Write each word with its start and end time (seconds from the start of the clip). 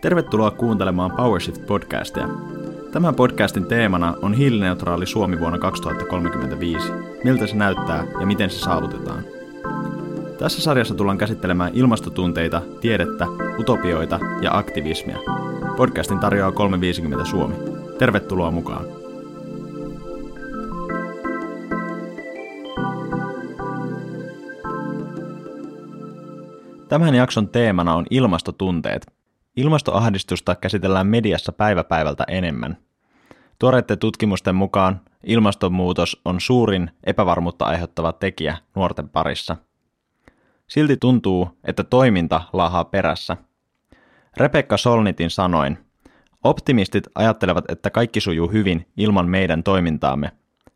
Tervetuloa 0.00 0.50
kuuntelemaan 0.50 1.10
PowerShift-podcastia. 1.10 2.28
Tämän 2.92 3.14
podcastin 3.14 3.66
teemana 3.66 4.14
on 4.22 4.34
hiilineutraali 4.34 5.06
Suomi 5.06 5.40
vuonna 5.40 5.58
2035. 5.58 6.92
Miltä 7.24 7.46
se 7.46 7.56
näyttää 7.56 8.06
ja 8.20 8.26
miten 8.26 8.50
se 8.50 8.58
saavutetaan. 8.58 9.24
Tässä 10.38 10.62
sarjassa 10.62 10.94
tullaan 10.94 11.18
käsittelemään 11.18 11.70
ilmastotunteita, 11.74 12.62
tiedettä, 12.80 13.26
utopioita 13.58 14.20
ja 14.42 14.56
aktivismia. 14.56 15.18
Podcastin 15.76 16.18
tarjoaa 16.18 16.52
350 16.52 17.24
Suomi. 17.24 17.54
Tervetuloa 17.98 18.50
mukaan. 18.50 18.84
Tämän 26.88 27.14
jakson 27.14 27.48
teemana 27.48 27.94
on 27.94 28.06
ilmastotunteet. 28.10 29.15
Ilmastoahdistusta 29.56 30.54
käsitellään 30.54 31.06
mediassa 31.06 31.52
päivä 31.52 31.84
päivältä 31.84 32.24
enemmän. 32.28 32.76
Tuoreiden 33.58 33.98
tutkimusten 33.98 34.54
mukaan 34.54 35.00
ilmastonmuutos 35.24 36.20
on 36.24 36.40
suurin 36.40 36.90
epävarmuutta 37.04 37.64
aiheuttava 37.64 38.12
tekijä 38.12 38.56
nuorten 38.74 39.08
parissa. 39.08 39.56
Silti 40.66 40.96
tuntuu, 40.96 41.48
että 41.64 41.84
toiminta 41.84 42.42
laahaa 42.52 42.84
perässä. 42.84 43.36
Rebekka 44.36 44.76
Solnitin 44.76 45.30
sanoin, 45.30 45.78
optimistit 46.44 47.04
ajattelevat, 47.14 47.64
että 47.70 47.90
kaikki 47.90 48.20
sujuu 48.20 48.48
hyvin 48.48 48.86
ilman 48.96 49.28
meidän 49.28 49.62
toimintaamme. 49.62 50.32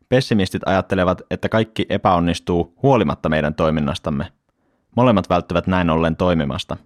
Pessimistit 0.09 0.61
ajattelevat, 0.65 1.21
että 1.31 1.49
kaikki 1.49 1.85
epäonnistuu 1.89 2.77
huolimatta 2.83 3.29
meidän 3.29 3.55
toiminnastamme. 3.55 4.31
Molemmat 4.95 5.29
välttävät 5.29 5.67
näin 5.67 5.89
ollen 5.89 6.15
toimimasta. 6.15 6.77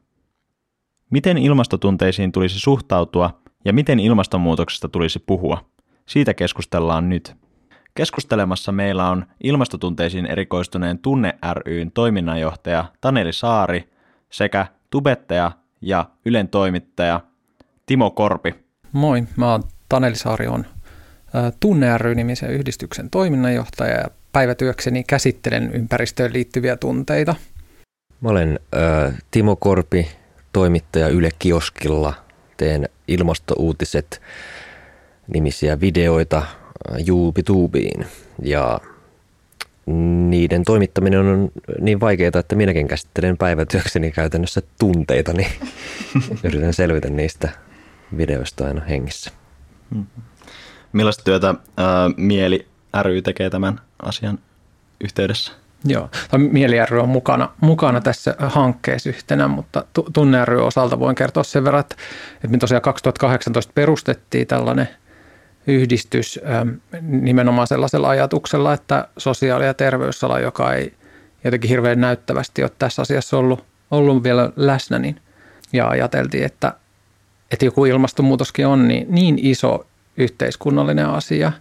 Miten 1.09 1.38
ilmastotunteisiin 1.38 2.32
tulisi 2.32 2.59
suhtautua 2.59 3.41
ja 3.66 3.73
miten 3.73 4.00
ilmastonmuutoksesta 4.00 4.89
tulisi 4.89 5.20
puhua? 5.20 5.66
Siitä 6.06 6.34
keskustellaan 6.34 7.09
nyt. 7.09 7.36
Keskustelemassa 7.95 8.72
meillä 8.72 9.09
on 9.09 9.25
ilmastotunteisiin 9.44 10.25
erikoistuneen 10.25 11.00
Tunne 11.00 11.34
ryn 11.66 11.92
toiminnanjohtaja 11.92 12.86
Taneli 13.02 13.34
Saari 13.34 13.89
sekä 14.30 14.67
tubettaja 14.89 15.52
ja 15.81 16.06
Ylen 16.25 16.47
toimittaja 16.47 17.22
Timo 17.86 18.12
Korpi. 18.12 18.56
Moi, 18.92 19.23
mä 19.38 19.52
oon 19.52 19.64
Taneli 19.90 20.16
Saari, 20.16 20.47
on 20.47 20.66
Tunne 21.59 21.97
ry-nimisen 21.97 22.50
yhdistyksen 22.50 23.09
toiminnanjohtaja 23.09 24.00
ja 24.00 24.08
päivätyökseni 24.31 25.03
käsittelen 25.03 25.72
ympäristöön 25.72 26.34
liittyviä 26.34 26.75
tunteita. 26.75 27.36
Mä 28.22 28.30
olen 28.30 28.59
äh, 28.75 29.14
Timo 29.31 29.56
Korpi, 29.56 30.08
toimittaja 30.56 31.08
Yle 31.08 31.30
Kioskilla. 31.39 32.14
Teen 32.58 32.89
ilmastouutiset 33.08 34.22
nimisiä 35.28 35.80
videoita 35.80 36.44
YouTubeen 37.08 38.08
ja 38.42 38.80
niiden 40.30 40.64
toimittaminen 40.64 41.20
on 41.20 41.52
niin 41.80 42.00
vaikeaa, 42.00 42.39
että 42.39 42.56
minäkin 42.56 42.88
käsittelen 42.88 43.38
päivätyökseni 43.38 44.12
käytännössä 44.12 44.62
tunteita, 44.80 45.34
niin 45.34 45.52
yritän 46.44 46.73
selvitä 46.73 47.09
niistä 47.09 47.50
videoista 48.17 48.67
aina 48.67 48.81
hengissä. 48.81 49.31
Millaista 50.94 51.23
työtä 51.23 51.56
ää, 51.78 52.09
Mieli 52.17 52.67
ry 53.02 53.22
tekee 53.22 53.50
tämän 53.50 53.80
asian 54.00 54.40
yhteydessä? 55.03 55.52
Joo, 55.86 56.09
Mieli 56.38 56.86
ry 56.89 57.00
on 57.00 57.09
mukana, 57.09 57.50
mukana 57.61 58.02
tässä 58.02 58.36
hankkeessa 58.39 59.09
yhtenä, 59.09 59.47
mutta 59.47 59.86
Tunne 60.14 60.45
ry 60.45 60.66
osalta 60.66 61.00
voin 61.00 61.16
kertoa 61.16 61.44
sen 61.44 61.64
verran, 61.64 61.80
että, 61.80 61.95
me 62.47 62.58
tosiaan 62.58 62.81
2018 62.81 63.72
perustettiin 63.75 64.47
tällainen 64.47 64.89
yhdistys 65.67 66.39
nimenomaan 67.02 67.67
sellaisella 67.67 68.09
ajatuksella, 68.09 68.73
että 68.73 69.07
sosiaali- 69.18 69.66
ja 69.66 69.73
terveysala, 69.73 70.40
joka 70.40 70.73
ei 70.73 70.94
jotenkin 71.44 71.69
hirveän 71.69 72.02
näyttävästi 72.02 72.63
ole 72.63 72.72
tässä 72.79 73.02
asiassa 73.02 73.38
ollut, 73.38 73.66
ollut 73.91 74.23
vielä 74.23 74.52
läsnä, 74.56 75.00
niin, 75.00 75.22
ja 75.73 75.88
ajateltiin, 75.88 76.46
että, 76.46 76.73
että 77.52 77.66
joku 77.66 77.85
ilmastonmuutoskin 77.85 78.67
on 78.67 78.88
niin, 78.88 79.07
niin 79.09 79.40
iso 79.41 79.85
yhteiskunnallinen 80.17 81.06
asia 81.06 81.52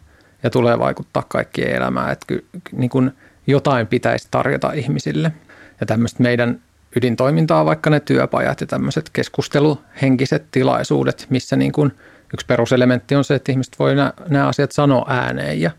ja 0.43 0.51
tulee 0.51 0.79
vaikuttaa 0.79 1.23
kaikkien 1.29 1.71
elämään, 1.77 2.13
että 2.13 2.27
ky, 2.27 2.47
niin 2.73 2.91
kuin 2.91 3.13
jotain 3.47 3.87
pitäisi 3.87 4.29
tarjota 4.31 4.73
ihmisille. 4.73 5.33
Ja 5.81 5.87
tämmöistä 5.87 6.23
meidän 6.23 6.61
ydintoimintaa, 6.97 7.65
vaikka 7.65 7.91
ne 7.91 8.01
työpajat 8.01 8.61
ja 8.61 8.67
tämmöiset 8.67 9.11
keskusteluhenkiset 9.13 10.45
tilaisuudet, 10.51 11.27
missä 11.31 11.57
niin 11.57 11.73
kuin 11.73 11.93
yksi 12.35 12.47
peruselementti 12.47 13.15
on 13.15 13.25
se, 13.25 13.35
että 13.35 13.53
ihmiset 13.53 13.79
voi 13.79 13.95
nämä, 13.95 14.13
nämä 14.29 14.49
asiat 14.49 14.73
sanoa 14.73 15.07
ääneen 15.09 15.61
ja, 15.61 15.71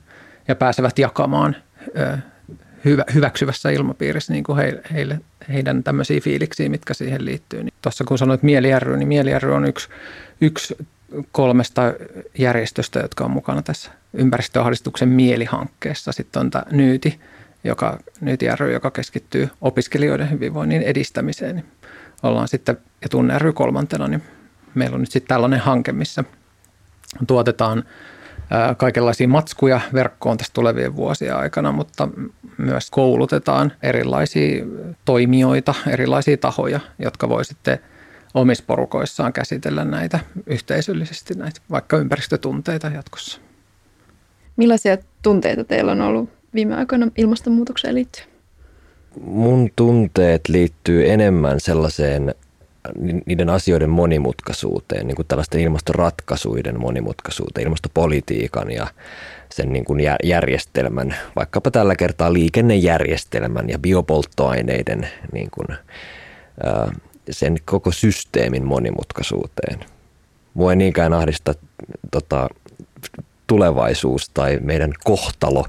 ja 0.47 0.55
pääsevät 0.55 0.99
jakamaan 0.99 1.55
ö, 1.97 2.17
hyvä, 2.85 3.03
hyväksyvässä 3.13 3.69
ilmapiirissä 3.69 4.33
niin 4.33 4.43
kuin 4.43 4.57
heille, 4.57 4.81
heille, 4.93 5.19
heidän 5.53 5.83
tämmöisiä 5.83 6.21
fiiliksiä, 6.21 6.69
mitkä 6.69 6.93
siihen 6.93 7.25
liittyy. 7.25 7.63
Niin 7.63 7.73
tuossa 7.81 8.03
kun 8.03 8.17
sanoit 8.17 8.43
Mieli 8.43 8.69
niin 8.97 9.07
Mieli 9.07 9.31
on 9.55 9.65
yksi, 9.65 9.89
yksi 10.41 10.75
kolmesta 11.31 11.81
järjestöstä, 12.37 12.99
jotka 12.99 13.25
on 13.25 13.31
mukana 13.31 13.61
tässä 13.61 13.91
ympäristöahdistuksen 14.13 15.09
mielihankkeessa. 15.09 16.11
Sitten 16.11 16.39
on 16.39 16.51
tämä 16.51 16.63
Nyyti, 16.71 17.19
joka, 17.65 17.99
Nyyti 18.21 18.45
ry, 18.59 18.73
joka 18.73 18.91
keskittyy 18.91 19.49
opiskelijoiden 19.61 20.31
hyvinvoinnin 20.31 20.81
edistämiseen. 20.81 21.55
Niin 21.55 21.65
ollaan 22.23 22.47
sitten, 22.47 22.77
ja 23.01 23.09
Tunne 23.09 23.39
ry 23.39 23.53
kolmantena, 23.53 24.07
niin 24.07 24.23
meillä 24.75 24.95
on 24.95 25.01
nyt 25.01 25.11
sitten 25.11 25.27
tällainen 25.27 25.59
hanke, 25.59 25.91
missä 25.91 26.23
tuotetaan 27.27 27.83
kaikenlaisia 28.77 29.27
matskuja 29.27 29.81
verkkoon 29.93 30.37
tässä 30.37 30.53
tulevien 30.53 30.95
vuosien 30.95 31.35
aikana, 31.35 31.71
mutta 31.71 32.07
myös 32.57 32.91
koulutetaan 32.91 33.71
erilaisia 33.83 34.65
toimijoita, 35.05 35.73
erilaisia 35.87 36.37
tahoja, 36.37 36.79
jotka 36.99 37.29
voi 37.29 37.45
sitten– 37.45 37.79
omissa 38.35 38.63
porukoissaan 38.67 39.33
käsitellä 39.33 39.85
näitä 39.85 40.19
yhteisöllisesti, 40.45 41.33
näitä 41.33 41.61
vaikka 41.71 41.97
ympäristötunteita 41.97 42.87
jatkossa. 42.87 43.41
Millaisia 44.55 44.97
tunteita 45.21 45.63
teillä 45.63 45.91
on 45.91 46.01
ollut 46.01 46.29
viime 46.55 46.75
aikoina 46.75 47.07
ilmastonmuutokseen 47.17 47.95
liittyen? 47.95 48.27
Mun 49.21 49.69
tunteet 49.75 50.41
liittyy 50.47 51.09
enemmän 51.11 51.59
sellaiseen 51.59 52.35
niiden 53.25 53.49
asioiden 53.49 53.89
monimutkaisuuteen, 53.89 55.07
niin 55.07 55.15
kuin 55.15 55.27
tällaisten 55.27 55.61
ilmastoratkaisuiden 55.61 56.79
monimutkaisuuteen, 56.79 57.65
ilmastopolitiikan 57.65 58.71
ja 58.71 58.87
sen 59.49 59.73
niin 59.73 59.85
kuin 59.85 59.99
järjestelmän, 60.23 61.15
vaikkapa 61.35 61.71
tällä 61.71 61.95
kertaa 61.95 62.33
liikennejärjestelmän 62.33 63.69
ja 63.69 63.79
biopolttoaineiden 63.79 65.07
niin 65.31 65.49
kuin, 65.51 65.67
sen 67.29 67.57
koko 67.65 67.91
systeemin 67.91 68.65
monimutkaisuuteen. 68.65 69.79
Mua 70.53 70.71
ei 70.71 70.75
niinkään 70.75 71.13
ahdista 71.13 71.53
tota, 72.11 72.49
tulevaisuus 73.47 74.29
tai 74.29 74.59
meidän 74.61 74.93
kohtalo, 75.03 75.65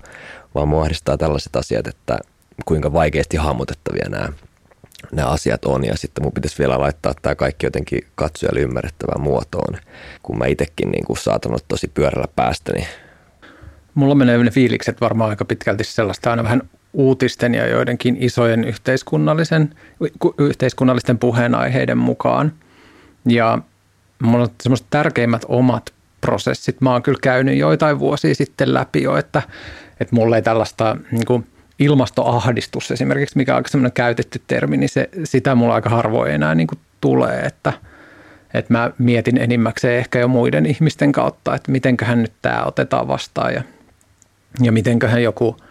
vaan 0.57 0.69
mua 0.69 0.83
ahdistaa 0.83 1.17
tällaiset 1.17 1.57
asiat, 1.57 1.87
että 1.87 2.19
kuinka 2.65 2.93
vaikeasti 2.93 3.37
hahmotettavia 3.37 4.09
nämä, 4.09 4.29
nämä 5.13 5.29
asiat 5.29 5.65
on. 5.65 5.85
Ja 5.85 5.97
sitten 5.97 6.25
mun 6.25 6.33
pitäisi 6.33 6.59
vielä 6.59 6.79
laittaa 6.79 7.15
tämä 7.23 7.35
kaikki 7.35 7.67
jotenkin 7.67 8.01
katsojalle 8.15 8.61
ymmärrettävään 8.61 9.21
muotoon, 9.21 9.79
kun 10.23 10.39
mä 10.39 10.47
itsekin 10.47 10.91
niin 10.91 11.05
kuin 11.05 11.17
saatan 11.17 11.53
olla 11.53 11.65
tosi 11.69 11.89
pyörällä 11.89 12.29
päästäni. 12.37 12.87
Mulla 13.95 14.15
menee 14.15 14.39
ne 14.39 14.51
fiilikset 14.51 15.01
varmaan 15.01 15.31
aika 15.31 15.45
pitkälti 15.45 15.85
sellaista 15.85 16.31
aina 16.31 16.45
vähän 16.45 16.63
uutisten 16.93 17.55
ja 17.55 17.67
joidenkin 17.67 18.17
isojen 18.21 18.65
yhteiskunnallisen, 18.65 19.75
yhteiskunnallisten 20.39 21.19
puheenaiheiden 21.19 21.99
mukaan. 21.99 22.53
Ja 23.27 23.59
mulla 24.23 24.45
on 24.45 24.51
semmoiset 24.63 24.87
tärkeimmät 24.91 25.43
omat 25.49 25.96
prosessit. 26.27 26.81
Mä 26.81 26.93
oon 26.93 27.03
kyllä 27.03 27.19
käynyt 27.23 27.57
joitain 27.57 27.99
vuosia 27.99 28.35
sitten 28.35 28.75
läpi 28.75 29.03
jo, 29.03 29.17
että, 29.17 29.43
että 30.01 30.15
mulla 30.15 30.37
ei 30.37 30.43
tällaista 30.43 30.97
niin 31.11 31.27
kuin 31.27 31.47
ilmastoahdistus 31.79 32.91
esimerkiksi, 32.91 33.37
mikä 33.37 33.53
on 33.53 33.57
aika 33.57 33.69
semmoinen 33.69 33.93
käytetty 33.93 34.43
termi, 34.47 34.77
niin 34.77 34.89
se, 34.89 35.09
sitä 35.25 35.55
mulla 35.55 35.75
aika 35.75 35.91
harvoin 35.91 36.33
enää 36.33 36.55
niin 36.55 36.67
kuin 36.67 36.79
tulee, 37.01 37.41
että, 37.41 37.73
että 38.55 38.73
mä 38.73 38.91
mietin 38.99 39.39
enimmäkseen 39.39 39.99
ehkä 39.99 40.19
jo 40.19 40.29
muiden 40.29 40.67
ihmisten 40.67 41.13
kautta, 41.13 41.55
että 41.55 41.73
mitenköhän 41.73 42.23
nyt 42.23 42.33
tämä 42.43 42.65
otetaan 42.65 43.09
vastaan 43.09 43.55
ja, 43.55 43.63
ja 44.63 44.73
mitenköhän 44.73 45.23
joku– 45.23 45.57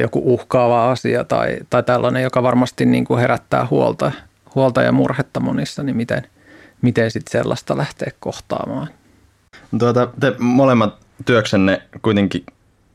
joku 0.00 0.22
uhkaava 0.24 0.90
asia 0.90 1.24
tai, 1.24 1.58
tai 1.70 1.82
tällainen, 1.82 2.22
joka 2.22 2.42
varmasti 2.42 2.86
niin 2.86 3.04
kuin 3.04 3.20
herättää 3.20 3.66
huolta, 3.70 4.12
huolta 4.54 4.82
ja 4.82 4.92
murhetta 4.92 5.40
monissa, 5.40 5.82
niin 5.82 5.96
miten, 5.96 6.26
miten 6.82 7.10
sitten 7.10 7.32
sellaista 7.32 7.76
lähtee 7.76 8.08
kohtaamaan? 8.20 8.88
Tuota, 9.78 10.08
te 10.20 10.34
molemmat 10.38 10.96
työksenne 11.24 11.82
kuitenkin 12.02 12.46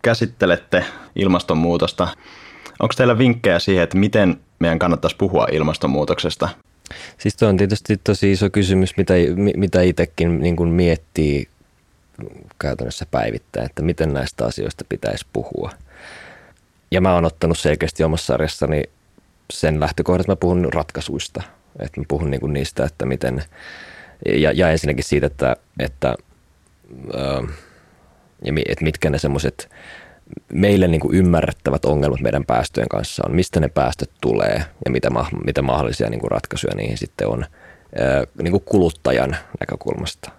käsittelette 0.02 0.86
ilmastonmuutosta. 1.16 2.08
Onko 2.80 2.94
teillä 2.98 3.18
vinkkejä 3.18 3.60
siihen, 3.60 3.84
että 3.84 3.98
miten 3.98 4.40
meidän 4.60 4.80
kannattaisi 4.80 5.16
puhua 5.16 5.48
ilmastonmuutoksesta? 5.52 6.50
Siis 7.18 7.36
tuo 7.36 7.50
on 7.50 7.58
tietysti 7.58 7.98
tosi 8.04 8.32
iso 8.32 8.50
kysymys, 8.50 8.98
mitä, 8.98 9.14
mitä 9.56 9.82
itsekin 9.82 10.40
niin 10.40 10.56
kuin 10.56 10.70
miettii 10.70 11.48
käytännössä 12.60 13.06
päivittäin, 13.12 13.66
että 13.66 13.82
miten 13.82 14.14
näistä 14.14 14.46
asioista 14.46 14.86
pitäisi 14.90 15.26
puhua. 15.34 15.72
Ja 16.92 17.02
mä 17.02 17.14
oon 17.14 17.26
ottanut 17.26 17.58
selkeästi 17.60 18.04
omassa 18.04 18.26
sarjassani 18.26 18.84
sen 19.54 19.80
lähtökohdan, 19.80 20.22
että 20.22 20.32
mä 20.32 20.36
puhun 20.36 20.74
ratkaisuista. 20.74 21.44
Että 21.80 22.02
mä 22.02 22.06
puhun 22.08 22.32
niin 22.32 22.42
kuin 22.42 22.54
niistä, 22.54 22.86
että 22.86 23.06
miten, 23.06 23.44
ja, 24.26 24.52
ja 24.52 24.72
ensinnäkin 24.72 25.04
siitä, 25.04 25.28
että, 25.28 25.56
että, 25.80 26.16
ja 28.44 28.54
että 28.68 28.84
mitkä 28.84 29.10
ne 29.10 29.18
semmoiset 29.18 29.70
meille 30.54 30.88
niin 30.88 31.02
kuin 31.02 31.16
ymmärrettävät 31.16 31.86
ongelmat 31.86 32.20
meidän 32.20 32.46
päästöjen 32.46 32.90
kanssa 32.90 33.24
on, 33.26 33.36
mistä 33.36 33.60
ne 33.60 33.68
päästöt 33.68 34.12
tulee 34.22 34.64
ja 34.86 34.92
mitä, 34.92 35.10
mitä 35.46 35.62
mahdollisia 35.62 36.10
niin 36.10 36.20
kuin 36.20 36.32
ratkaisuja 36.32 36.76
niihin 36.76 36.98
sitten 36.98 37.28
on 37.28 37.46
ää, 38.00 38.24
niin 38.42 38.52
kuin 38.52 38.64
kuluttajan 38.66 39.36
näkökulmasta. 39.60 40.32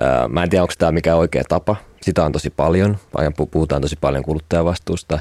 Ää, 0.00 0.28
mä 0.28 0.42
en 0.42 0.50
tiedä, 0.50 0.62
onko 0.62 0.74
tämä 0.78 0.92
mikä 0.92 1.16
oikea 1.16 1.42
tapa. 1.48 1.76
Sitä 2.02 2.24
on 2.24 2.32
tosi 2.32 2.50
paljon. 2.50 2.96
Ajan 3.16 3.34
puhutaan 3.50 3.82
tosi 3.82 3.96
paljon 4.00 4.24
kuluttajavastuusta 4.24 5.18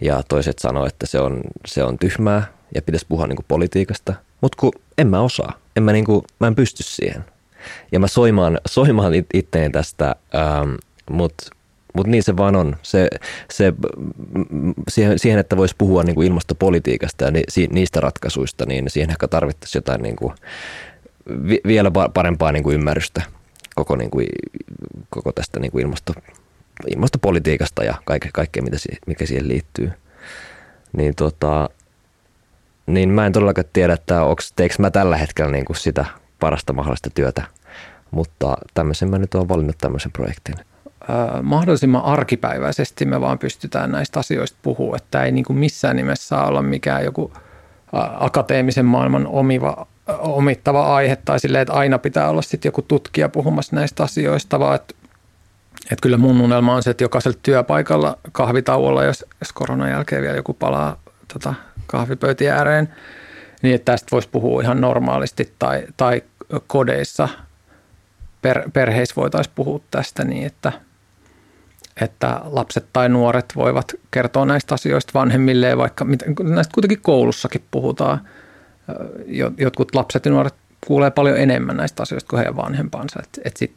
ja 0.00 0.22
toiset 0.28 0.58
sanoo, 0.58 0.86
että 0.86 1.06
se 1.06 1.20
on, 1.20 1.40
se 1.66 1.84
on 1.84 1.98
tyhmää 1.98 2.42
ja 2.74 2.82
pitäisi 2.82 3.06
puhua 3.08 3.26
niin 3.26 3.36
kuin 3.36 3.46
politiikasta. 3.48 4.14
Mutta 4.40 4.56
kun 4.60 4.72
en 4.98 5.08
mä 5.08 5.20
osaa, 5.20 5.52
en 5.76 5.82
mä, 5.82 5.92
niin 5.92 6.04
kuin, 6.04 6.22
mä 6.40 6.46
en 6.46 6.54
pysty 6.54 6.82
siihen. 6.82 7.24
Ja 7.92 8.00
mä 8.00 8.06
soimaan, 8.06 8.58
soimaan 8.68 9.12
itteen 9.34 9.72
tästä, 9.72 10.16
ähm, 10.34 10.74
mutta 11.10 11.50
mutta 11.94 12.10
niin 12.10 12.22
se 12.22 12.36
vaan 12.36 12.56
on. 12.56 12.76
Se, 12.82 13.08
se, 13.50 13.72
siihen, 15.16 15.38
että 15.38 15.56
voisi 15.56 15.74
puhua 15.78 16.02
niin 16.02 16.14
kuin 16.14 16.26
ilmastopolitiikasta 16.26 17.24
ja 17.24 17.30
niistä 17.70 18.00
ratkaisuista, 18.00 18.66
niin 18.66 18.90
siihen 18.90 19.10
ehkä 19.10 19.28
tarvittaisiin 19.28 19.80
jotain 19.80 20.02
niin 20.02 20.16
kuin, 20.16 20.34
vielä 21.66 21.90
parempaa 22.14 22.52
niin 22.52 22.62
kuin 22.62 22.74
ymmärrystä 22.74 23.22
koko, 23.74 23.96
niin 23.96 24.10
kuin, 24.10 24.26
koko 25.10 25.32
tästä 25.32 25.60
niin 25.60 25.72
kuin 25.72 25.82
ilmasto, 25.82 26.12
ilmastopolitiikasta 26.94 27.84
ja 27.84 27.94
kaikkea, 28.04 28.30
kaikkea 28.34 28.62
mitä, 28.62 28.76
mikä 29.06 29.26
siihen 29.26 29.48
liittyy. 29.48 29.90
Niin, 30.92 31.14
tota, 31.14 31.70
niin 32.86 33.08
mä 33.08 33.26
en 33.26 33.32
todellakaan 33.32 33.66
tiedä, 33.72 33.92
että 33.92 34.22
onko, 34.22 34.42
teekö 34.56 34.74
mä 34.78 34.90
tällä 34.90 35.16
hetkellä 35.16 35.52
niin 35.52 35.64
kuin 35.64 35.76
sitä 35.76 36.04
parasta 36.40 36.72
mahdollista 36.72 37.10
työtä, 37.10 37.42
mutta 38.10 38.56
tämmöisen 38.74 39.10
mä 39.10 39.18
nyt 39.18 39.34
olen 39.34 39.48
valinnut 39.48 39.78
tämmöisen 39.78 40.12
projektin. 40.12 40.54
Mahdollisimman 41.42 42.04
arkipäiväisesti 42.04 43.04
me 43.04 43.20
vaan 43.20 43.38
pystytään 43.38 43.92
näistä 43.92 44.20
asioista 44.20 44.58
puhua, 44.62 44.96
että 44.96 45.24
ei 45.24 45.32
niin 45.32 45.44
kuin 45.44 45.58
missään 45.58 45.96
nimessä 45.96 46.28
saa 46.28 46.46
olla 46.46 46.62
mikään 46.62 47.04
joku 47.04 47.32
akateemisen 48.18 48.84
maailman 48.84 49.26
omiva, 49.26 49.86
omittava 50.18 50.94
aihe 50.94 51.16
tai 51.16 51.40
silleen, 51.40 51.62
että 51.62 51.74
aina 51.74 51.98
pitää 51.98 52.28
olla 52.28 52.42
sitten 52.42 52.68
joku 52.68 52.82
tutkija 52.82 53.28
puhumassa 53.28 53.76
näistä 53.76 54.02
asioista, 54.02 54.60
vaan 54.60 54.74
että, 54.74 54.94
että 55.82 56.02
kyllä 56.02 56.16
mun 56.16 56.40
unelma 56.40 56.74
on 56.74 56.82
se, 56.82 56.90
että 56.90 57.04
jokaisella 57.04 57.38
työpaikalla 57.42 58.18
kahvitauolla, 58.32 59.04
jos, 59.04 59.24
jos 59.40 59.52
koronan 59.52 59.90
jälkeen 59.90 60.22
vielä 60.22 60.36
joku 60.36 60.54
palaa 60.54 60.96
tota, 61.32 61.54
kahvipöytien 61.86 62.54
ääreen, 62.54 62.94
niin 63.62 63.74
että 63.74 63.92
tästä 63.92 64.08
voisi 64.12 64.28
puhua 64.32 64.62
ihan 64.62 64.80
normaalisti 64.80 65.54
tai, 65.58 65.86
tai 65.96 66.22
kodeissa 66.66 67.28
per, 68.42 68.70
perheissä 68.70 69.16
voitaisiin 69.16 69.54
puhua 69.54 69.80
tästä 69.90 70.24
niin, 70.24 70.46
että– 70.46 70.72
että 72.00 72.40
lapset 72.44 72.86
tai 72.92 73.08
nuoret 73.08 73.52
voivat 73.56 73.94
kertoa 74.10 74.46
näistä 74.46 74.74
asioista 74.74 75.10
vanhemmilleen, 75.14 75.78
vaikka 75.78 76.06
näistä 76.42 76.74
kuitenkin 76.74 77.00
koulussakin 77.02 77.64
puhutaan. 77.70 78.20
Jotkut 79.58 79.94
lapset 79.94 80.24
ja 80.24 80.30
nuoret 80.30 80.54
kuulee 80.86 81.10
paljon 81.10 81.36
enemmän 81.36 81.76
näistä 81.76 82.02
asioista 82.02 82.28
kuin 82.30 82.38
heidän 82.38 82.56
vanhempansa. 82.56 83.20
Et, 83.22 83.40
et 83.44 83.56
sit, 83.56 83.72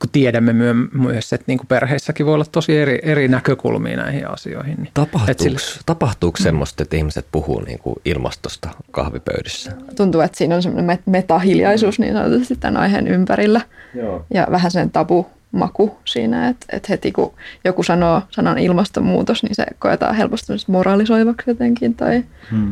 kun 0.00 0.10
tiedämme 0.12 0.52
myös, 0.92 1.32
että 1.32 1.44
niin 1.46 1.58
kuin 1.58 1.66
perheissäkin 1.66 2.26
voi 2.26 2.34
olla 2.34 2.44
tosi 2.52 2.78
eri, 2.78 2.98
eri 3.02 3.28
näkökulmia 3.28 3.96
näihin 3.96 4.30
asioihin. 4.30 4.76
Niin 4.76 4.90
tapahtuuko, 4.94 5.42
sille, 5.42 5.82
tapahtuuko 5.86 6.36
mm. 6.40 6.42
semmoista, 6.42 6.82
että 6.82 6.96
ihmiset 6.96 7.26
puhuu 7.32 7.60
niin 7.60 7.78
kuin 7.78 7.96
ilmastosta 8.04 8.68
kahvipöydissä? 8.90 9.72
Tuntuu, 9.96 10.20
että 10.20 10.38
siinä 10.38 10.54
on 10.54 10.62
semmoinen 10.62 10.98
metahiljaisuus 11.06 11.98
niin 11.98 12.12
sanotusti 12.12 12.56
tämän 12.56 12.76
aiheen 12.76 13.08
ympärillä 13.08 13.60
Joo. 13.94 14.26
ja 14.34 14.46
vähän 14.50 14.70
sen 14.70 14.90
tabu 14.90 15.26
maku 15.52 15.98
siinä, 16.04 16.48
että, 16.48 16.66
että 16.72 16.86
heti 16.88 17.12
kun 17.12 17.34
joku 17.64 17.82
sanoo 17.82 18.22
sanan 18.30 18.58
ilmastonmuutos, 18.58 19.42
niin 19.42 19.54
se 19.54 19.66
koetaan 19.78 20.14
helposti 20.14 20.52
moralisoivaksi 20.66 21.50
jotenkin. 21.50 21.94
Tai... 21.94 22.24
Hmm. 22.50 22.70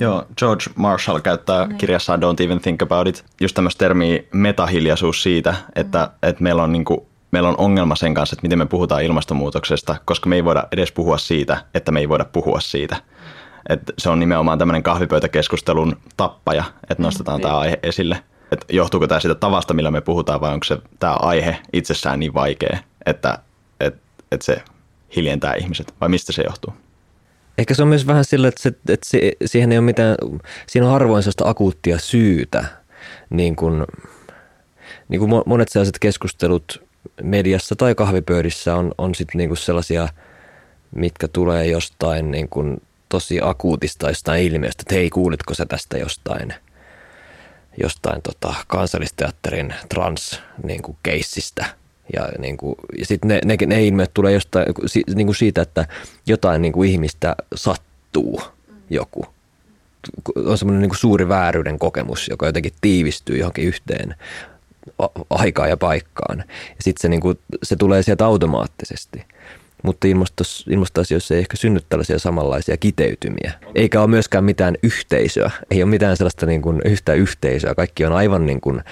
Joo, 0.00 0.24
George 0.38 0.64
Marshall 0.74 1.20
käyttää 1.20 1.66
niin. 1.66 1.78
kirjassaan 1.78 2.22
Don't 2.22 2.44
Even 2.44 2.60
Think 2.60 2.82
About 2.82 3.08
It 3.08 3.24
just 3.40 3.54
tämmöistä 3.54 3.78
termiä 3.78 4.22
metahiljaisuus 4.32 5.22
siitä, 5.22 5.54
että, 5.74 5.98
mm. 5.98 6.28
että 6.28 6.42
meillä, 6.42 6.62
on 6.62 6.72
niinku, 6.72 7.08
meillä 7.30 7.48
on 7.48 7.58
ongelma 7.58 7.96
sen 7.96 8.14
kanssa, 8.14 8.34
että 8.34 8.42
miten 8.42 8.58
me 8.58 8.66
puhutaan 8.66 9.04
ilmastonmuutoksesta, 9.04 9.96
koska 10.04 10.28
me 10.28 10.36
ei 10.36 10.44
voida 10.44 10.64
edes 10.72 10.92
puhua 10.92 11.18
siitä, 11.18 11.64
että 11.74 11.92
me 11.92 12.00
ei 12.00 12.08
voida 12.08 12.24
puhua 12.24 12.60
siitä. 12.60 12.96
että 13.68 13.92
se 13.98 14.10
on 14.10 14.20
nimenomaan 14.20 14.58
tämmöinen 14.58 14.82
kahvipöytäkeskustelun 14.82 15.96
tappaja, 16.16 16.64
että 16.90 17.02
nostetaan 17.02 17.38
mm, 17.38 17.42
tämä 17.42 17.58
aihe 17.58 17.78
esille– 17.82 18.22
että 18.52 18.66
johtuuko 18.72 19.06
tämä 19.06 19.20
siitä 19.20 19.34
tavasta, 19.34 19.74
millä 19.74 19.90
me 19.90 20.00
puhutaan, 20.00 20.40
vai 20.40 20.52
onko 20.52 20.64
se 20.64 20.78
tämä 20.98 21.12
aihe 21.12 21.58
itsessään 21.72 22.20
niin 22.20 22.34
vaikea, 22.34 22.78
että, 23.06 23.38
että, 23.80 24.00
että 24.32 24.44
se 24.46 24.62
hiljentää 25.16 25.54
ihmiset, 25.54 25.94
vai 26.00 26.08
mistä 26.08 26.32
se 26.32 26.42
johtuu? 26.42 26.74
Ehkä 27.58 27.74
se 27.74 27.82
on 27.82 27.88
myös 27.88 28.06
vähän 28.06 28.24
sillä, 28.24 28.48
että, 28.48 28.62
se, 28.62 28.68
että 28.68 29.08
se, 29.08 29.32
siihen 29.44 29.72
ei 29.72 29.78
ole 29.78 29.84
mitään, 29.84 30.16
siinä 30.66 30.86
on 30.86 30.92
harvoin 30.92 31.22
sellaista 31.22 31.48
akuuttia 31.48 31.98
syytä, 31.98 32.64
niin 33.30 33.56
kuin, 33.56 33.84
niin 35.08 35.18
kuin 35.18 35.42
monet 35.46 35.68
sellaiset 35.68 35.98
keskustelut 35.98 36.86
mediassa 37.22 37.76
tai 37.76 37.94
kahvipöydissä 37.94 38.74
on, 38.74 38.92
on 38.98 39.14
sitten 39.14 39.38
niin 39.38 39.48
kuin 39.48 39.58
sellaisia, 39.58 40.08
mitkä 40.94 41.28
tulee 41.28 41.66
jostain 41.66 42.30
niin 42.30 42.48
kuin 42.48 42.82
tosi 43.08 43.40
akuutista 43.42 44.08
jostain 44.08 44.42
ilmiöstä, 44.42 44.82
että 44.82 44.94
hei, 44.94 45.10
kuulitko 45.10 45.54
sä 45.54 45.66
tästä 45.66 45.98
jostain– 45.98 46.54
jostain 47.82 48.22
tota, 48.22 48.54
kansallisteatterin 48.66 49.74
trans 49.88 50.40
niin 50.62 50.82
kuin, 50.82 50.98
keissistä. 51.02 51.64
Ja, 52.12 52.28
niin 52.38 52.56
kuin, 52.56 52.74
ja 52.98 53.06
sitten 53.06 53.28
ne, 53.28 53.40
ne, 53.44 53.56
ne 53.66 53.86
ilmeet 53.86 54.10
tulee 54.14 54.32
jostain, 54.32 54.66
niin 55.14 55.26
kuin 55.26 55.36
siitä, 55.36 55.62
että 55.62 55.86
jotain 56.26 56.62
niin 56.62 56.72
kuin 56.72 56.90
ihmistä 56.90 57.36
sattuu 57.54 58.42
joku. 58.90 59.26
On 60.44 60.58
semmoinen 60.58 60.82
niin 60.82 60.90
kuin 60.90 60.98
suuri 60.98 61.28
vääryyden 61.28 61.78
kokemus, 61.78 62.28
joka 62.28 62.46
jotenkin 62.46 62.72
tiivistyy 62.80 63.36
johonkin 63.36 63.64
yhteen 63.64 64.14
aikaan 65.30 65.68
ja 65.68 65.76
paikkaan. 65.76 66.38
Ja 66.48 66.80
sitten 66.80 67.02
se, 67.02 67.08
niin 67.08 67.20
kuin, 67.20 67.38
se 67.62 67.76
tulee 67.76 68.02
sieltä 68.02 68.26
automaattisesti 68.26 69.24
mutta 69.82 70.08
ilmastoasioissa 70.70 71.34
ei 71.34 71.40
ehkä 71.40 71.56
synny 71.56 71.80
tällaisia 71.88 72.18
samanlaisia 72.18 72.76
kiteytymiä. 72.76 73.52
Eikä 73.74 74.00
ole 74.00 74.10
myöskään 74.10 74.44
mitään 74.44 74.74
yhteisöä, 74.82 75.50
ei 75.70 75.82
ole 75.82 75.90
mitään 75.90 76.16
sellaista 76.16 76.46
niin 76.46 76.62
kuin 76.62 76.80
yhtä 76.84 77.14
yhteisöä. 77.14 77.74
Kaikki 77.74 78.04
on 78.04 78.12
aivan 78.12 78.46
niin 78.46 78.60
kuin 78.60 78.82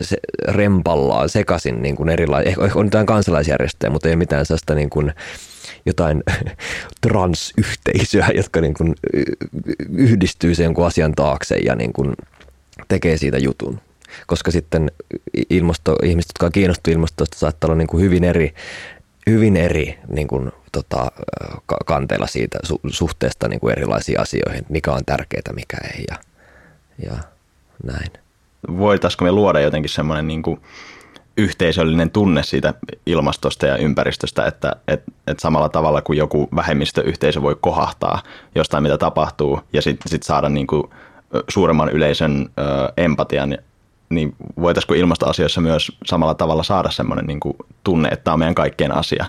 se 0.00 0.16
rempallaan 0.48 1.28
sekaisin 1.28 1.82
niin 1.82 1.96
kuin 1.96 2.08
erilaisia, 2.08 2.50
ehkä 2.50 2.78
on 2.78 2.86
jotain 2.86 3.06
kansalaisjärjestöjä, 3.06 3.90
mutta 3.90 4.08
ei 4.08 4.16
mitään 4.16 4.46
sellaista 4.46 4.74
niin 4.74 4.90
kuin 4.90 5.12
jotain 5.86 6.22
transyhteisöä, 7.06 8.28
jotka 8.34 8.60
niin 8.60 8.74
kuin 8.74 8.94
yhdistyy 9.88 10.54
sen 10.54 10.64
jonkun 10.64 10.86
asian 10.86 11.12
taakse 11.12 11.56
ja 11.56 11.74
niin 11.74 11.92
kuin 11.92 12.12
tekee 12.88 13.16
siitä 13.16 13.38
jutun 13.38 13.80
koska 14.26 14.50
sitten 14.50 14.90
ilmasto, 15.50 15.96
ihmiset, 16.02 16.28
jotka 16.28 16.46
on 16.46 16.52
kiinnostuneet 16.52 16.96
ilmastosta, 16.96 17.38
saattaa 17.38 17.68
olla 17.68 17.78
niin 17.78 17.88
kuin 17.88 18.04
hyvin 18.04 18.24
eri 18.24 18.54
hyvin 19.30 19.56
eri 19.56 19.98
niin 20.08 20.28
kuin, 20.28 20.52
tota, 20.72 21.12
kanteella 21.86 22.26
siitä 22.26 22.58
su- 22.66 22.90
suhteesta 22.90 23.48
niin 23.48 23.60
kuin 23.60 23.72
erilaisiin 23.72 24.20
asioihin, 24.20 24.66
mikä 24.68 24.92
on 24.92 25.04
tärkeää, 25.06 25.52
mikä 25.54 25.76
ei 25.94 26.04
ja, 26.10 26.16
ja 27.04 27.18
näin. 27.84 28.21
Voitaisiko 28.68 29.24
me 29.24 29.32
luoda 29.32 29.60
jotenkin 29.60 29.90
semmoinen 29.90 30.28
niin 30.28 30.42
yhteisöllinen 31.36 32.10
tunne 32.10 32.42
siitä 32.42 32.74
ilmastosta 33.06 33.66
ja 33.66 33.76
ympäristöstä, 33.76 34.46
että 34.46 34.76
et, 34.88 35.02
et 35.26 35.40
samalla 35.40 35.68
tavalla 35.68 36.02
kuin 36.02 36.18
joku 36.18 36.48
vähemmistöyhteisö 36.56 37.42
voi 37.42 37.56
kohahtaa 37.60 38.22
jostain, 38.54 38.82
mitä 38.82 38.98
tapahtuu, 38.98 39.60
ja 39.72 39.82
sitten 39.82 40.10
sit 40.10 40.22
saada 40.22 40.48
niin 40.48 40.66
kuin 40.66 40.82
suuremman 41.48 41.88
yleisön 41.88 42.50
ö, 42.58 42.62
empatian 42.96 43.58
niin 44.08 44.36
voitaisiko 44.60 44.94
ilmastoasioissa 44.94 45.60
myös 45.60 45.92
samalla 46.04 46.34
tavalla 46.34 46.62
saada 46.62 46.90
semmoinen 46.90 47.26
niin 47.26 47.40
kuin 47.40 47.56
tunne, 47.84 48.08
että 48.08 48.24
tämä 48.24 48.32
on 48.32 48.38
meidän 48.38 48.54
kaikkien 48.54 48.92
asia? 48.92 49.26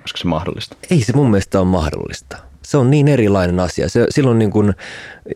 Olisiko 0.00 0.16
se 0.16 0.28
mahdollista? 0.28 0.76
Ei 0.90 1.00
se 1.00 1.12
mun 1.12 1.30
mielestä 1.30 1.60
ole 1.60 1.68
mahdollista. 1.68 2.36
Se 2.64 2.76
on 2.76 2.90
niin 2.90 3.08
erilainen 3.08 3.60
asia. 3.60 3.88
Se, 3.88 4.06
silloin 4.10 4.38
niin 4.38 4.50
kuin, 4.50 4.74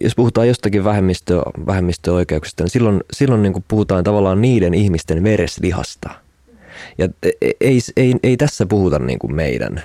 jos 0.00 0.14
puhutaan 0.14 0.48
jostakin 0.48 0.84
vähemmistö, 0.84 1.42
vähemmistöoikeuksista, 1.66 2.64
niin 2.64 2.70
silloin, 2.70 3.00
silloin 3.12 3.42
niin 3.42 3.52
kuin 3.52 3.64
puhutaan 3.68 4.04
tavallaan 4.04 4.40
niiden 4.40 4.74
ihmisten 4.74 5.22
vereslihasta. 5.24 6.10
Ja 6.98 7.08
e, 7.22 7.30
e, 7.40 7.50
ei, 7.60 7.78
ei, 7.96 8.14
ei 8.22 8.36
tässä 8.36 8.66
puhuta 8.66 8.98
niin 8.98 9.18
kuin 9.18 9.34
meidän 9.34 9.82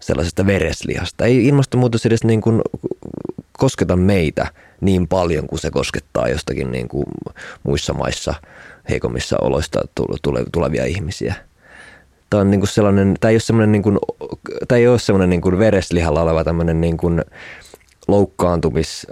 sellaisesta 0.00 0.46
vereslihasta. 0.46 1.24
Ei 1.24 1.46
ilmastonmuutos 1.46 2.06
edes 2.06 2.24
niin 2.24 2.40
kuin 2.40 2.62
kosketa 3.52 3.96
meitä 3.96 4.46
niin 4.80 5.08
paljon 5.08 5.46
kuin 5.46 5.58
se 5.58 5.70
koskettaa 5.70 6.28
jostakin 6.28 6.72
niin 6.72 6.88
kuin 6.88 7.06
muissa 7.62 7.92
maissa 7.92 8.34
heikommissa 8.88 9.36
oloista 9.40 9.80
tulevia 10.52 10.84
ihmisiä. 10.84 11.34
Tämä, 12.30 12.40
on 12.40 12.50
niin 12.50 12.60
kuin 12.60 12.68
sellainen, 12.68 13.16
tämä 13.20 13.30
ei 13.30 13.34
ole 13.34 13.40
sellainen, 13.40 13.72
niin 13.72 13.82
kuin, 13.82 13.98
tämä 14.68 14.78
ei 14.78 14.88
ole 14.88 14.98
sellainen 14.98 15.30
niin 15.30 15.40
kuin 15.40 15.58
vereslihalla 15.58 16.22
oleva 16.22 16.44
tämmöinen 16.44 16.80
niin 16.80 16.96
kuin 16.96 17.22
loukkaantumis, 18.08 19.06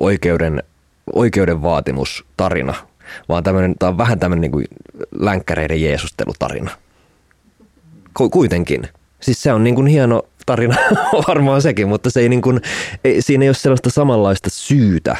oikeuden, 0.00 0.62
vaatimustarina, 1.62 2.74
vaan 3.28 3.44
tämmöinen, 3.44 3.74
tämä 3.78 3.90
on 3.90 3.98
vähän 3.98 4.18
tämmöinen 4.18 4.40
niin 4.40 4.52
kuin 4.52 4.64
länkkäreiden 5.18 5.82
jeesustelutarina. 5.82 6.70
Kuitenkin. 8.30 8.82
Siis 9.20 9.42
se 9.42 9.52
on 9.52 9.64
niin 9.64 9.74
kuin 9.74 9.86
hieno 9.86 10.22
tarina 10.46 10.76
varmaan 11.28 11.62
sekin, 11.62 11.88
mutta 11.88 12.10
se 12.10 12.20
ei 12.20 12.28
niin 12.28 12.42
kuin, 12.42 12.60
ei, 13.04 13.22
siinä 13.22 13.44
ei 13.44 13.48
ole 13.48 13.54
sellaista 13.54 13.90
samanlaista 13.90 14.50
syytä, 14.50 15.16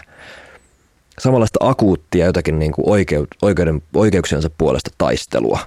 samanlaista 1.19 1.59
akuuttia 1.62 2.26
jotakin 2.26 2.59
niin 2.59 2.73
kuin 2.73 2.85
oikeuden, 3.42 3.83
oikeuksiensa 3.95 4.50
puolesta 4.59 4.90
taistelua. 4.99 5.59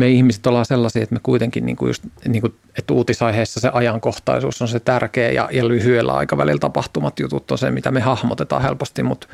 Me 0.00 0.08
ihmiset 0.08 0.46
ollaan 0.46 0.64
sellaisia, 0.64 1.02
että 1.02 1.14
me 1.14 1.20
kuitenkin, 1.22 1.66
niin 1.66 1.76
kuin 1.76 1.88
just, 1.88 2.04
niin 2.28 2.40
kuin, 2.40 2.54
että 2.78 2.94
uutisaiheessa 2.94 3.60
se 3.60 3.70
ajankohtaisuus 3.72 4.62
on 4.62 4.68
se 4.68 4.80
tärkeä 4.80 5.30
ja, 5.30 5.48
ja 5.52 5.68
lyhyellä 5.68 6.12
aikavälillä 6.12 6.58
tapahtumat 6.58 7.18
jutut 7.18 7.50
on 7.50 7.58
se, 7.58 7.70
mitä 7.70 7.90
me 7.90 8.00
hahmotetaan 8.00 8.62
helposti, 8.62 9.02
mutta 9.02 9.26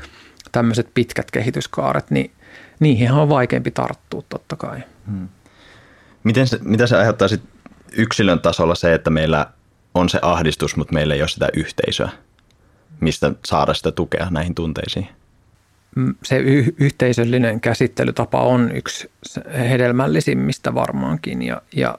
tämmöiset 0.52 0.90
pitkät 0.94 1.30
kehityskaaret, 1.30 2.10
niin 2.10 2.30
niihin 2.80 3.12
on 3.12 3.28
vaikeampi 3.28 3.70
tarttua 3.70 4.22
totta 4.28 4.56
kai. 4.56 4.80
Hmm. 5.10 5.28
Miten 6.24 6.46
se, 6.46 6.58
mitä 6.62 6.86
se 6.86 6.96
aiheuttaa 6.96 7.28
sit 7.28 7.42
yksilön 7.92 8.40
tasolla 8.40 8.74
se, 8.74 8.94
että 8.94 9.10
meillä 9.10 9.46
on 9.94 10.08
se 10.08 10.18
ahdistus, 10.22 10.76
mutta 10.76 10.94
meillä 10.94 11.14
ei 11.14 11.22
ole 11.22 11.28
sitä 11.28 11.48
yhteisöä, 11.56 12.08
mistä 13.00 13.32
saada 13.44 13.74
sitä 13.74 13.92
tukea 13.92 14.26
näihin 14.30 14.54
tunteisiin? 14.54 15.08
Mm, 15.96 16.14
se 16.22 16.38
y- 16.38 16.74
yhteisöllinen 16.78 17.60
käsittelytapa 17.60 18.42
on 18.42 18.70
yksi 18.74 19.10
hedelmällisimmistä 19.58 20.74
varmaankin 20.74 21.42
ja, 21.42 21.62
ja 21.76 21.98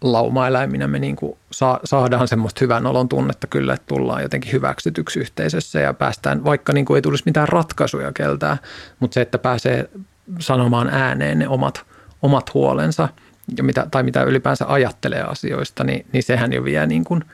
laumaeläiminä 0.00 0.88
me 0.88 0.98
niin 0.98 1.16
kuin 1.16 1.38
saa, 1.50 1.80
saadaan 1.84 2.28
semmoista 2.28 2.58
hyvän 2.60 2.86
olon 2.86 3.08
tunnetta 3.08 3.46
kyllä, 3.46 3.74
että 3.74 3.86
tullaan 3.86 4.22
jotenkin 4.22 4.52
hyväksytyksi 4.52 5.20
yhteisössä 5.20 5.80
ja 5.80 5.94
päästään, 5.94 6.44
vaikka 6.44 6.72
niin 6.72 6.84
kuin 6.84 6.96
ei 6.96 7.02
tulisi 7.02 7.24
mitään 7.26 7.48
ratkaisuja 7.48 8.12
keltään, 8.12 8.58
mutta 9.00 9.14
se, 9.14 9.20
että 9.20 9.38
pääsee 9.38 9.90
sanomaan 10.38 10.88
ääneen 10.88 11.38
ne 11.38 11.48
omat, 11.48 11.84
omat 12.22 12.54
huolensa– 12.54 13.08
ja 13.56 13.64
mitä, 13.64 13.86
tai 13.90 14.02
mitä 14.02 14.22
ylipäänsä 14.22 14.64
ajattelee 14.68 15.22
asioista, 15.22 15.84
niin, 15.84 16.06
niin 16.12 16.22
sehän 16.22 16.52
jo 16.52 16.64
vie 16.64 16.86
niin 16.86 17.04
kuin 17.04 17.24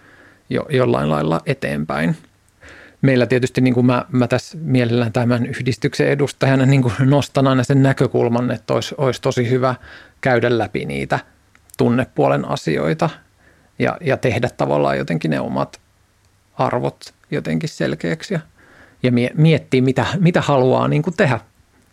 jo, 0.50 0.66
jollain 0.70 1.10
lailla 1.10 1.40
eteenpäin. 1.46 2.16
Meillä 3.02 3.26
tietysti 3.26 3.60
niin 3.60 3.74
kuin 3.74 3.86
mä, 3.86 4.04
mä 4.12 4.26
tässä 4.26 4.58
mielellään 4.60 5.12
tämän 5.12 5.46
yhdistyksen 5.46 6.08
edustajana 6.08 6.66
niin 6.66 6.82
kuin 6.82 6.94
nostan 7.00 7.46
aina 7.46 7.64
sen 7.64 7.82
näkökulman, 7.82 8.50
että 8.50 8.74
olisi, 8.74 8.94
olisi 8.98 9.22
tosi 9.22 9.50
hyvä 9.50 9.74
käydä 10.20 10.58
läpi 10.58 10.84
niitä 10.84 11.18
tunnepuolen 11.78 12.44
asioita 12.44 13.10
ja, 13.78 13.96
ja 14.00 14.16
tehdä 14.16 14.48
tavallaan 14.56 14.98
jotenkin 14.98 15.30
ne 15.30 15.40
omat 15.40 15.80
arvot 16.58 17.14
jotenkin 17.30 17.68
selkeäksi 17.68 18.34
ja, 18.34 18.40
ja 19.02 19.12
miettiä, 19.34 19.82
mitä, 19.82 20.06
mitä 20.18 20.40
haluaa 20.40 20.88
niin 20.88 21.02
kuin 21.02 21.16
tehdä, 21.16 21.40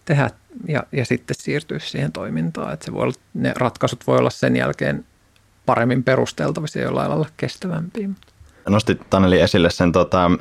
tehdä 0.05 0.29
ja, 0.67 0.83
ja 0.91 1.05
sitten 1.05 1.35
siirtyä 1.39 1.79
siihen 1.79 2.11
toimintaan. 2.11 2.73
Että 2.73 2.85
se 2.85 2.93
voi 2.93 3.03
olla, 3.03 3.13
ne 3.33 3.53
ratkaisut 3.55 4.07
voi 4.07 4.17
olla 4.17 4.29
sen 4.29 4.55
jälkeen 4.55 5.05
paremmin 5.65 6.03
perusteltavissa 6.03 6.79
ja 6.79 6.85
jollain 6.85 7.09
lailla 7.09 7.29
kestävämpiä. 7.37 8.09
Nostit 8.69 9.09
Taneli 9.09 9.39
esille 9.39 9.69
sen 9.69 9.91
tota, 9.91 10.31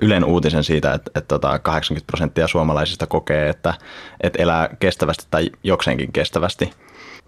Ylen 0.00 0.24
uutisen 0.24 0.64
siitä, 0.64 0.92
että, 0.92 1.10
että 1.14 1.28
tota 1.28 1.58
80 1.58 2.06
prosenttia 2.06 2.48
suomalaisista 2.48 3.06
kokee, 3.06 3.48
että, 3.48 3.74
että 4.20 4.42
elää 4.42 4.68
kestävästi 4.80 5.26
tai 5.30 5.50
jokseenkin 5.62 6.12
kestävästi. 6.12 6.70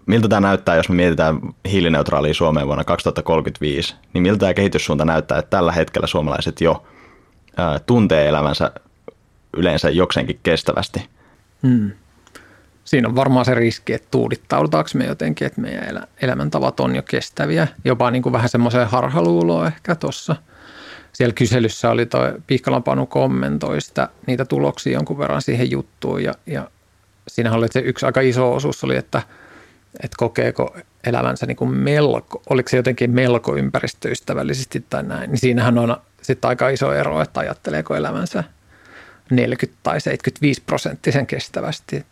Miltä 0.05 0.27
tämä 0.27 0.47
näyttää, 0.47 0.75
jos 0.75 0.89
me 0.89 0.95
mietitään 0.95 1.39
hiilineutraalia 1.71 2.33
Suomeen 2.33 2.67
vuonna 2.67 2.83
2035, 2.83 3.95
niin 4.13 4.21
miltä 4.21 4.39
tämä 4.39 4.53
kehityssuunta 4.53 5.05
näyttää, 5.05 5.39
että 5.39 5.49
tällä 5.49 5.71
hetkellä 5.71 6.07
suomalaiset 6.07 6.61
jo 6.61 6.83
ää, 7.57 7.79
tuntee 7.79 8.27
elämänsä 8.27 8.71
yleensä 9.57 9.89
jokseenkin 9.89 10.39
kestävästi? 10.43 11.09
Hmm 11.63 11.91
siinä 12.87 13.07
on 13.07 13.15
varmaan 13.15 13.45
se 13.45 13.53
riski, 13.53 13.93
että 13.93 14.07
tuudittaudutaanko 14.11 14.89
me 14.93 15.05
jotenkin, 15.05 15.47
että 15.47 15.61
meidän 15.61 15.83
elä, 15.83 16.07
elämäntavat 16.21 16.79
on 16.79 16.95
jo 16.95 17.03
kestäviä. 17.03 17.67
Jopa 17.85 18.11
niin 18.11 18.23
kuin 18.23 18.33
vähän 18.33 18.49
semmoiseen 18.49 18.87
harhaluuloon 18.87 19.67
ehkä 19.67 19.95
tuossa. 19.95 20.35
Siellä 21.13 21.33
kyselyssä 21.33 21.89
oli 21.91 22.05
tuo 22.05 22.31
Pihkalan 22.47 22.83
Panu 22.83 23.05
kommentoi 23.05 23.81
sitä, 23.81 24.09
niitä 24.27 24.45
tuloksia 24.45 24.93
jonkun 24.93 25.17
verran 25.17 25.41
siihen 25.41 25.71
juttuun 25.71 26.23
ja, 26.23 26.33
ja 26.45 26.71
siinä 27.27 27.51
oli 27.51 27.67
se 27.71 27.79
yksi 27.79 28.05
aika 28.05 28.21
iso 28.21 28.53
osuus 28.53 28.83
oli, 28.83 28.95
että, 28.95 29.21
että 30.03 30.15
kokeeko 30.17 30.77
elämänsä 31.03 31.45
niin 31.45 31.57
kuin 31.57 31.71
melko, 31.71 32.41
oliko 32.49 32.69
se 32.69 32.77
jotenkin 32.77 33.11
melko 33.11 33.55
ympäristöystävällisesti 33.55 34.85
tai 34.89 35.03
näin, 35.03 35.29
niin 35.29 35.39
siinähän 35.39 35.77
on 35.77 35.97
sitten 36.21 36.47
aika 36.47 36.69
iso 36.69 36.93
ero, 36.93 37.21
että 37.21 37.39
ajatteleeko 37.39 37.95
elämänsä 37.95 38.43
40 39.31 39.79
tai 39.83 40.01
75 40.01 40.61
prosenttisen 40.65 41.27
kestävästi 41.27 42.05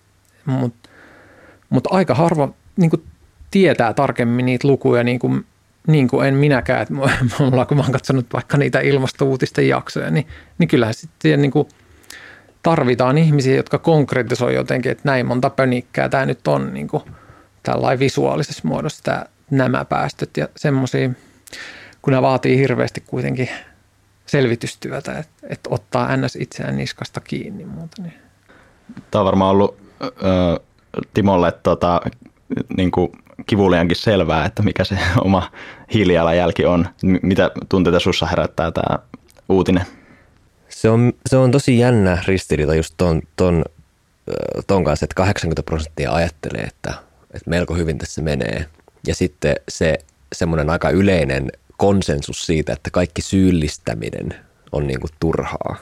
mutta 0.45 0.89
mut 1.69 1.87
aika 1.91 2.15
harva 2.15 2.49
niin 2.77 2.89
kuin 2.89 3.03
tietää 3.51 3.93
tarkemmin 3.93 4.45
niitä 4.45 4.67
lukuja, 4.67 5.03
niin 5.03 5.19
kuin, 5.19 5.45
niin 5.87 6.07
kuin 6.07 6.27
en 6.27 6.33
minäkään. 6.33 6.81
Että 6.81 6.93
mulla, 7.39 7.65
kun 7.65 7.77
mä 7.77 7.83
oon 7.83 7.91
katsonut 7.91 8.25
vaikka 8.33 8.57
niitä 8.57 8.79
ilmastouutisten 8.79 9.67
jaksoja, 9.67 10.11
niin, 10.11 10.27
niin 10.57 10.67
kyllähän 10.67 10.93
sitten 10.93 11.41
niin 11.41 11.51
kuin 11.51 11.67
tarvitaan 12.63 13.17
ihmisiä, 13.17 13.55
jotka 13.55 13.77
konkretisoi 13.77 14.55
jotenkin, 14.55 14.91
että 14.91 15.01
näin 15.05 15.25
monta 15.25 15.49
pönikkää 15.49 16.09
tämä 16.09 16.25
nyt 16.25 16.47
on 16.47 16.73
niin 16.73 16.87
kuin 16.87 17.03
tällainen 17.63 17.99
visuaalisessa 17.99 18.67
muodossa 18.67 19.03
tämä, 19.03 19.25
nämä 19.51 19.85
päästöt 19.85 20.37
ja 20.37 20.47
semmoisia, 20.55 21.09
kun 22.01 22.11
nämä 22.11 22.21
vaatii 22.21 22.57
hirveästi 22.57 23.03
kuitenkin 23.07 23.49
selvitystyötä, 24.25 25.17
että, 25.17 25.47
että 25.49 25.69
ottaa 25.69 26.17
ns. 26.17 26.35
itseään 26.35 26.77
niskasta 26.77 27.19
kiinni 27.19 27.65
muuta. 27.65 28.01
Niin. 28.01 28.13
Tämä 29.11 29.19
on 29.19 29.25
varmaan 29.25 29.51
ollut 29.51 29.84
Timolle 31.13 31.51
tota, 31.51 32.01
niin 32.77 32.91
kuin 32.91 33.11
kivuliankin 33.45 33.97
selvää, 33.97 34.45
että 34.45 34.63
mikä 34.63 34.83
se 34.83 34.97
oma 35.25 35.51
hiilijalanjälki 35.93 36.65
on. 36.65 36.87
Mitä 37.21 37.51
tunteita 37.69 37.99
sussa 37.99 38.25
herättää 38.25 38.71
tämä 38.71 38.99
uutinen? 39.49 39.85
Se 40.69 40.89
on, 40.89 41.13
se 41.25 41.37
on 41.37 41.51
tosi 41.51 41.79
jännä 41.79 42.23
ristiriita 42.27 42.75
just 42.75 42.93
ton, 42.97 43.21
ton, 43.35 43.65
ton 44.67 44.83
kanssa, 44.83 45.03
että 45.03 45.15
80 45.15 45.63
prosenttia 45.63 46.11
ajattelee, 46.11 46.61
että, 46.61 46.93
että 47.33 47.49
melko 47.49 47.75
hyvin 47.75 47.97
tässä 47.97 48.21
menee. 48.21 48.65
Ja 49.07 49.15
sitten 49.15 49.55
se 49.69 49.97
semmoinen 50.33 50.69
aika 50.69 50.89
yleinen 50.89 51.51
konsensus 51.77 52.45
siitä, 52.45 52.73
että 52.73 52.89
kaikki 52.91 53.21
syyllistäminen 53.21 54.35
on 54.71 54.87
niin 54.87 54.99
kuin 54.99 55.11
turhaa. 55.19 55.75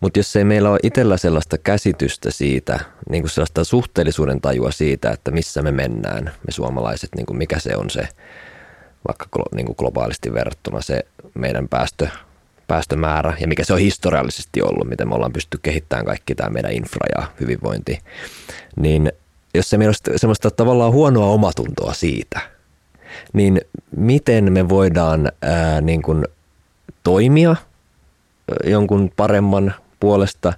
Mutta 0.00 0.18
jos 0.18 0.36
ei 0.36 0.44
meillä 0.44 0.70
ole 0.70 0.78
itsellä 0.82 1.16
sellaista 1.16 1.58
käsitystä 1.58 2.30
siitä, 2.30 2.80
niin 3.10 3.22
kuin 3.22 3.30
sellaista 3.30 3.64
suhteellisuuden 3.64 4.40
tajua 4.40 4.70
siitä, 4.70 5.10
että 5.10 5.30
missä 5.30 5.62
me 5.62 5.72
mennään, 5.72 6.24
me 6.24 6.52
suomalaiset, 6.52 7.10
niin 7.16 7.26
kuin 7.26 7.36
mikä 7.36 7.58
se 7.58 7.76
on 7.76 7.90
se, 7.90 8.08
vaikka 9.08 9.26
niin 9.54 9.66
kuin 9.66 9.76
globaalisti 9.78 10.32
verrattuna 10.32 10.80
se 10.80 11.00
meidän 11.34 11.68
päästö, 11.68 12.08
päästömäärä 12.66 13.36
ja 13.40 13.48
mikä 13.48 13.64
se 13.64 13.72
on 13.72 13.78
historiallisesti 13.78 14.62
ollut, 14.62 14.88
miten 14.88 15.08
me 15.08 15.14
ollaan 15.14 15.32
pystytty 15.32 15.58
kehittämään 15.62 16.06
kaikki 16.06 16.34
tämä 16.34 16.50
meidän 16.50 16.72
infra 16.72 17.06
ja 17.18 17.26
hyvinvointi, 17.40 17.98
niin 18.76 19.12
jos 19.54 19.70
se 19.70 19.78
meillä 19.78 19.94
on 20.10 20.18
semmoista 20.18 20.50
tavallaan 20.50 20.92
huonoa 20.92 21.26
omatuntoa 21.26 21.92
siitä, 21.92 22.40
niin 23.32 23.60
miten 23.96 24.52
me 24.52 24.68
voidaan 24.68 25.32
ää, 25.42 25.80
niin 25.80 26.02
kuin 26.02 26.24
toimia 27.02 27.56
jonkun 28.64 29.12
paremman 29.16 29.74
puolesta, 30.00 30.52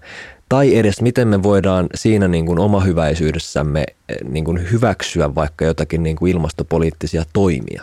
tai 0.48 0.76
edes 0.76 1.02
miten 1.02 1.28
me 1.28 1.42
voidaan 1.42 1.86
siinä 1.94 2.28
niin 2.28 2.46
kuin 2.46 2.58
omahyväisyydessämme 2.58 3.84
eh, 4.08 4.16
niin 4.28 4.44
kuin 4.44 4.70
hyväksyä 4.70 5.34
vaikka 5.34 5.64
jotakin 5.64 6.02
niin 6.02 6.16
kuin 6.16 6.32
ilmastopoliittisia 6.32 7.24
toimia. 7.32 7.82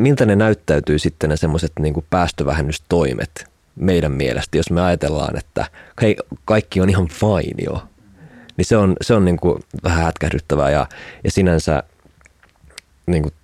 Miltä 0.00 0.26
ne 0.26 0.36
näyttäytyy 0.36 0.98
sitten 0.98 1.30
ne 1.30 1.36
semmoiset 1.36 1.72
niin 1.80 1.94
päästövähennystoimet 2.10 3.50
meidän 3.76 4.12
mielestä, 4.12 4.56
jos 4.56 4.70
me 4.70 4.80
ajatellaan, 4.80 5.38
että 5.38 5.66
hei, 6.02 6.16
kaikki 6.44 6.80
on 6.80 6.90
ihan 6.90 7.08
fine 7.08 7.64
jo. 7.64 7.82
Niin 8.56 8.64
se 8.64 8.76
on, 8.76 8.96
se 9.00 9.14
on 9.14 9.24
niin 9.24 9.36
kuin 9.36 9.62
vähän 9.84 10.04
hätkähdyttävää 10.04 10.70
ja, 10.70 10.86
ja 11.24 11.30
sinänsä 11.30 11.82
niin 13.06 13.22
kuin, 13.22 13.34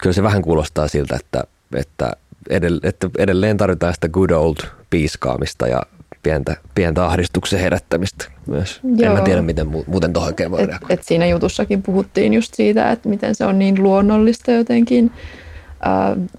kyllä 0.00 0.12
se 0.12 0.22
vähän 0.22 0.42
kuulostaa 0.42 0.88
siltä, 0.88 1.16
että, 1.16 1.44
että, 1.74 2.12
edelleen, 2.50 2.88
että 2.88 3.10
edelleen 3.18 3.56
tarvitaan 3.56 3.94
sitä 3.94 4.08
good 4.08 4.30
old 4.30 4.56
piiskaamista 4.90 5.66
ja 5.66 5.82
pientä, 6.22 6.56
pientä 6.74 7.06
ahdistuksen 7.06 7.60
herättämistä 7.60 8.24
myös. 8.46 8.80
Joo. 8.96 9.12
En 9.12 9.18
mä 9.18 9.24
tiedä, 9.24 9.42
miten 9.42 9.66
muuten 9.86 10.12
tuohon 10.12 10.28
oikein 10.28 10.50
voi 10.50 10.62
et, 10.62 10.70
et 10.88 11.02
siinä 11.02 11.26
jutussakin 11.26 11.82
puhuttiin 11.82 12.34
just 12.34 12.54
siitä, 12.54 12.90
että 12.90 13.08
miten 13.08 13.34
se 13.34 13.44
on 13.44 13.58
niin 13.58 13.82
luonnollista 13.82 14.52
jotenkin 14.52 15.10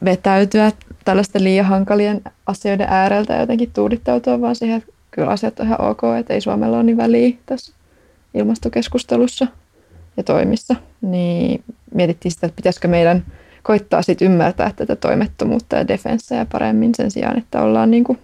vetäytyä 0.06 0.72
tällaisten 1.06 1.44
liian 1.44 1.66
hankalien 1.66 2.22
asioiden 2.46 2.88
ääreltä 2.90 3.34
ja 3.34 3.40
jotenkin 3.40 3.72
tuudittautua 3.74 4.42
vaan 4.42 4.56
siihen, 4.56 4.78
että 4.78 4.94
kyllä 5.12 5.30
asiat 5.30 5.60
on 5.60 5.66
ihan 5.66 5.82
ok, 5.82 6.02
että 6.20 6.34
ei 6.34 6.42
Suomella 6.42 6.78
ole 6.78 6.84
niin 6.84 6.98
väliä 6.98 7.38
tässä 7.46 7.74
ilmastokeskustelussa 8.34 9.48
ja 10.18 10.24
toimissa. 10.24 10.76
Niin 11.02 11.64
mietittiin 11.94 12.32
sitä, 12.32 12.48
että 12.48 12.56
pitäisikö 12.56 12.88
meidän 12.88 13.24
koittaa 13.64 14.02
sitten 14.02 14.32
ymmärtää 14.32 14.72
tätä 14.76 14.96
toimettomuutta 14.96 15.76
ja 15.76 15.88
defenssejä 15.88 16.46
paremmin 16.52 16.96
sen 16.96 17.12
sijaan, 17.12 17.38
että 17.38 17.62
ollaan 17.62 17.92
niin 17.92 18.04
kuin 18.04 18.20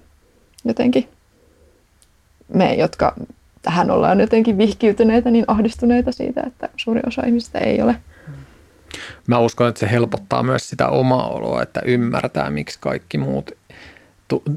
jotenkin 0.65 1.07
me, 2.53 2.73
jotka 2.73 3.15
tähän 3.61 3.91
ollaan 3.91 4.19
jotenkin 4.19 4.57
vihkiytyneitä, 4.57 5.31
niin 5.31 5.45
ahdistuneita 5.47 6.11
siitä, 6.11 6.41
että 6.47 6.69
suuri 6.77 7.01
osa 7.07 7.21
ihmistä 7.25 7.59
ei 7.59 7.81
ole. 7.81 7.95
Mä 9.27 9.39
uskon, 9.39 9.69
että 9.69 9.79
se 9.79 9.91
helpottaa 9.91 10.43
myös 10.43 10.69
sitä 10.69 10.87
omaa 10.87 11.27
oloa, 11.27 11.63
että 11.63 11.81
ymmärtää, 11.85 12.49
miksi 12.49 12.77
kaikki 12.81 13.17
muut 13.17 13.51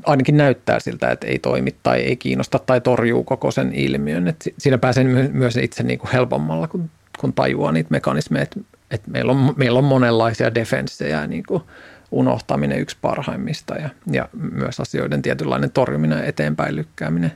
ainakin 0.07 0.37
näyttää 0.37 0.81
siltä, 0.81 1.11
että 1.11 1.27
ei 1.27 1.39
toimi 1.39 1.75
tai 1.83 2.01
ei 2.01 2.17
kiinnosta 2.17 2.59
tai 2.59 2.81
torjuu 2.81 3.25
koko 3.25 3.51
sen 3.51 3.73
ilmiön. 3.75 4.29
Et 4.29 4.55
siinä 4.59 4.79
pääsee 4.79 5.05
myös 5.33 5.57
itse 5.57 5.83
niin 5.83 5.99
kuin 5.99 6.11
helpommalla, 6.13 6.69
kun, 6.69 6.91
kun 7.21 7.33
tajuaa 7.33 7.73
niitä 7.73 7.91
mekanismeja, 7.91 8.43
että, 8.43 8.61
että 8.91 9.11
meillä, 9.11 9.33
on, 9.33 9.55
meillä 9.57 9.79
on 9.79 9.85
monenlaisia 9.85 10.55
defenssejä, 10.55 11.27
niin 11.27 11.43
kuin 11.49 11.63
unohtaminen 12.11 12.79
yksi 12.79 12.97
parhaimmista 13.03 13.75
ja, 13.75 13.89
ja 14.13 14.29
myös 14.53 14.81
asioiden 14.81 15.23
tietynlainen 15.23 15.71
torjuminen 15.71 16.25
eteenpäin 16.25 16.77
lykkääminen. 16.77 17.33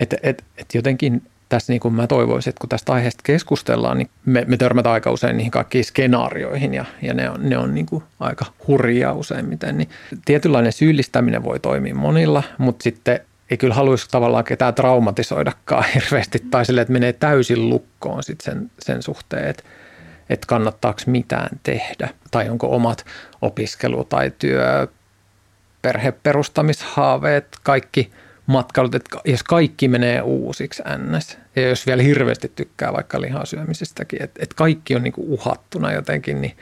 Että 0.00 0.16
et, 0.22 0.44
et 0.58 0.74
jotenkin 0.74 1.22
tässä 1.48 1.72
niin 1.72 1.80
kuin 1.80 1.94
mä 1.94 2.06
toivoisin, 2.06 2.50
että 2.50 2.60
kun 2.60 2.68
tästä 2.68 2.92
aiheesta 2.92 3.22
keskustellaan, 3.24 3.98
niin 3.98 4.10
me, 4.24 4.44
me 4.46 4.56
törmätään 4.56 4.92
aika 4.92 5.10
usein 5.10 5.36
niihin 5.36 5.50
kaikkiin 5.50 5.84
skenaarioihin 5.84 6.74
ja, 6.74 6.84
ja 7.02 7.14
ne 7.14 7.30
on, 7.30 7.48
ne 7.48 7.58
on 7.58 7.74
niin 7.74 7.86
kuin 7.86 8.04
aika 8.20 8.44
hurjia 8.68 9.12
useimmiten. 9.12 9.78
Niin 9.78 9.88
tietynlainen 10.24 10.72
syyllistäminen 10.72 11.42
voi 11.42 11.60
toimia 11.60 11.94
monilla, 11.94 12.42
mutta 12.58 12.82
sitten 12.82 13.20
ei 13.50 13.56
kyllä 13.56 13.74
haluaisi 13.74 14.08
tavallaan 14.10 14.44
ketään 14.44 14.74
traumatisoidakaan 14.74 15.84
hirveästi 15.94 16.38
tai 16.50 16.66
sille, 16.66 16.80
että 16.80 16.92
menee 16.92 17.12
täysin 17.12 17.70
lukkoon 17.70 18.22
sit 18.22 18.40
sen, 18.40 18.70
sen 18.78 19.02
suhteen, 19.02 19.48
että, 19.48 19.62
että 20.30 20.46
kannattaako 20.46 21.00
mitään 21.06 21.48
tehdä 21.62 22.08
tai 22.30 22.48
onko 22.48 22.76
omat 22.76 23.06
opiskelu- 23.42 24.04
tai 24.04 24.32
työ, 24.38 24.88
perheperustamishaaveet, 25.82 27.46
kaikki– 27.62 28.10
matkailut, 28.46 28.94
että 28.94 29.18
jos 29.24 29.42
kaikki 29.42 29.88
menee 29.88 30.22
uusiksi 30.22 30.82
ns. 30.98 31.38
Ja 31.56 31.68
jos 31.68 31.86
vielä 31.86 32.02
hirveästi 32.02 32.52
tykkää 32.56 32.92
vaikka 32.92 33.20
lihasyömisestäkin, 33.20 34.22
että, 34.22 34.42
että 34.42 34.54
kaikki 34.56 34.96
on 34.96 35.02
niinku 35.02 35.34
uhattuna 35.34 35.92
jotenkin, 35.92 36.40
niin, 36.40 36.56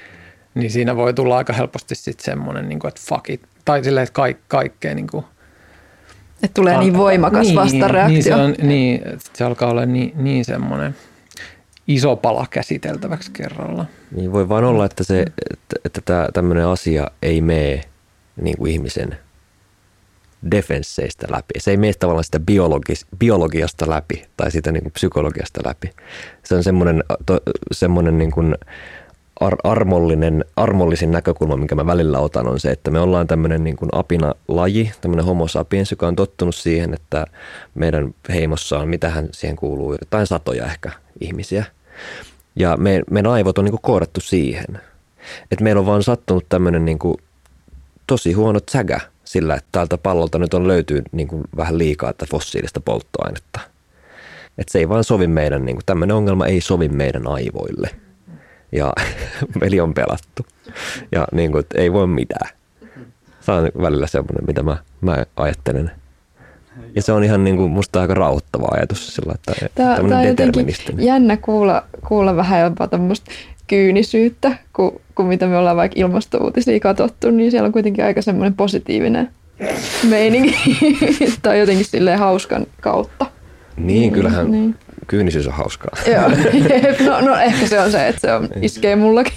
niin 0.54 0.70
siinä 0.70 0.96
voi 0.96 1.14
tulla 1.14 1.36
aika 1.36 1.52
helposti 1.52 1.94
sitten 1.94 2.24
semmoinen, 2.24 2.68
niinku, 2.68 2.86
että 2.86 3.00
fuck 3.08 3.30
it. 3.30 3.42
Tai 3.64 3.84
silleen, 3.84 4.04
että 4.04 4.12
kaik, 4.12 4.36
kaikkea 4.48 4.94
niinku, 4.94 5.24
että 6.42 6.54
tulee 6.54 6.78
niin 6.78 6.96
voimakas 6.96 7.46
niin, 7.46 7.56
vastareaktio. 7.56 8.14
Niin, 8.14 8.24
se, 8.24 8.34
on, 8.34 8.54
niin, 8.62 9.02
se 9.32 9.44
alkaa 9.44 9.70
olla 9.70 9.86
niin, 9.86 10.12
niin 10.14 10.44
semmoinen 10.44 10.94
iso 11.88 12.16
pala 12.16 12.46
käsiteltäväksi 12.50 13.30
kerralla. 13.30 13.84
Niin 14.10 14.32
voi 14.32 14.48
vaan 14.48 14.64
olla, 14.64 14.84
että, 14.84 15.04
se, 15.04 15.24
että, 15.50 15.76
että 15.84 16.28
tämmöinen 16.32 16.66
asia 16.66 17.10
ei 17.22 17.40
mene 17.40 17.80
niin 18.36 18.58
kuin 18.58 18.72
ihmisen 18.72 19.18
defensseistä 20.50 21.26
läpi. 21.30 21.54
Se 21.58 21.70
ei 21.70 21.76
mene 21.76 21.92
tavallaan 21.92 22.24
sitä 22.24 22.40
biologis, 22.40 23.06
biologiasta 23.18 23.90
läpi 23.90 24.24
tai 24.36 24.50
sitä 24.50 24.72
niin 24.72 24.82
kuin 24.82 24.92
psykologiasta 24.92 25.60
läpi. 25.64 25.90
Se 26.44 26.54
on 26.54 26.64
semmoinen, 26.64 27.04
to, 27.26 27.40
semmoinen 27.72 28.18
niin 28.18 28.30
kuin 28.30 28.54
ar, 29.40 29.56
armollinen, 29.64 30.44
armollisin 30.56 31.10
näkökulma, 31.10 31.56
minkä 31.56 31.74
mä 31.74 31.86
välillä 31.86 32.18
otan, 32.18 32.48
on 32.48 32.60
se, 32.60 32.70
että 32.70 32.90
me 32.90 33.00
ollaan 33.00 33.26
tämmöinen 33.26 33.64
niin 33.64 33.76
kuin 33.76 33.88
apina-laji, 33.92 34.92
tämmöinen 35.00 35.24
homo 35.24 35.48
sapiens, 35.48 35.90
joka 35.90 36.08
on 36.08 36.16
tottunut 36.16 36.54
siihen, 36.54 36.94
että 36.94 37.26
meidän 37.74 38.14
heimossa 38.28 38.78
on, 38.78 38.88
mitähän 38.88 39.28
siihen 39.32 39.56
kuuluu, 39.56 39.92
jotain 39.92 40.26
satoja 40.26 40.66
ehkä 40.66 40.90
ihmisiä. 41.20 41.64
Ja 42.56 42.76
me, 42.76 43.02
meidän 43.10 43.32
aivot 43.32 43.58
on 43.58 43.64
niin 43.64 43.72
kuin 43.72 43.82
koodattu 43.82 44.20
siihen. 44.20 44.80
Että 45.50 45.64
meillä 45.64 45.80
on 45.80 45.86
vaan 45.86 46.02
sattunut 46.02 46.48
tämmöinen 46.48 46.84
niin 46.84 46.98
kuin 46.98 47.16
tosi 48.06 48.32
huono 48.32 48.60
sägä– 48.70 49.00
sillä, 49.24 49.54
että 49.54 49.68
tältä 49.72 49.98
pallolta 49.98 50.38
nyt 50.38 50.54
on 50.54 50.68
löytyy 50.68 51.02
niin 51.12 51.28
kuin 51.28 51.42
vähän 51.56 51.78
liikaa 51.78 52.10
että 52.10 52.26
fossiilista 52.30 52.80
polttoainetta. 52.80 53.60
Että 54.58 54.72
se 54.72 54.78
ei 54.78 54.88
vaan 54.88 55.04
sovi 55.04 55.26
meidän, 55.26 55.64
niin 55.64 55.76
kuin, 55.76 55.86
tämmöinen 55.86 56.16
ongelma 56.16 56.46
ei 56.46 56.60
sovi 56.60 56.88
meidän 56.88 57.26
aivoille. 57.26 57.90
Ja 58.72 58.92
veli 59.60 59.80
on 59.80 59.94
pelattu. 59.94 60.46
Ja 61.12 61.28
niin 61.32 61.52
kuin, 61.52 61.64
ei 61.74 61.92
voi 61.92 62.06
mitään. 62.06 62.50
Se 63.40 63.52
on 63.52 63.70
välillä 63.82 64.06
semmoinen, 64.06 64.46
mitä 64.46 64.62
mä, 64.62 64.76
mä 65.00 65.24
ajattelen. 65.36 65.90
Ja 66.94 67.02
se 67.02 67.12
on 67.12 67.24
ihan 67.24 67.44
niin 67.44 67.56
kuin, 67.56 67.70
musta 67.70 68.00
aika 68.00 68.14
rauhoittava 68.14 68.68
ajatus 68.70 69.14
sillä, 69.14 69.32
että 69.34 69.68
tämä, 69.74 69.96
tämä 69.96 70.18
on 70.18 70.26
jotenkin 70.26 70.66
jännä 70.98 71.36
kuulla, 71.36 71.82
kuulla 72.08 72.36
vähän 72.36 72.60
jopa 72.60 72.88
tämmöistä 72.88 73.30
kyynisyyttä, 73.66 74.58
kuin, 74.72 75.00
kuin 75.14 75.28
mitä 75.28 75.46
me 75.46 75.56
ollaan 75.56 75.76
vaikka 75.76 76.00
ilmastouutisia 76.00 76.80
katsottu, 76.80 77.30
niin 77.30 77.50
siellä 77.50 77.66
on 77.66 77.72
kuitenkin 77.72 78.04
aika 78.04 78.22
semmoinen 78.22 78.54
positiivinen 78.54 79.28
meininki 80.08 80.78
tai 81.42 81.60
jotenkin 81.60 81.84
silleen 81.84 82.18
hauskan 82.18 82.66
kautta. 82.80 83.26
Niin, 83.76 84.12
kyllähän 84.12 84.50
niin. 84.50 84.74
kyynisyys 85.06 85.46
on 85.46 85.52
hauskaa. 85.52 85.90
Joo, 86.06 86.28
no, 87.10 87.20
no 87.20 87.36
ehkä 87.36 87.66
se 87.66 87.80
on 87.80 87.90
se, 87.90 88.08
että 88.08 88.20
se 88.20 88.32
on, 88.32 88.48
iskee 88.62 88.96
mullakin. 88.96 89.32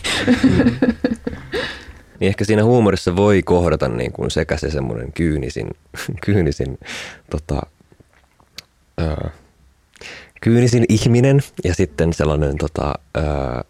Niin 2.19 2.29
ehkä 2.29 2.45
siinä 2.45 2.63
huumorissa 2.63 3.15
voi 3.15 3.43
kohdata 3.43 3.87
niin 3.87 4.11
kuin 4.11 4.31
sekä 4.31 4.57
se 4.57 4.69
semmoinen 4.69 5.11
kyynisin, 5.11 5.67
kyynisin, 6.25 6.77
tota, 7.29 7.61
ää, 8.97 9.29
kyynisin 10.41 10.85
ihminen 10.89 11.39
ja 11.63 11.75
sitten 11.75 12.13
sellainen 12.13 12.57
tota, 12.57 12.93
ää, 13.15 13.63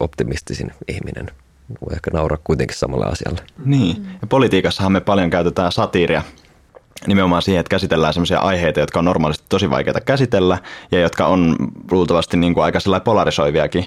optimistisin 0.00 0.70
ihminen. 0.88 1.30
Voi 1.68 1.94
ehkä 1.94 2.10
nauraa 2.10 2.38
kuitenkin 2.44 2.76
samalle 2.76 3.06
asialle. 3.06 3.40
Niin, 3.64 4.06
ja 4.20 4.26
politiikassahan 4.26 4.92
me 4.92 5.00
paljon 5.00 5.30
käytetään 5.30 5.72
satiiria 5.72 6.22
nimenomaan 7.06 7.42
siihen, 7.42 7.60
että 7.60 7.70
käsitellään 7.70 8.14
sellaisia 8.14 8.38
aiheita, 8.38 8.80
jotka 8.80 8.98
on 8.98 9.04
normaalisti 9.04 9.44
tosi 9.48 9.70
vaikeita 9.70 10.00
käsitellä 10.00 10.58
ja 10.92 11.00
jotka 11.00 11.26
on 11.26 11.56
luultavasti 11.90 12.36
niin 12.36 12.54
kuin 12.54 12.64
aika 12.64 12.78
polarisoiviakin. 13.04 13.86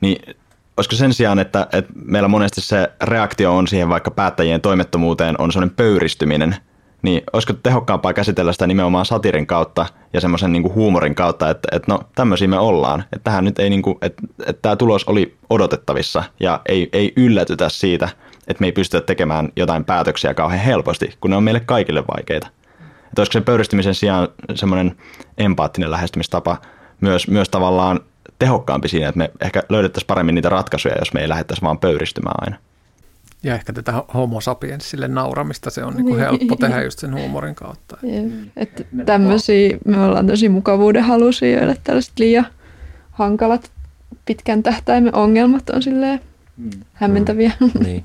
Niin 0.00 0.36
olisiko 0.76 0.96
sen 0.96 1.14
sijaan, 1.14 1.38
että, 1.38 1.66
että 1.72 1.92
meillä 2.04 2.28
monesti 2.28 2.60
se 2.60 2.92
reaktio 3.02 3.56
on 3.56 3.68
siihen 3.68 3.88
vaikka 3.88 4.10
päättäjien 4.10 4.60
toimettomuuteen 4.60 5.40
on 5.40 5.52
sellainen 5.52 5.76
pöyristyminen– 5.76 6.56
niin 7.06 7.22
olisiko 7.32 7.52
tehokkaampaa 7.62 8.12
käsitellä 8.12 8.52
sitä 8.52 8.66
nimenomaan 8.66 9.06
satirin 9.06 9.46
kautta 9.46 9.86
ja 10.12 10.20
semmoisen 10.20 10.52
niin 10.52 10.74
huumorin 10.74 11.14
kautta, 11.14 11.50
että, 11.50 11.68
että 11.72 11.92
no 11.92 12.00
tämmöisiä 12.14 12.48
me 12.48 12.58
ollaan. 12.58 13.00
Että 13.00 13.24
tähän 13.24 13.44
nyt 13.44 13.58
ei 13.58 13.70
niin 13.70 13.82
kuin, 13.82 13.98
että, 14.02 14.22
että 14.46 14.62
tämä 14.62 14.76
tulos 14.76 15.04
oli 15.04 15.36
odotettavissa 15.50 16.24
ja 16.40 16.60
ei, 16.68 16.88
ei 16.92 17.12
yllätytä 17.16 17.68
siitä, 17.68 18.08
että 18.48 18.60
me 18.60 18.66
ei 18.66 18.72
pystytä 18.72 19.06
tekemään 19.06 19.48
jotain 19.56 19.84
päätöksiä 19.84 20.34
kauhean 20.34 20.64
helposti, 20.64 21.16
kun 21.20 21.30
ne 21.30 21.36
on 21.36 21.42
meille 21.42 21.60
kaikille 21.60 22.04
vaikeita. 22.16 22.46
Että 23.08 23.20
olisiko 23.20 23.32
se 23.32 23.40
pöyristymisen 23.40 23.94
sijaan 23.94 24.28
semmoinen 24.54 24.96
empaattinen 25.38 25.90
lähestymistapa 25.90 26.56
myös, 27.00 27.28
myös 27.28 27.48
tavallaan 27.48 28.00
tehokkaampi 28.38 28.88
siinä, 28.88 29.08
että 29.08 29.18
me 29.18 29.30
ehkä 29.40 29.62
löydettäisiin 29.68 30.06
paremmin 30.06 30.34
niitä 30.34 30.48
ratkaisuja, 30.48 30.94
jos 30.98 31.14
me 31.14 31.20
ei 31.20 31.28
lähdettäisi 31.28 31.62
vaan 31.62 31.78
pöyristymään 31.78 32.36
aina. 32.38 32.56
Ja 33.42 33.54
ehkä 33.54 33.72
tätä 33.72 33.92
homo 34.14 34.40
sapiensille 34.40 35.08
nauramista 35.08 35.70
se 35.70 35.84
on 35.84 35.94
niin 35.94 36.06
kuin 36.06 36.20
helppo 36.20 36.56
tehdä 36.56 36.82
just 36.82 36.98
sen 36.98 37.14
huumorin 37.14 37.54
kautta. 37.54 37.96
Että 38.56 38.84
tämmöisiä, 39.06 39.78
me 39.84 40.04
ollaan 40.04 40.26
tosi 40.26 40.48
mukavuuden 40.48 41.02
halusia, 41.02 41.58
joille 41.58 41.76
tällaiset 41.84 42.18
liian 42.18 42.46
hankalat 43.10 43.70
pitkän 44.24 44.62
tähtäimen 44.62 45.14
ongelmat 45.14 45.70
on 45.70 45.82
silleen 45.82 46.20
mm. 46.56 46.70
hämmentäviä. 46.92 47.52
Niin. 47.84 48.04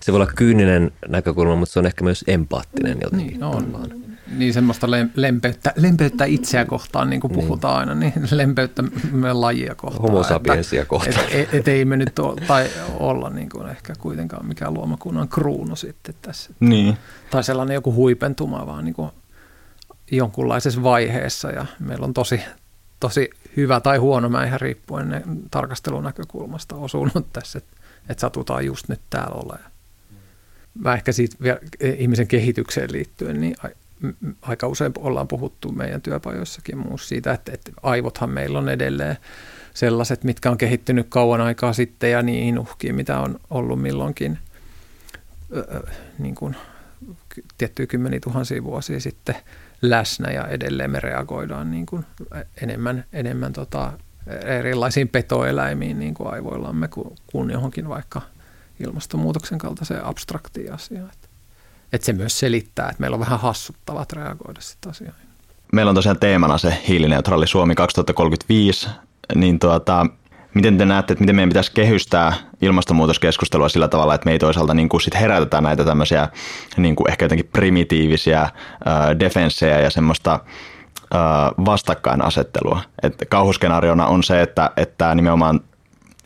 Se 0.00 0.12
voi 0.12 0.16
olla 0.16 0.32
kyyninen 0.36 0.92
näkökulma, 1.08 1.56
mutta 1.56 1.72
se 1.72 1.78
on 1.78 1.86
ehkä 1.86 2.04
myös 2.04 2.24
empaattinen 2.26 2.98
jotenkin. 3.02 3.28
Niin, 3.28 3.44
on 3.44 3.90
niin 4.26 4.54
semmoista 4.54 4.86
lempeyttä, 5.14 5.72
lempeyttä 5.76 6.24
itseä 6.24 6.64
kohtaan, 6.64 7.10
niin 7.10 7.20
kuin 7.20 7.32
niin. 7.32 7.46
puhutaan 7.46 7.78
aina, 7.78 7.94
niin 7.94 8.12
lempeyttä 8.30 8.82
meidän 9.12 9.40
lajia 9.40 9.74
kohtaan. 9.74 10.02
Homo 10.02 10.22
sapiensia 10.22 10.84
kohtaan. 10.84 11.26
Et, 11.26 11.34
et, 11.34 11.54
et 11.54 11.68
ei 11.68 11.84
me 11.84 11.96
nyt 11.96 12.18
ole, 12.18 12.40
tai 12.46 12.70
olla 12.98 13.30
niin 13.30 13.48
kuin 13.48 13.68
ehkä 13.68 13.92
kuitenkaan 13.98 14.46
mikään 14.46 14.74
luomakunnan 14.74 15.28
kruunu 15.28 15.76
sitten 15.76 16.14
tässä. 16.22 16.50
Niin. 16.60 16.96
Tai 17.30 17.44
sellainen 17.44 17.74
joku 17.74 17.92
huipentuma, 17.92 18.66
vaan 18.66 18.84
niin 18.84 18.94
kuin 18.94 19.10
jonkunlaisessa 20.10 20.82
vaiheessa 20.82 21.50
ja 21.50 21.66
meillä 21.80 22.04
on 22.04 22.14
tosi, 22.14 22.40
tosi 23.00 23.30
hyvä 23.56 23.80
tai 23.80 23.98
huono, 23.98 24.28
mä 24.28 24.44
ihan 24.44 24.60
riippuen 24.60 25.22
tarkastelunäkökulmasta 25.50 26.76
osunut 26.76 27.26
tässä, 27.32 27.58
että, 27.58 27.76
että 28.08 28.20
satutaan 28.20 28.66
just 28.66 28.88
nyt 28.88 29.00
täällä 29.10 29.34
olemaan. 29.34 29.70
Mä 30.74 30.94
ehkä 30.94 31.12
siitä 31.12 31.36
vielä 31.42 31.58
ihmisen 31.98 32.26
kehitykseen 32.26 32.92
liittyen, 32.92 33.40
niin 33.40 33.56
aika 34.42 34.66
usein 34.66 34.92
ollaan 34.98 35.28
puhuttu 35.28 35.72
meidän 35.72 36.02
työpajoissakin 36.02 36.78
muus 36.78 37.08
siitä, 37.08 37.32
että, 37.32 37.52
että 37.52 37.72
aivothan 37.82 38.30
meillä 38.30 38.58
on 38.58 38.68
edelleen 38.68 39.16
sellaiset, 39.74 40.24
mitkä 40.24 40.50
on 40.50 40.58
kehittynyt 40.58 41.06
kauan 41.08 41.40
aikaa 41.40 41.72
sitten 41.72 42.10
ja 42.10 42.22
niihin 42.22 42.58
uhkiin, 42.58 42.94
mitä 42.94 43.20
on 43.20 43.40
ollut 43.50 43.82
milloinkin 43.82 44.38
niin 46.18 46.34
kuin, 46.34 46.56
tiettyjä 47.58 47.86
kymmeniä 47.86 48.20
tuhansia 48.20 48.64
vuosia 48.64 49.00
sitten 49.00 49.36
läsnä 49.82 50.30
ja 50.30 50.46
edelleen 50.46 50.90
me 50.90 51.00
reagoidaan 51.00 51.70
niin 51.70 51.86
kuin 51.86 52.06
enemmän, 52.62 53.04
enemmän 53.12 53.52
tota, 53.52 53.92
erilaisiin 54.44 55.08
petoeläimiin 55.08 55.98
niin 55.98 56.14
kuin 56.14 56.32
aivoillamme 56.32 56.88
kuin 57.26 57.50
johonkin 57.50 57.88
vaikka 57.88 58.22
ilmastonmuutoksen 58.80 59.58
kaltaiseen 59.58 60.04
abstraktiin 60.04 60.72
asiaan. 60.72 61.10
Että, 61.94 62.04
se 62.04 62.12
myös 62.12 62.38
selittää, 62.38 62.88
että 62.88 63.00
meillä 63.00 63.14
on 63.14 63.20
vähän 63.20 63.40
hassuttavat 63.40 64.12
reagoida 64.12 64.60
sitä 64.60 64.90
asioihin. 64.90 65.22
Meillä 65.72 65.88
on 65.88 65.94
tosiaan 65.94 66.18
teemana 66.18 66.58
se 66.58 66.78
hiilineutraali 66.88 67.46
Suomi 67.46 67.74
2035, 67.74 68.88
niin 69.34 69.58
tuota, 69.58 70.06
miten 70.54 70.78
te 70.78 70.84
näette, 70.84 71.12
että 71.12 71.22
miten 71.22 71.36
meidän 71.36 71.48
pitäisi 71.48 71.72
kehystää 71.72 72.32
ilmastonmuutoskeskustelua 72.62 73.68
sillä 73.68 73.88
tavalla, 73.88 74.14
että 74.14 74.24
me 74.24 74.32
ei 74.32 74.38
toisaalta 74.38 74.74
niin 74.74 74.88
kuin 74.88 75.00
sit 75.00 75.20
herätetä 75.20 75.60
näitä 75.60 75.84
tämmöisiä 75.84 76.28
niin 76.76 76.96
kuin 76.96 77.10
ehkä 77.10 77.24
jotenkin 77.24 77.50
primitiivisiä 77.52 78.48
defenssejä 79.20 79.80
ja 79.80 79.90
semmoista 79.90 80.40
vastakkainasettelua. 81.64 82.80
Et 83.02 83.14
kauhuskenaariona 83.28 84.06
on 84.06 84.22
se, 84.22 84.42
että, 84.42 84.70
että 84.76 85.14
nimenomaan 85.14 85.60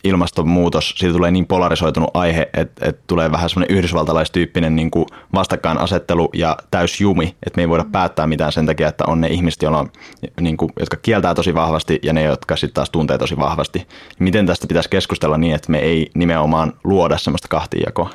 ilmastonmuutos, 0.05 0.95
siitä 0.97 1.15
tulee 1.17 1.31
niin 1.31 1.47
polarisoitunut 1.47 2.11
aihe, 2.15 2.51
että, 2.55 2.89
että 2.89 3.03
tulee 3.07 3.33
vähän 3.33 3.51
semmoinen 3.51 3.77
yhdysvaltalaistyyppinen 3.77 4.77
niin 4.77 4.91
kuin 4.91 5.07
vastakkainasettelu 5.35 6.31
ja 6.35 6.57
täysjumi, 6.71 7.27
että 7.27 7.57
me 7.57 7.63
ei 7.63 7.69
voida 7.69 7.85
päättää 7.93 8.27
mitään 8.27 8.53
sen 8.53 8.67
takia, 8.67 8.89
että 8.89 9.05
on 9.07 9.21
ne 9.21 9.29
ihmiset, 9.29 9.63
joilla 9.63 9.79
on, 9.79 9.93
niin 10.41 10.57
kuin, 10.57 10.73
jotka 10.81 10.97
kieltää 10.97 11.35
tosi 11.35 11.55
vahvasti 11.55 11.99
ja 12.03 12.13
ne, 12.13 12.23
jotka 12.23 12.57
sitten 12.57 12.75
taas 12.75 12.91
tuntee 12.91 13.19
tosi 13.19 13.37
vahvasti. 13.37 13.89
Miten 14.19 14.47
tästä 14.47 14.67
pitäisi 14.67 14.91
keskustella 14.91 15.39
niin, 15.39 15.55
että 15.55 15.73
me 15.73 15.79
ei 15.79 16.11
nimenomaan 16.15 16.73
luoda 16.85 17.19
semmoista 17.19 17.49
kahtijakoa? 17.49 18.11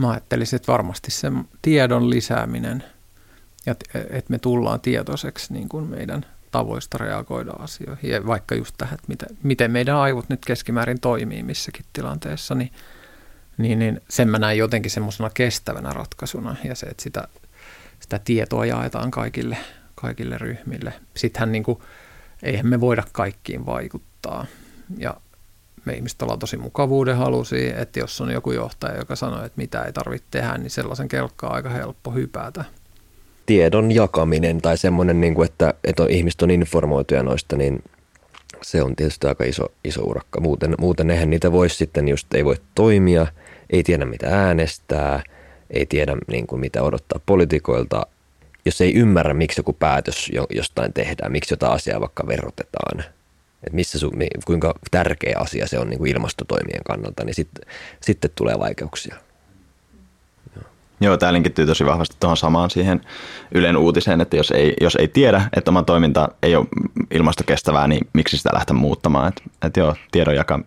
Mä 0.00 0.10
ajattelisin, 0.10 0.56
että 0.56 0.72
varmasti 0.72 1.10
se 1.10 1.32
tiedon 1.62 2.10
lisääminen 2.10 2.84
ja 3.66 3.74
että 3.94 4.30
me 4.30 4.38
tullaan 4.38 4.80
tietoiseksi 4.80 5.52
niin 5.52 5.68
kuin 5.68 5.84
meidän 5.84 6.26
tavoista 6.54 6.98
reagoida 6.98 7.50
asioihin. 7.50 8.10
Ja 8.10 8.26
vaikka 8.26 8.54
just 8.54 8.74
tähän, 8.78 8.94
että 8.94 9.08
miten, 9.08 9.28
miten 9.42 9.70
meidän 9.70 9.96
aivot 9.96 10.28
nyt 10.28 10.44
keskimäärin 10.44 11.00
toimii 11.00 11.42
missäkin 11.42 11.84
tilanteessa, 11.92 12.54
niin, 12.54 12.72
niin, 13.58 13.78
niin 13.78 14.00
sen 14.08 14.28
mä 14.28 14.38
näen 14.38 14.58
jotenkin 14.58 14.90
semmoisena 14.90 15.30
kestävänä 15.30 15.92
ratkaisuna. 15.92 16.56
Ja 16.64 16.74
se, 16.74 16.86
että 16.86 17.02
sitä, 17.02 17.28
sitä 18.00 18.18
tietoa 18.18 18.66
jaetaan 18.66 19.10
kaikille, 19.10 19.56
kaikille 19.94 20.38
ryhmille. 20.38 20.92
Sittenhän 21.16 21.52
niin 21.52 21.62
kuin, 21.62 21.78
eihän 22.42 22.66
me 22.66 22.80
voida 22.80 23.02
kaikkiin 23.12 23.66
vaikuttaa. 23.66 24.46
Ja 24.98 25.16
me 25.84 25.92
ihmiset 25.92 26.22
ollaan 26.22 26.38
tosi 26.38 26.56
mukavuuden 26.56 27.16
halusi, 27.16 27.72
että 27.76 27.98
jos 27.98 28.20
on 28.20 28.30
joku 28.30 28.52
johtaja, 28.52 28.98
joka 28.98 29.16
sanoo, 29.16 29.44
että 29.44 29.60
mitä 29.60 29.82
ei 29.82 29.92
tarvitse 29.92 30.26
tehdä, 30.30 30.58
niin 30.58 30.70
sellaisen 30.70 31.08
kelkkaa 31.08 31.54
aika 31.54 31.68
helppo 31.68 32.10
hypätä 32.10 32.64
tiedon 33.46 33.92
jakaminen 33.92 34.60
tai 34.60 34.78
semmoinen, 34.78 35.20
niin 35.20 35.34
kuin, 35.34 35.46
että, 35.46 35.74
että 35.84 36.02
on, 36.02 36.10
ihmiset 36.10 36.42
on 36.42 36.50
informoituja 36.50 37.22
noista, 37.22 37.56
niin 37.56 37.82
se 38.62 38.82
on 38.82 38.96
tietysti 38.96 39.26
aika 39.26 39.44
iso, 39.44 39.66
iso 39.84 40.02
urakka. 40.02 40.40
Muuten, 40.40 40.74
muuten 40.78 41.10
eihän 41.10 41.30
niitä 41.30 41.52
voisi 41.52 41.76
sitten 41.76 42.08
just, 42.08 42.34
ei 42.34 42.44
voi 42.44 42.56
toimia, 42.74 43.26
ei 43.70 43.82
tiedä 43.82 44.04
mitä 44.04 44.28
äänestää, 44.46 45.22
ei 45.70 45.86
tiedä 45.86 46.16
niin 46.28 46.46
kuin, 46.46 46.60
mitä 46.60 46.82
odottaa 46.82 47.20
politikoilta, 47.26 48.06
jos 48.64 48.80
ei 48.80 48.94
ymmärrä, 48.94 49.34
miksi 49.34 49.60
joku 49.60 49.72
päätös 49.72 50.30
jostain 50.50 50.92
tehdään, 50.92 51.32
miksi 51.32 51.52
jotain 51.52 51.72
asiaa 51.72 52.00
vaikka 52.00 52.26
verotetaan, 52.26 53.00
että 53.64 53.76
missä 53.76 53.98
sun, 53.98 54.12
kuinka 54.44 54.74
tärkeä 54.90 55.36
asia 55.38 55.66
se 55.66 55.78
on 55.78 55.90
niin 55.90 55.98
kuin 55.98 56.10
ilmastotoimien 56.10 56.84
kannalta, 56.84 57.24
niin 57.24 57.34
sitten 57.34 57.68
sit 58.00 58.18
tulee 58.34 58.58
vaikeuksia. 58.58 59.16
Joo, 61.00 61.16
tämä 61.16 61.32
linkittyy 61.32 61.66
tosi 61.66 61.86
vahvasti 61.86 62.16
tuohon 62.20 62.36
samaan 62.36 62.70
siihen 62.70 63.00
Ylen 63.54 63.76
uutiseen, 63.76 64.20
että 64.20 64.36
jos 64.36 64.50
ei, 64.50 64.74
jos 64.80 64.96
ei 64.96 65.08
tiedä, 65.08 65.48
että 65.56 65.70
oma 65.70 65.82
toiminta 65.82 66.28
ei 66.42 66.56
ole 66.56 66.66
ilmastokestävää, 67.10 67.88
niin 67.88 68.06
miksi 68.12 68.36
sitä 68.36 68.50
lähteä 68.54 68.76
muuttamaan. 68.76 69.28
Että 69.28 69.42
et 69.62 69.76
joo, 69.76 69.96
tiedon 70.12 70.34
jaka, 70.34 70.60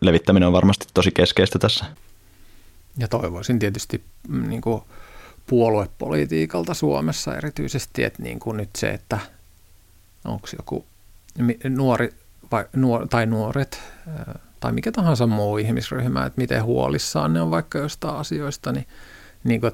levittäminen 0.00 0.46
on 0.46 0.52
varmasti 0.52 0.86
tosi 0.94 1.10
keskeistä 1.10 1.58
tässä. 1.58 1.84
Ja 2.98 3.08
toivoisin 3.08 3.58
tietysti 3.58 4.04
mm, 4.28 4.48
niin 4.48 4.60
kuin 4.60 4.82
puoluepolitiikalta 5.46 6.74
Suomessa 6.74 7.36
erityisesti, 7.36 8.04
että 8.04 8.22
niin 8.22 8.38
kuin 8.38 8.56
nyt 8.56 8.70
se, 8.76 8.88
että 8.88 9.18
onko 10.24 10.48
joku 10.56 10.86
nuori 11.68 12.10
vai, 12.52 12.64
nuor, 12.76 13.08
tai 13.08 13.26
nuoret 13.26 13.80
tai 14.60 14.72
mikä 14.72 14.92
tahansa 14.92 15.26
muu 15.26 15.58
ihmisryhmä, 15.58 16.26
että 16.26 16.40
miten 16.40 16.64
huolissaan 16.64 17.32
ne 17.32 17.40
on 17.40 17.50
vaikka 17.50 17.78
jostain 17.78 18.16
asioista, 18.16 18.72
niin 18.72 18.86
niin 19.44 19.60
kuin 19.60 19.72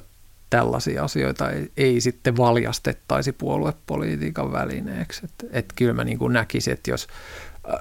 tällaisia 0.51 1.05
asioita 1.05 1.51
ei, 1.51 1.73
ei 1.77 2.01
sitten 2.01 2.37
valjastettaisi 2.37 3.33
puoluepolitiikan 3.33 4.53
välineeksi. 4.53 5.25
Että 5.25 5.47
et 5.51 5.67
kyllä 5.77 5.93
mä 5.93 6.05
niin 6.05 6.19
kuin 6.19 6.33
näkisin, 6.33 6.73
että 6.73 6.91
jos, 6.91 7.07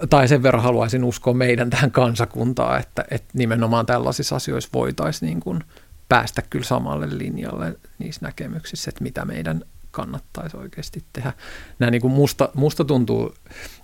tai 0.09 0.27
sen 0.27 0.43
verran 0.43 0.63
haluaisin 0.63 1.03
uskoa 1.03 1.33
meidän 1.33 1.69
tähän 1.69 1.91
kansakuntaan, 1.91 2.79
että, 2.79 3.05
että 3.11 3.29
nimenomaan 3.33 3.85
tällaisissa 3.85 4.35
asioissa 4.35 4.69
voitaisiin 4.73 5.27
niin 5.27 5.39
kuin 5.39 5.63
päästä 6.09 6.41
kyllä 6.41 6.65
samalle 6.65 7.17
linjalle 7.17 7.75
niissä 7.99 8.25
näkemyksissä, 8.25 8.89
että 8.89 9.03
mitä 9.03 9.25
meidän 9.25 9.61
kannattaisi 9.91 10.57
oikeasti 10.57 11.03
tehdä. 11.13 11.33
Nämä 11.79 11.91
niin 11.91 12.01
kuin 12.01 12.13
musta, 12.13 12.49
musta 12.53 12.85
tuntuu, 12.85 13.35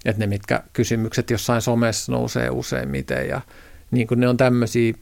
että 0.05 0.19
ne 0.19 0.27
mitkä 0.27 0.63
kysymykset 0.73 1.29
jossain 1.29 1.61
somessa 1.61 2.11
nousee 2.11 2.49
useimmiten 2.49 3.27
ja 3.27 3.41
niin 3.91 4.07
kuin 4.07 4.19
ne 4.19 4.27
on 4.27 4.37
tämmöisiä 4.37 4.93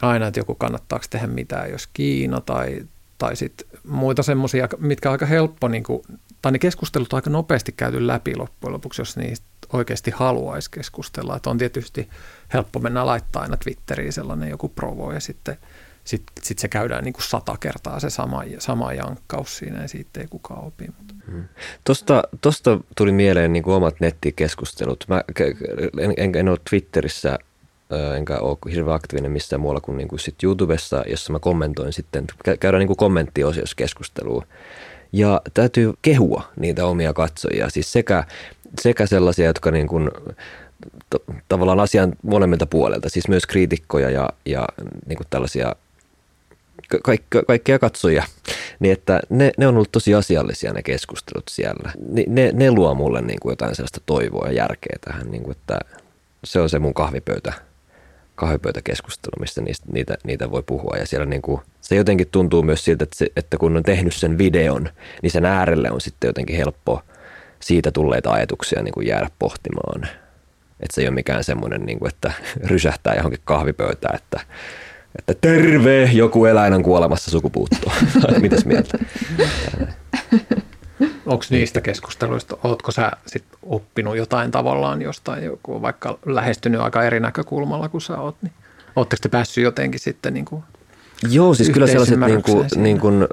aina, 0.00 0.26
että 0.26 0.40
joku 0.40 0.54
kannattaako 0.54 1.04
tehdä 1.10 1.26
mitään, 1.26 1.70
jos 1.70 1.88
Kiina 1.92 2.40
tai, 2.40 2.86
tai 3.18 3.36
sitten 3.36 3.66
muita 3.84 4.22
semmoisia, 4.22 4.68
mitkä 4.78 5.08
on 5.08 5.12
aika 5.12 5.26
helppo, 5.26 5.68
niin 5.68 5.82
kuin, 5.82 6.02
tai 6.42 6.52
ne 6.52 6.58
keskustelut 6.58 7.12
on 7.12 7.16
aika 7.16 7.30
nopeasti 7.30 7.72
käyty 7.72 8.06
läpi 8.06 8.36
loppujen 8.36 8.72
lopuksi, 8.72 9.00
jos 9.00 9.16
niistä 9.16 9.46
oikeasti 9.72 10.10
haluaisi 10.10 10.70
keskustella. 10.70 11.36
Että 11.36 11.50
on 11.50 11.58
tietysti 11.58 12.08
helppo 12.54 12.78
mennä 12.78 13.06
laittaa 13.06 13.42
aina 13.42 13.56
Twitteriin 13.56 14.12
sellainen 14.12 14.50
joku 14.50 14.68
provo 14.68 15.12
ja 15.12 15.20
sitten 15.20 15.56
sitten 16.04 16.44
sit 16.44 16.58
se 16.58 16.68
käydään 16.68 17.04
niin 17.04 17.12
kuin 17.12 17.22
sata 17.22 17.56
kertaa 17.60 18.00
se 18.00 18.10
sama, 18.10 18.42
sama 18.58 18.92
jankkaus 18.92 19.58
siinä 19.58 19.82
ja 19.82 19.88
siitä 19.88 20.20
ei 20.20 20.26
kukaan 20.26 20.64
opi. 20.64 20.86
Hmm. 21.26 21.44
Tuosta, 21.84 22.22
tuosta 22.40 22.80
tuli 22.96 23.12
mieleen 23.12 23.52
niin 23.52 23.62
kuin 23.62 23.74
omat 23.74 24.00
nettikeskustelut. 24.00 25.04
Mä 25.08 25.22
en, 26.00 26.14
en, 26.16 26.34
en 26.34 26.48
ole 26.48 26.58
Twitterissä 26.70 27.38
enkä 28.16 28.38
ole 28.38 28.58
hirveän 28.70 28.96
aktiivinen 28.96 29.32
missään 29.32 29.60
muualla 29.60 29.80
kuin, 29.80 29.96
niin 29.96 30.08
kuin 30.08 30.20
sit 30.20 30.42
YouTubessa, 30.42 31.04
jossa 31.06 31.32
mä 31.32 31.38
kommentoin 31.38 31.92
sitten, 31.92 32.24
käydään 32.60 32.78
niin 32.78 32.86
kuin 32.86 32.96
kommenttiosiossa 32.96 33.76
keskustelua. 33.76 34.46
Ja 35.12 35.40
täytyy 35.54 35.92
kehua 36.02 36.42
niitä 36.56 36.86
omia 36.86 37.12
katsojia, 37.12 37.70
siis 37.70 37.92
sekä, 37.92 38.24
sekä 38.80 39.06
sellaisia, 39.06 39.46
jotka 39.46 39.70
niin 39.70 39.88
kuin, 39.88 40.10
to, 41.10 41.18
tavallaan 41.48 41.80
asian 41.80 42.12
molemmilta 42.22 42.66
puolelta, 42.66 43.08
siis 43.08 43.28
myös 43.28 43.46
kriitikkoja 43.46 44.10
ja, 44.10 44.28
ja 44.46 44.66
niin 45.06 45.16
kuin 45.16 45.26
tällaisia 45.30 45.76
kaik, 47.02 47.22
kaikkia 47.46 47.78
katsojia, 47.78 48.24
niin 48.80 48.92
että 48.92 49.20
ne, 49.28 49.52
ne 49.58 49.66
on 49.66 49.74
ollut 49.74 49.92
tosi 49.92 50.14
asiallisia 50.14 50.72
ne 50.72 50.82
keskustelut 50.82 51.44
siellä. 51.50 51.92
Ne, 52.08 52.24
ne, 52.28 52.50
ne 52.52 52.70
luo 52.70 52.94
mulle 52.94 53.22
niin 53.22 53.40
kuin 53.40 53.52
jotain 53.52 53.76
sellaista 53.76 54.00
toivoa 54.06 54.46
ja 54.46 54.52
järkeä 54.52 54.96
tähän, 55.00 55.30
niin 55.30 55.42
kuin, 55.42 55.56
että 55.56 55.78
se 56.44 56.60
on 56.60 56.68
se 56.68 56.78
mun 56.78 56.94
kahvipöytä 56.94 57.52
kahvipöytäkeskustelu, 58.42 59.40
mistä 59.40 59.60
niistä, 59.60 59.86
niitä, 59.92 60.14
niitä 60.24 60.50
voi 60.50 60.62
puhua. 60.62 60.96
Ja 60.96 61.06
siellä 61.06 61.26
niin 61.26 61.42
kuin, 61.42 61.60
se 61.80 61.94
jotenkin 61.94 62.28
tuntuu 62.30 62.62
myös 62.62 62.84
siltä, 62.84 63.04
että, 63.04 63.16
se, 63.18 63.26
että 63.36 63.58
kun 63.58 63.76
on 63.76 63.82
tehnyt 63.82 64.14
sen 64.14 64.38
videon, 64.38 64.88
niin 65.22 65.30
sen 65.30 65.44
äärelle 65.44 65.90
on 65.90 66.00
sitten 66.00 66.28
jotenkin 66.28 66.56
helppo 66.56 67.02
siitä 67.60 67.90
tulleita 67.90 68.30
ajatuksia 68.30 68.82
niin 68.82 68.94
kuin 68.94 69.06
jäädä 69.06 69.30
pohtimaan. 69.38 70.02
Että 70.80 70.94
se 70.94 71.00
ei 71.00 71.08
ole 71.08 71.14
mikään 71.14 71.44
semmoinen, 71.44 71.80
niin 71.82 71.98
kuin, 71.98 72.08
että 72.08 72.32
rysähtää 72.70 73.14
johonkin 73.14 73.40
kahvipöytään, 73.44 74.16
että, 74.16 74.40
että 75.18 75.34
terve, 75.40 76.04
joku 76.12 76.44
eläin 76.44 76.72
on 76.72 76.82
kuolemassa 76.82 77.30
sukupuuttoon. 77.30 77.96
Mitäs 78.40 78.64
mieltä? 78.64 78.98
Onko 81.26 81.44
niistä 81.50 81.80
keskusteluista, 81.80 82.56
oletko 82.64 82.92
sä 82.92 83.10
sit 83.26 83.44
oppinut 83.62 84.16
jotain 84.16 84.50
tavallaan 84.50 85.02
jostain, 85.02 85.44
joku 85.44 85.82
vaikka 85.82 86.18
lähestynyt 86.26 86.80
aika 86.80 87.02
eri 87.02 87.20
näkökulmalla 87.20 87.88
kuin 87.88 88.00
sä 88.00 88.18
oot, 88.18 88.36
niin 88.42 88.52
Oletteko 88.96 89.20
te 89.22 89.28
päässyt 89.28 89.64
jotenkin 89.64 90.00
sitten 90.00 90.34
niin 90.34 90.44
kuin 90.44 90.62
Joo, 91.30 91.54
siis 91.54 91.70
kyllä 91.70 91.86
sellaiset 91.86 92.20
niin 92.20 92.42
kuin, 92.42 92.66
niin 92.76 93.00
kuin, 93.00 93.26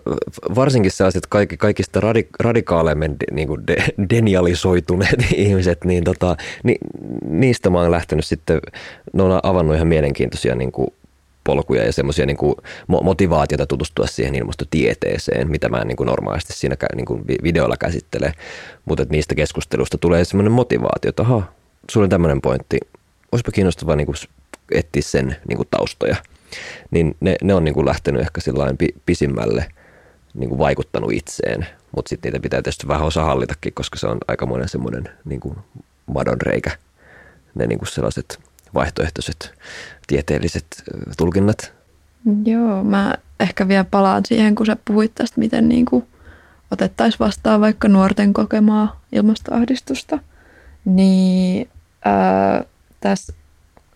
varsinkin 0.56 0.92
sellaiset 0.92 1.28
kaikki, 1.28 1.58
kaikista 1.58 2.00
radik, 2.00 2.28
radikaaleimmin 2.40 3.16
niin 3.32 3.48
kuin 3.48 3.68
de, 3.68 3.76
denialisoituneet 4.10 5.26
ihmiset, 5.36 5.84
niin 5.86 6.04
tota, 6.04 6.36
ni, 6.64 6.76
niistä 7.30 7.70
mä 7.70 7.80
oon 7.80 7.92
lähtenyt 7.92 8.26
sitten, 8.26 8.60
ne 9.14 9.24
on 9.24 9.40
avannut 9.44 9.76
ihan 9.76 9.88
mielenkiintoisia 9.88 10.56
niin 10.56 10.72
kuin 10.72 10.88
tutkimuspolkuja 11.50 11.86
ja 11.86 11.94
semmoisia 11.94 12.26
niin 12.26 12.38
kuin 12.38 12.56
motivaatiota 12.88 13.66
tutustua 13.66 14.08
siihen 14.08 14.36
ilmastotieteeseen, 14.36 15.52
mitä 15.52 15.70
mä 15.70 15.84
niin 15.84 15.98
kuin 15.98 16.08
normaalisti 16.08 16.54
siinä 16.54 16.76
niin 16.96 17.06
kuin 17.06 17.24
videolla 17.44 17.78
käsittele. 17.78 18.34
Mutta 18.86 19.06
niistä 19.10 19.36
keskustelusta 19.36 19.98
tulee 19.98 20.26
semmoinen 20.26 20.52
motivaatio, 20.52 21.10
että 21.10 21.24
aha, 21.24 21.44
sulla 21.92 22.06
on 22.06 22.10
tämmöinen 22.10 22.42
pointti. 22.42 22.78
Olisipa 23.32 23.52
kiinnostavaa 23.52 23.96
niin 23.96 24.08
etsiä 24.72 25.02
sen 25.02 25.36
niin 25.48 25.58
kuin 25.58 25.68
taustoja. 25.72 26.16
Niin 26.92 27.16
ne, 27.20 27.36
ne 27.44 27.54
on 27.54 27.64
niin 27.64 27.74
kuin 27.74 27.86
lähtenyt 27.86 28.22
ehkä 28.22 28.42
pisimmälle 29.06 29.66
niin 30.34 30.50
kuin 30.50 30.60
vaikuttanut 30.60 31.12
itseen, 31.12 31.68
mutta 31.96 32.10
sitten 32.10 32.30
niitä 32.30 32.44
pitää 32.44 32.62
tietysti 32.62 32.88
vähän 32.88 33.08
osa 33.08 33.24
hallitakin, 33.24 33.74
koska 33.74 33.98
se 33.98 34.08
on 34.08 34.18
aikamoinen 34.28 34.70
semmoinen 34.70 35.10
niin 35.26 35.40
kuin 35.40 35.56
madonreikä, 36.06 36.72
ne 37.56 37.68
niin 37.68 37.80
kuin 37.80 37.90
sellaiset 37.90 38.49
vaihtoehtoiset 38.74 39.54
tieteelliset 40.08 40.66
tulkinnat. 41.18 41.74
Joo, 42.46 42.84
mä 42.84 43.14
ehkä 43.40 43.68
vielä 43.68 43.84
palaan 43.84 44.24
siihen, 44.26 44.56
kun 44.56 44.66
sä 44.66 44.78
puhuit 44.86 45.16
tästä, 45.16 45.40
miten 45.40 45.70
niin 45.70 45.86
kuin 45.86 46.06
otettaisiin 46.72 47.20
vastaan 47.20 47.62
vaikka 47.62 47.88
nuorten 47.88 48.34
kokemaa 48.34 49.02
ilmastoahdistusta. 49.12 50.20
Niin 50.86 51.70
ää, 52.06 52.64
tässä 53.00 53.34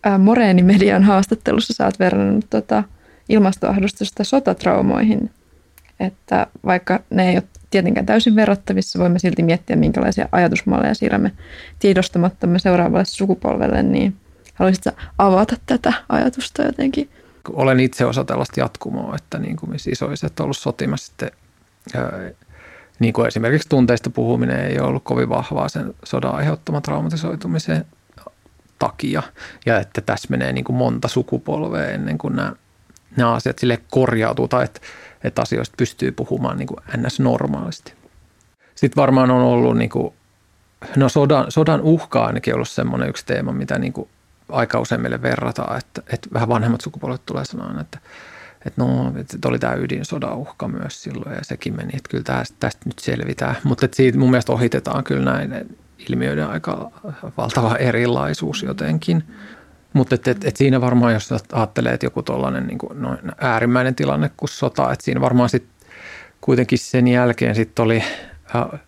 ää, 0.02 0.18
Moreeni 0.18 0.62
Median 0.62 1.02
haastattelussa 1.02 1.74
sä 1.74 1.84
oot 1.84 1.98
verrannut 1.98 2.46
tota 2.50 2.84
ilmastoahdistusta 3.28 4.24
sotatraumoihin. 4.24 5.30
Että 6.00 6.46
vaikka 6.64 7.00
ne 7.10 7.30
ei 7.30 7.36
ole 7.36 7.44
tietenkään 7.70 8.06
täysin 8.06 8.36
verrattavissa, 8.36 8.98
voimme 8.98 9.18
silti 9.18 9.42
miettiä, 9.42 9.76
minkälaisia 9.76 10.28
ajatusmalleja 10.32 10.94
siirrämme 10.94 11.32
tiedostamattamme 11.78 12.58
seuraavalle 12.58 13.04
sukupolvelle, 13.04 13.82
niin 13.82 14.16
haluaisitko 14.54 14.90
avata 15.18 15.56
tätä 15.66 15.92
ajatusta 16.08 16.62
jotenkin? 16.62 17.10
Olen 17.52 17.80
itse 17.80 18.04
osa 18.04 18.24
tällaista 18.24 18.60
jatkumoa, 18.60 19.16
että 19.16 19.38
niin 19.38 19.56
kuin 19.56 19.70
missä 19.70 19.90
isoiset 19.90 20.40
on 20.40 20.44
ollut 20.44 20.56
sotimassa 20.56 21.06
sitten, 21.06 21.30
niin 22.98 23.12
kuin 23.12 23.26
esimerkiksi 23.26 23.68
tunteista 23.68 24.10
puhuminen 24.10 24.60
ei 24.60 24.80
ole 24.80 24.88
ollut 24.88 25.04
kovin 25.04 25.28
vahvaa 25.28 25.68
sen 25.68 25.94
sodan 26.04 26.34
aiheuttaman 26.34 26.82
traumatisoitumisen 26.82 27.84
takia. 28.78 29.22
Ja 29.66 29.80
että 29.80 30.00
tässä 30.00 30.28
menee 30.30 30.52
niin 30.52 30.64
kuin 30.64 30.76
monta 30.76 31.08
sukupolvea 31.08 31.90
ennen 31.90 32.18
kuin 32.18 32.36
nämä, 32.36 32.52
nämä 33.16 33.32
asiat 33.32 33.58
sille 33.58 33.80
korjautuu 33.90 34.48
tai 34.48 34.64
että, 34.64 34.80
että 35.24 35.42
asioista 35.42 35.74
pystyy 35.76 36.12
puhumaan 36.12 36.58
niin 36.58 36.66
kuin 36.66 36.80
ns. 36.96 37.20
normaalisti. 37.20 37.94
Sitten 38.74 39.00
varmaan 39.00 39.30
on 39.30 39.42
ollut, 39.42 39.78
niin 39.78 39.90
kuin, 39.90 40.14
no 40.96 41.08
sodan, 41.08 41.46
sodan 41.48 41.80
uhka 41.80 42.24
ainakin 42.24 42.54
ollut 42.54 42.68
semmoinen 42.68 43.08
yksi 43.08 43.26
teema, 43.26 43.52
mitä 43.52 43.78
niin 43.78 43.92
kuin 43.92 44.08
aika 44.48 44.80
usein 44.80 45.00
meille 45.00 45.22
verrataan, 45.22 45.78
että, 45.78 46.02
että 46.12 46.28
vähän 46.32 46.48
vanhemmat 46.48 46.80
sukupolvet 46.80 47.26
tulee 47.26 47.44
sanoa, 47.44 47.80
että, 47.80 47.98
että 48.66 48.82
no, 48.84 49.12
että 49.16 49.48
oli 49.48 49.58
tämä 49.58 49.74
ydinsodan 49.74 50.36
uhka 50.36 50.68
myös 50.68 51.02
silloin 51.02 51.34
ja 51.34 51.44
sekin 51.44 51.76
meni, 51.76 51.90
että 51.96 52.10
kyllä 52.10 52.24
tästä, 52.24 52.56
tästä 52.60 52.82
nyt 52.86 52.98
selvitään. 52.98 53.56
Mutta 53.64 53.84
että 53.84 53.96
siitä 53.96 54.18
mun 54.18 54.30
mielestä 54.30 54.52
ohitetaan 54.52 55.04
kyllä 55.04 55.32
näin 55.32 55.76
ilmiöiden 56.08 56.46
aika 56.48 56.90
valtava 57.36 57.76
erilaisuus 57.76 58.62
jotenkin. 58.62 59.24
Mutta 59.92 60.14
et, 60.14 60.28
et, 60.28 60.44
et 60.44 60.56
siinä 60.56 60.80
varmaan, 60.80 61.12
jos 61.12 61.32
ajattelee, 61.52 61.92
että 61.92 62.06
joku 62.06 62.22
tuollainen 62.22 62.66
niin 62.66 62.78
noin 62.94 63.18
äärimmäinen 63.40 63.94
tilanne 63.94 64.30
kuin 64.36 64.48
sota, 64.48 64.92
että 64.92 65.04
siinä 65.04 65.20
varmaan 65.20 65.48
sitten 65.48 65.88
kuitenkin 66.40 66.78
sen 66.78 67.08
jälkeen 67.08 67.54
sitten 67.54 67.82
oli 67.82 68.02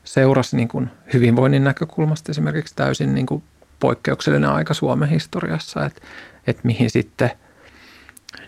seurasi 0.04 0.56
niin 0.56 0.68
kuin 0.68 0.90
hyvinvoinnin 1.12 1.64
näkökulmasta 1.64 2.32
esimerkiksi 2.32 2.76
täysin 2.76 3.14
niin 3.14 3.26
kuin 3.26 3.42
poikkeuksellinen 3.80 4.50
aika 4.50 4.74
Suomen 4.74 5.08
historiassa, 5.08 5.84
että, 5.84 6.00
että 6.46 6.62
mihin 6.64 6.90
sitten 6.90 7.30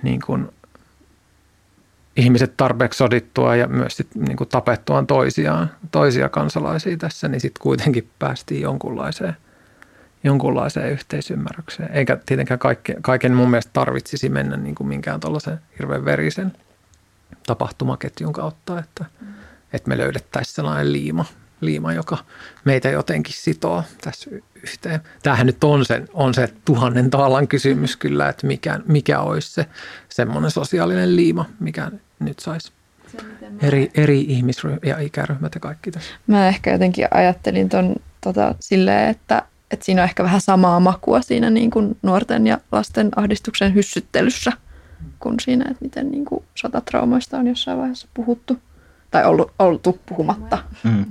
niin 0.03 0.21
kuin 0.27 0.49
ihmiset 2.17 2.57
tarpeeksi 2.57 2.97
sodittua 2.97 3.57
ja 3.57 3.67
myös 3.67 3.97
sit 3.97 4.15
niin 4.15 4.37
kuin 4.37 4.49
tapettuaan 4.49 5.07
toisiaan, 5.07 5.71
toisia 5.91 6.29
kansalaisia 6.29 6.97
tässä, 6.97 7.29
niin 7.29 7.41
sitten 7.41 7.63
kuitenkin 7.63 8.11
päästiin 8.19 8.63
jonkunlaiseen, 8.63 9.37
jonkunlaiseen 10.25 10.93
yhteisymmärrykseen. 10.93 11.93
Eikä 11.93 12.19
tietenkään 12.27 12.59
kaikke, 12.59 12.97
kaiken 13.03 13.35
mun 13.35 13.51
mielestä 13.51 13.71
tarvitsisi 13.73 14.29
mennä 14.29 14.57
niin 14.57 14.75
kuin 14.75 14.89
minkään 14.89 15.21
tuollaisen 15.21 15.59
hirveän 15.79 16.05
verisen 16.05 16.53
tapahtumaketjun 17.47 18.33
kautta, 18.33 18.79
että, 18.79 19.05
että 19.73 19.89
me 19.89 19.99
löydettäisiin 19.99 20.55
sellainen 20.55 20.93
liima, 20.93 21.25
liima, 21.61 21.93
joka 21.93 22.19
meitä 22.65 22.89
jotenkin 22.89 23.35
sitoo 23.35 23.85
tässä 24.01 24.31
yhteen. 24.63 25.01
Tämähän 25.23 25.47
nyt 25.47 25.65
on 25.65 25.85
se, 25.85 26.03
on 26.13 26.35
se 26.35 26.49
tuhannen 26.65 27.11
taalan 27.11 27.49
kysymys 27.49 27.97
kyllä, 27.97 28.29
että 28.29 28.47
mikä, 28.47 28.81
mikä 28.87 29.21
olisi 29.21 29.53
se 29.53 29.67
semmoinen 30.09 30.51
sosiaalinen 30.51 31.17
liima, 31.17 31.45
mikä 31.61 31.91
nyt 32.21 32.39
saisi 32.39 32.73
eri, 33.63 33.91
eri 33.95 34.21
ihmisryhmät 34.21 34.85
ja 34.85 34.99
ikäryhmät 34.99 35.55
ja 35.55 35.61
kaikki 35.61 35.91
tässä. 35.91 36.15
Mä 36.27 36.49
ehkä 36.49 36.73
jotenkin 36.73 37.09
ajattelin 37.11 37.69
ton, 37.69 37.97
tota, 38.21 38.55
silleen, 38.61 39.09
että, 39.09 39.43
että 39.71 39.85
siinä 39.85 40.03
on 40.03 40.09
ehkä 40.09 40.25
vähän 40.25 40.41
samaa 40.41 40.81
makua 40.81 41.23
siinä 41.23 41.51
niin 41.51 41.71
kuin 41.71 41.97
nuorten 42.03 42.47
ja 42.47 42.59
lasten 42.73 43.11
ahdistuksen 43.17 43.75
hyssyttelyssä 43.75 44.53
kuin 45.21 45.41
siinä, 45.41 45.65
että 45.71 45.85
miten 45.85 46.11
niin 46.11 46.25
kuin 46.25 46.45
sotatraumoista 46.55 47.39
on 47.39 47.47
jossain 47.47 47.79
vaiheessa 47.79 48.09
puhuttu 48.15 48.59
tai 49.11 49.25
ollut, 49.25 49.53
oltu 49.59 49.99
puhumatta. 50.09 50.59
Mm. 50.85 51.05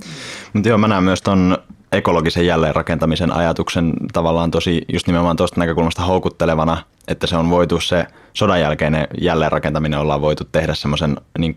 Mutta 0.52 0.68
joo, 0.68 0.78
mä 0.78 0.88
näen 0.88 1.04
myös 1.04 1.22
ton 1.22 1.58
ekologisen 1.92 2.46
jälleenrakentamisen 2.46 3.32
ajatuksen 3.32 3.92
tavallaan 4.12 4.50
tosi 4.50 4.84
just 4.92 5.06
nimenomaan 5.06 5.36
tuosta 5.36 5.60
näkökulmasta 5.60 6.02
houkuttelevana, 6.02 6.82
että 7.08 7.26
se 7.26 7.36
on 7.36 7.50
voitu 7.50 7.80
se 7.80 8.06
sodan 8.32 8.60
jälkeinen 8.60 9.08
jälleenrakentaminen 9.20 9.98
ollaan 9.98 10.20
voitu 10.20 10.44
tehdä 10.44 10.74
semmoisen 10.74 11.16
niin 11.38 11.54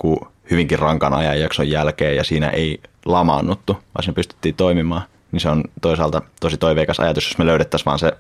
hyvinkin 0.52 0.80
rankan 0.80 1.14
ajanjakson 1.14 1.70
jälkeen 1.70 2.16
ja 2.16 2.24
siinä 2.24 2.50
ei 2.50 2.80
lamaannuttu, 3.06 3.74
vaan 3.74 4.04
siinä 4.04 4.16
pystyttiin 4.16 4.56
toimimaan. 4.56 5.02
Niin 5.32 5.40
se 5.40 5.50
on 5.50 5.64
toisaalta 5.82 6.22
tosi 6.40 6.58
toiveikas 6.58 7.00
ajatus, 7.00 7.26
jos 7.30 7.38
me 7.38 7.46
löydettäisiin 7.46 7.86
vaan 7.86 8.00
se 8.00 8.12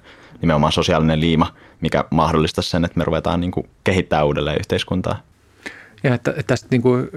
nimenomaan 0.41 0.71
sosiaalinen 0.71 1.19
liima, 1.19 1.53
mikä 1.81 2.03
mahdollistaisi 2.09 2.69
sen, 2.69 2.85
että 2.85 2.97
me 2.97 3.03
ruvetaan 3.03 3.39
niin 3.39 3.51
kuin 3.51 3.69
kehittää 3.83 4.23
uudelleen 4.23 4.59
yhteiskuntaa. 4.59 5.19
Ja 6.03 6.13
että, 6.13 6.31
että 6.31 6.43
tästä 6.43 6.67
niin 6.71 6.81
kuin, 6.81 7.09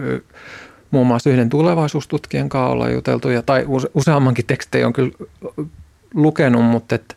muun 0.91 1.07
muassa 1.07 1.31
yhden 1.31 1.49
tulevaisuustutkijan 1.49 2.49
kanssa 2.49 2.73
ollaan 2.73 2.93
juteltu, 2.93 3.29
ja, 3.29 3.43
tai 3.43 3.67
useammankin 3.95 4.47
tekstejä 4.47 4.87
on 4.87 4.93
kyllä 4.93 5.13
lukenut, 6.15 6.65
mutta 6.65 6.95
et, 6.95 7.17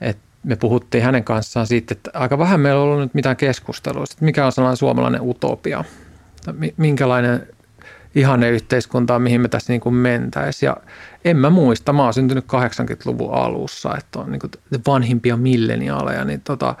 et 0.00 0.18
me 0.42 0.56
puhuttiin 0.56 1.04
hänen 1.04 1.24
kanssaan 1.24 1.66
siitä, 1.66 1.94
että 1.94 2.10
aika 2.14 2.38
vähän 2.38 2.60
meillä 2.60 2.80
on 2.80 2.88
ollut 2.88 3.00
nyt 3.00 3.14
mitään 3.14 3.36
keskustelua, 3.36 4.04
että 4.04 4.24
mikä 4.24 4.46
on 4.46 4.52
sellainen 4.52 4.76
suomalainen 4.76 5.20
utopia, 5.22 5.84
minkälainen 6.76 7.46
ihanne 8.14 8.50
yhteiskunta 8.50 9.18
mihin 9.18 9.40
me 9.40 9.48
tässä 9.48 9.72
niin 9.72 9.80
kuin 9.80 9.94
mentäisiin. 9.94 10.66
Ja 10.66 10.76
en 11.24 11.36
mä 11.36 11.50
muista, 11.50 11.92
mä 11.92 12.04
oon 12.04 12.14
syntynyt 12.14 12.44
80-luvun 12.44 13.34
alussa, 13.34 13.96
että 13.98 14.18
on 14.18 14.32
niin 14.32 14.40
kuin 14.40 14.50
vanhimpia 14.86 15.36
milleniaaleja, 15.36 16.24
niin 16.24 16.40
tota, 16.40 16.74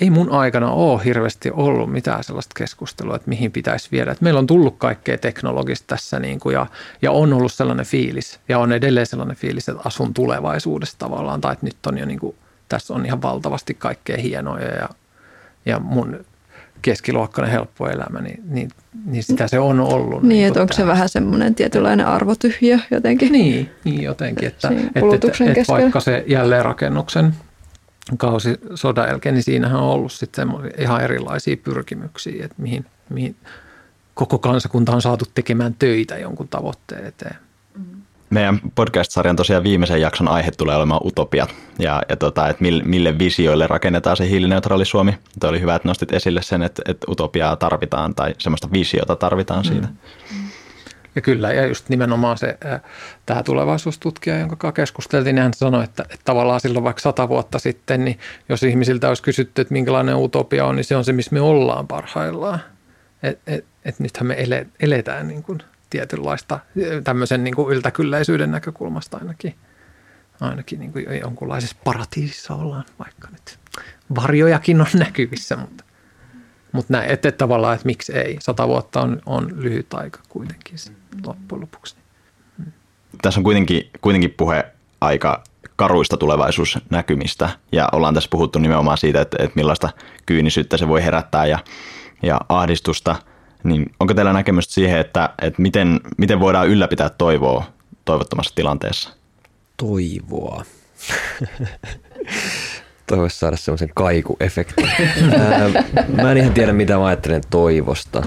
ei 0.00 0.10
mun 0.10 0.30
aikana 0.30 0.70
ole 0.70 1.04
hirveästi 1.04 1.50
ollut 1.50 1.92
mitään 1.92 2.24
sellaista 2.24 2.54
keskustelua, 2.56 3.16
että 3.16 3.28
mihin 3.28 3.52
pitäisi 3.52 3.88
viedä. 3.92 4.12
Että 4.12 4.24
meillä 4.24 4.38
on 4.38 4.46
tullut 4.46 4.74
kaikkea 4.78 5.18
teknologista 5.18 5.86
tässä 5.86 6.20
niin 6.20 6.40
kuin 6.40 6.54
ja, 6.54 6.66
ja 7.02 7.12
on 7.12 7.32
ollut 7.32 7.52
sellainen 7.52 7.86
fiilis 7.86 8.40
ja 8.48 8.58
on 8.58 8.72
edelleen 8.72 9.06
sellainen 9.06 9.36
fiilis, 9.36 9.68
että 9.68 9.82
asun 9.84 10.14
tulevaisuudessa 10.14 10.98
tavallaan 10.98 11.40
tai 11.40 11.52
että 11.52 11.66
nyt 11.66 11.86
on 11.86 11.98
jo 11.98 12.06
niin 12.06 12.18
kuin, 12.18 12.36
tässä 12.68 12.94
on 12.94 13.06
ihan 13.06 13.22
valtavasti 13.22 13.74
kaikkea 13.74 14.16
hienoja 14.16 14.74
ja, 14.74 14.88
ja 15.66 15.78
mun 15.78 16.24
keskiluokkainen 16.82 17.52
helppo 17.52 17.88
elämä, 17.88 18.20
niin, 18.20 18.42
niin, 18.48 18.70
niin 19.04 19.22
sitä 19.22 19.48
se 19.48 19.58
on 19.58 19.80
ollut. 19.80 20.22
Niin, 20.22 20.28
niin 20.28 20.46
että 20.46 20.60
onko 20.60 20.72
se 20.72 20.86
vähän 20.86 21.08
semmoinen 21.08 21.54
tietynlainen 21.54 22.06
arvotyhjö 22.06 22.78
jotenkin? 22.90 23.32
Niin, 23.32 23.70
niin 23.84 24.02
jotenkin, 24.02 24.48
että, 24.48 24.68
että, 24.68 25.14
että, 25.14 25.44
että 25.44 25.72
vaikka 25.72 26.00
se 26.00 26.24
jälleenrakennuksen– 26.26 27.34
kausi 28.18 28.54
sodan 28.74 29.08
jälkeen, 29.08 29.34
niin 29.34 29.42
siinähän 29.42 29.80
on 29.80 29.90
ollut 29.90 30.12
sitten 30.12 30.48
ihan 30.78 31.00
erilaisia 31.00 31.56
pyrkimyksiä, 31.56 32.44
että 32.44 32.62
mihin, 32.62 32.86
mihin 33.10 33.36
koko 34.14 34.38
kansakunta 34.38 34.92
on 34.92 35.02
saatu 35.02 35.24
tekemään 35.34 35.74
töitä 35.74 36.18
jonkun 36.18 36.48
tavoitteen 36.48 37.06
eteen. 37.06 37.36
Meidän 38.30 38.60
podcast-sarjan 38.74 39.36
tosiaan 39.36 39.62
viimeisen 39.62 40.00
jakson 40.00 40.28
aihe 40.28 40.50
tulee 40.50 40.76
olemaan 40.76 41.00
utopiat 41.04 41.54
ja, 41.78 42.02
ja 42.08 42.16
tota, 42.16 42.48
että 42.48 42.62
mille, 42.62 42.82
mille 42.84 43.18
visioille 43.18 43.66
rakennetaan 43.66 44.16
se 44.16 44.28
hiilineutraali 44.28 44.84
Suomi. 44.84 45.18
Tuo 45.40 45.50
oli 45.50 45.60
hyvä, 45.60 45.74
että 45.74 45.88
nostit 45.88 46.12
esille 46.12 46.42
sen, 46.42 46.62
että, 46.62 46.82
että 46.88 47.06
utopiaa 47.10 47.56
tarvitaan 47.56 48.14
tai 48.14 48.34
semmoista 48.38 48.68
visiota 48.72 49.16
tarvitaan 49.16 49.64
siitä. 49.64 49.86
Mm. 49.86 50.48
Ja 51.16 51.22
kyllä, 51.22 51.52
ja 51.52 51.66
just 51.66 51.88
nimenomaan 51.88 52.38
se, 52.38 52.58
tämä 53.26 53.42
tulevaisuustutkija, 53.42 54.38
jonka 54.38 54.56
kanssa 54.56 54.72
keskusteltiin, 54.72 55.34
niin 55.34 55.42
hän 55.42 55.54
sanoi, 55.54 55.84
että, 55.84 56.02
että 56.02 56.24
tavallaan 56.24 56.60
silloin 56.60 56.84
vaikka 56.84 57.00
sata 57.00 57.28
vuotta 57.28 57.58
sitten, 57.58 58.04
niin 58.04 58.18
jos 58.48 58.62
ihmisiltä 58.62 59.08
olisi 59.08 59.22
kysytty, 59.22 59.62
että 59.62 59.72
minkälainen 59.72 60.16
utopia 60.16 60.66
on, 60.66 60.76
niin 60.76 60.84
se 60.84 60.96
on 60.96 61.04
se, 61.04 61.12
missä 61.12 61.34
me 61.34 61.40
ollaan 61.40 61.88
parhaillaan. 61.88 62.60
Että 63.22 63.52
et, 63.52 63.64
et 63.84 64.00
nythän 64.00 64.26
me 64.26 64.34
ele, 64.38 64.66
eletään 64.80 65.28
niin 65.28 65.42
kuin 65.42 65.58
tietynlaista 65.90 66.60
tämmöisen 67.04 67.44
niin 67.44 67.54
kuin 67.54 67.76
yltäkylläisyyden 67.76 68.50
näkökulmasta 68.50 69.16
ainakin, 69.16 69.54
ainakin 70.40 70.78
niin 70.78 70.92
kuin 70.92 71.06
jonkunlaisessa 71.20 71.76
paratiisissa 71.84 72.54
ollaan, 72.54 72.84
vaikka 72.98 73.28
nyt 73.32 73.58
varjojakin 74.14 74.80
on 74.80 74.86
näkyvissä, 74.94 75.56
mutta, 75.56 75.84
Mutta 76.76 76.92
näin, 76.92 77.10
että 77.10 77.32
tavallaan, 77.32 77.74
että 77.74 77.86
miksi 77.86 78.12
ei. 78.12 78.36
Sata 78.40 78.68
vuotta 78.68 79.00
on, 79.00 79.22
on 79.26 79.52
lyhyt 79.56 79.94
aika 79.94 80.20
kuitenkin 80.28 80.76
loppujen 81.26 81.60
lopuksi. 81.60 81.96
Hmm. 82.58 82.72
Tässä 83.22 83.40
on 83.40 83.44
kuitenkin, 83.44 83.90
kuitenkin 84.00 84.30
puhe 84.30 84.64
aika 85.00 85.42
karuista 85.76 86.16
tulevaisuusnäkymistä 86.16 87.50
ja 87.72 87.88
ollaan 87.92 88.14
tässä 88.14 88.30
puhuttu 88.30 88.58
nimenomaan 88.58 88.98
siitä, 88.98 89.20
että, 89.20 89.36
että 89.40 89.56
millaista 89.56 89.90
kyynisyyttä 90.26 90.76
se 90.76 90.88
voi 90.88 91.04
herättää 91.04 91.46
ja, 91.46 91.58
ja 92.22 92.40
ahdistusta. 92.48 93.16
Niin 93.64 93.92
onko 94.00 94.14
teillä 94.14 94.32
näkemystä 94.32 94.74
siihen, 94.74 95.00
että, 95.00 95.30
että 95.42 95.62
miten, 95.62 96.00
miten 96.18 96.40
voidaan 96.40 96.68
ylläpitää 96.68 97.10
toivoa 97.10 97.64
toivottomassa 98.04 98.54
tilanteessa? 98.54 99.10
Toivoa. 99.76 100.64
Toivoisi 103.06 103.38
saada 103.38 103.56
semmoisen 103.56 103.90
kaikuefektin. 103.94 104.88
mä 106.22 106.32
en 106.32 106.38
ihan 106.38 106.52
tiedä, 106.52 106.72
mitä 106.72 106.96
mä 106.96 107.06
ajattelen 107.06 107.42
toivosta. 107.50 108.22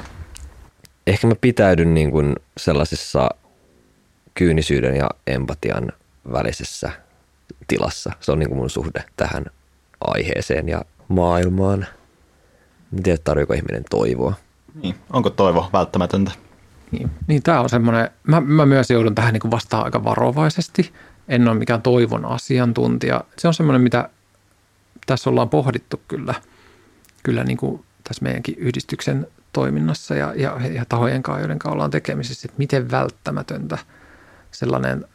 Ehkä 1.07 1.27
mä 1.27 1.35
pitäydyn 1.41 1.93
niin 1.93 2.11
kuin 2.11 2.35
sellaisessa 2.57 3.29
kyynisyyden 4.33 4.95
ja 4.95 5.09
empatian 5.27 5.91
välisessä 6.31 6.91
tilassa. 7.67 8.11
Se 8.19 8.31
on 8.31 8.39
niin 8.39 8.49
kuin 8.49 8.59
mun 8.59 8.69
suhde 8.69 9.03
tähän 9.15 9.45
aiheeseen 10.07 10.69
ja 10.69 10.81
maailmaan. 11.07 11.87
En 12.93 13.03
tiedä, 13.03 13.17
tarjoako 13.23 13.53
ihminen 13.53 13.83
toivoa. 13.89 14.33
Niin. 14.83 14.95
Onko 15.13 15.29
toivo 15.29 15.69
välttämätöntä? 15.73 16.31
Niin, 16.91 17.11
niin 17.27 17.43
tämä 17.43 17.61
on 17.61 17.69
semmoinen, 17.69 18.09
mä, 18.23 18.41
mä 18.41 18.65
myös 18.65 18.89
joudun 18.89 19.15
tähän 19.15 19.33
niin 19.33 19.51
vastaan 19.51 19.85
aika 19.85 20.03
varovaisesti. 20.03 20.93
En 21.27 21.47
ole 21.47 21.57
mikään 21.57 21.81
toivon 21.81 22.25
asiantuntija. 22.25 23.23
Se 23.37 23.47
on 23.47 23.53
semmoinen, 23.53 23.81
mitä 23.81 24.09
tässä 25.09 25.29
ollaan 25.29 25.49
pohdittu 25.49 26.01
kyllä, 26.07 26.33
kyllä 27.23 27.43
niin 27.43 27.57
kuin 27.57 27.85
tässä 28.03 28.23
meidänkin 28.23 28.55
yhdistyksen 28.57 29.27
toiminnassa 29.53 30.15
ja, 30.15 30.33
ja, 30.35 30.59
ja 30.73 30.85
tahojen 30.89 31.23
kanssa, 31.23 31.41
joiden 31.41 31.59
kanssa 31.59 31.73
ollaan 31.73 31.91
tekemisissä, 31.91 32.45
että 32.45 32.57
miten 32.57 32.91
välttämättä 32.91 33.77
sellainen 34.51 35.05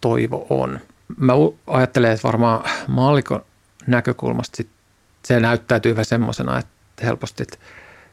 toivo 0.00 0.46
on. 0.50 0.80
Mä 1.16 1.32
ajattelen, 1.66 2.12
että 2.12 2.28
varmaan 2.28 2.70
maallikon 2.88 3.44
näkökulmasta 3.86 4.56
sit 4.56 4.68
se 5.24 5.40
näyttäytyy 5.40 5.92
vähän 5.92 6.04
semmoisena, 6.04 6.58
että 6.58 6.72
helposti, 7.02 7.42
että, 7.42 7.56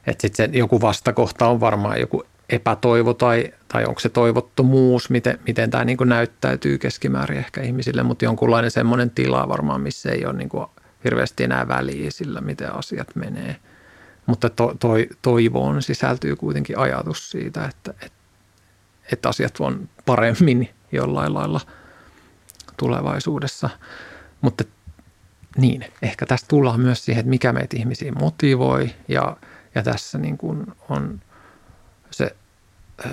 että 0.08 0.22
sit 0.22 0.36
se 0.36 0.50
joku 0.54 0.82
vastakohta 0.82 1.48
on 1.48 1.60
varmaan 1.60 2.00
joku 2.00 2.24
epätoivo 2.50 3.14
tai, 3.14 3.54
tai 3.68 3.86
onko 3.86 4.00
se 4.00 4.10
toivottomuus, 4.10 5.10
miten, 5.10 5.40
miten 5.48 5.70
tämä 5.70 5.86
niin 5.86 5.98
näyttäytyy 6.06 6.78
keskimäärin 6.78 7.38
ehkä 7.38 7.62
ihmisille, 7.62 8.04
mutta 8.04 8.26
jonkunlainen 8.26 8.72
semmoinen 8.72 9.10
tila 9.10 9.50
varmaan, 9.50 9.82
missä 9.82 10.12
ei 10.12 10.26
ole 10.26 10.34
niin 10.34 10.50
kuin 10.50 10.66
hirveästi 11.04 11.44
enää 11.44 11.68
väliä 11.68 12.12
sillä, 12.12 12.42
miten 12.42 12.76
asiat 12.76 13.16
menee. 13.16 13.56
Mutta 14.26 14.50
to, 14.50 14.76
toi, 14.80 15.10
toivoon 15.22 15.82
sisältyy 15.82 16.36
kuitenkin 16.36 16.78
ajatus 16.78 17.32
siitä, 17.32 17.66
että, 17.66 17.92
että, 17.92 18.20
että 19.12 19.30
asiat 19.30 19.60
on 19.60 19.90
paremmin 20.06 20.70
jollain 20.92 21.34
lailla 21.34 21.62
tulevaisuudessa. 22.78 23.70
Mutta 24.42 24.64
niin, 25.58 25.86
ehkä 26.02 26.26
tästä 26.26 26.48
tullaan 26.48 26.80
myös 26.80 27.06
siihen, 27.06 27.20
että 27.20 27.30
mikä 27.30 27.54
meitä 27.54 27.78
ihmisiä 27.78 28.12
motivoi 28.12 28.90
ja, 29.08 29.38
ja 29.76 29.84
tässä 29.84 30.18
niin 30.18 30.38
kuin 30.38 30.66
on 30.90 31.22
se 32.12 32.36
äh, 33.06 33.12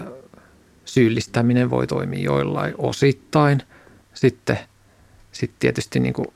syyllistäminen 0.85 1.71
voi 1.71 1.87
toimia 1.87 2.25
joillain 2.25 2.75
osittain. 2.79 3.63
Sitten, 4.15 4.59
sitten 5.33 5.57
tietysti 5.61 6.01
niin 6.01 6.15
kuin 6.15 6.27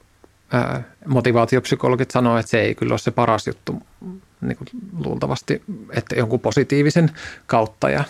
motivaatiopsykologit 1.06 2.10
sanoo, 2.10 2.38
että 2.38 2.50
se 2.50 2.60
ei 2.60 2.74
kyllä 2.74 2.92
ole 2.92 2.98
se 2.98 3.10
paras 3.10 3.46
juttu 3.46 3.82
niin 4.40 4.56
kuin 4.56 4.68
luultavasti, 5.04 5.62
että 5.90 6.14
jonkun 6.14 6.40
positiivisen 6.40 7.10
kautta 7.46 7.90
ja, 7.90 8.04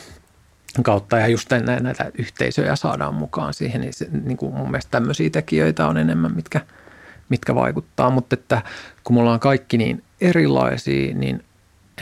kautta 0.82 1.18
ja 1.18 1.26
just 1.26 1.50
näitä 1.80 2.10
yhteisöjä 2.18 2.76
saadaan 2.76 3.14
mukaan 3.14 3.54
siihen, 3.54 3.80
niin, 3.80 3.92
se, 3.92 4.08
niin 4.24 4.36
kuin 4.36 4.54
mun 4.54 4.70
mielestä 4.70 4.90
tämmöisiä 4.90 5.30
tekijöitä 5.30 5.86
on 5.86 5.98
enemmän, 5.98 6.34
mitkä, 6.34 6.60
mitkä 7.28 7.54
vaikuttaa, 7.54 8.10
mutta 8.10 8.34
että 8.34 8.62
kun 9.04 9.16
me 9.16 9.20
ollaan 9.20 9.40
kaikki 9.40 9.78
niin 9.78 10.02
erilaisia, 10.20 11.14
niin 11.14 11.44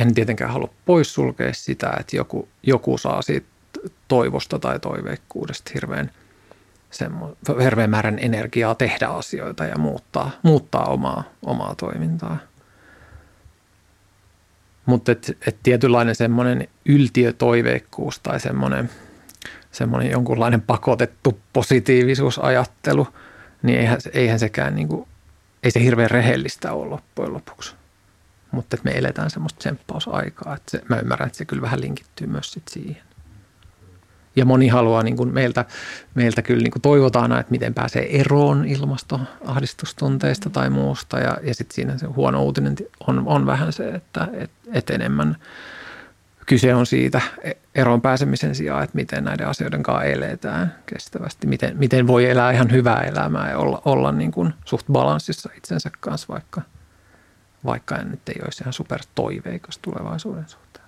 en 0.01 0.15
tietenkään 0.15 0.53
halua 0.53 0.75
poissulkea 0.85 1.55
sitä, 1.55 1.93
että 2.01 2.17
joku, 2.17 2.49
joku 2.63 2.99
saa 2.99 3.23
siitä 3.23 3.47
toivosta 4.09 4.59
tai 4.59 4.81
toiveikkuudesta 4.81 5.71
hirveän– 5.75 6.11
hirveän 7.63 7.91
määrän 7.91 8.19
energiaa 8.19 8.75
tehdä 8.75 9.07
asioita 9.07 9.65
ja 9.65 9.79
muuttaa, 9.79 10.31
muuttaa 10.43 10.85
omaa, 10.85 11.25
omaa 11.43 11.75
toimintaa. 11.75 12.39
Mutta 14.87 15.13
et, 15.13 15.39
et 15.47 15.57
tietynlainen 15.63 16.15
semmoinen 16.15 16.69
yltiötoiveikkuus 16.85 18.19
tai 18.21 18.41
semmoinen, 18.41 18.91
semmoinen 19.73 20.11
jonkunlainen 20.11 20.63
pakotettu 20.63 21.41
positiivisuusajattelu, 21.53 23.09
niin 23.63 23.81
eihän, 23.81 23.99
eihän 24.13 24.39
sekään 24.39 24.75
niin 24.75 24.89
kuin, 24.89 25.09
ei 25.63 25.71
se 25.71 25.83
hirveän 25.83 26.11
rehellistä 26.11 26.73
ole 26.73 26.89
loppujen 26.89 27.33
lopuksi. 27.33 27.75
Mutta 28.51 28.77
me 28.83 28.91
eletään 28.91 29.31
semmoista 29.31 29.59
tsemppausaikaa, 29.59 30.57
että 30.57 30.71
se, 30.71 30.83
mä 30.89 30.99
ymmärrän, 30.99 31.27
että 31.27 31.39
se 31.39 31.45
kyllä 31.45 31.63
vähän 31.63 31.81
linkittyy 31.81 32.27
myös 32.27 32.53
sit 32.53 32.69
siihen. 32.69 33.08
Ja 34.39 34.45
moni 34.45 34.69
haluaa 34.69 35.03
niin 35.03 35.17
kuin 35.17 35.35
meiltä, 35.35 35.65
meiltä 36.15 36.43
kyllä 36.43 36.63
niin 36.63 36.71
kuin 36.71 36.83
toivotaan, 36.83 37.33
että 37.33 37.51
miten 37.51 37.75
pääsee 37.75 38.21
eroon 38.21 38.65
ilmastoahdistustunteista 38.65 40.51
tai 40.51 40.71
muusta. 40.71 41.19
Ja, 41.19 41.39
ja 41.43 41.55
sitten 41.55 41.75
siinä 41.75 41.99
se 41.99 42.07
huono 42.07 42.43
uutinen 42.43 42.77
on, 43.07 43.23
on 43.27 43.47
vähän 43.47 43.73
se, 43.73 43.89
että 43.89 44.29
et, 44.33 44.51
et 44.73 44.91
enemmän 44.91 45.37
kyse 46.47 46.75
on 46.75 46.87
siitä 46.87 47.21
eroon 47.75 48.01
pääsemisen 48.01 48.55
sijaan, 48.55 48.85
että 48.85 48.97
miten 48.97 49.25
näiden 49.25 49.49
asioiden 49.49 49.83
kanssa 49.83 50.05
eletään 50.05 50.75
kestävästi. 50.87 51.47
Miten, 51.47 51.77
miten 51.79 52.07
voi 52.07 52.31
elää 52.31 52.51
ihan 52.51 52.71
hyvää 52.71 53.01
elämää 53.01 53.51
ja 53.51 53.59
olla, 53.59 53.83
olla 53.85 54.13
niin 54.13 54.31
kuin 54.31 54.55
suht 54.65 54.87
balanssissa 54.93 55.51
itsensä 55.57 55.91
kanssa, 56.01 56.33
vaikka, 56.33 56.63
vaikka 57.65 57.97
en 57.97 58.11
nyt 58.11 58.29
ei 58.29 58.41
olisi 58.45 58.63
ihan 58.63 58.73
super 58.73 59.01
toiveikas 59.15 59.79
tulevaisuuden 59.79 60.49
suhteen. 60.49 60.85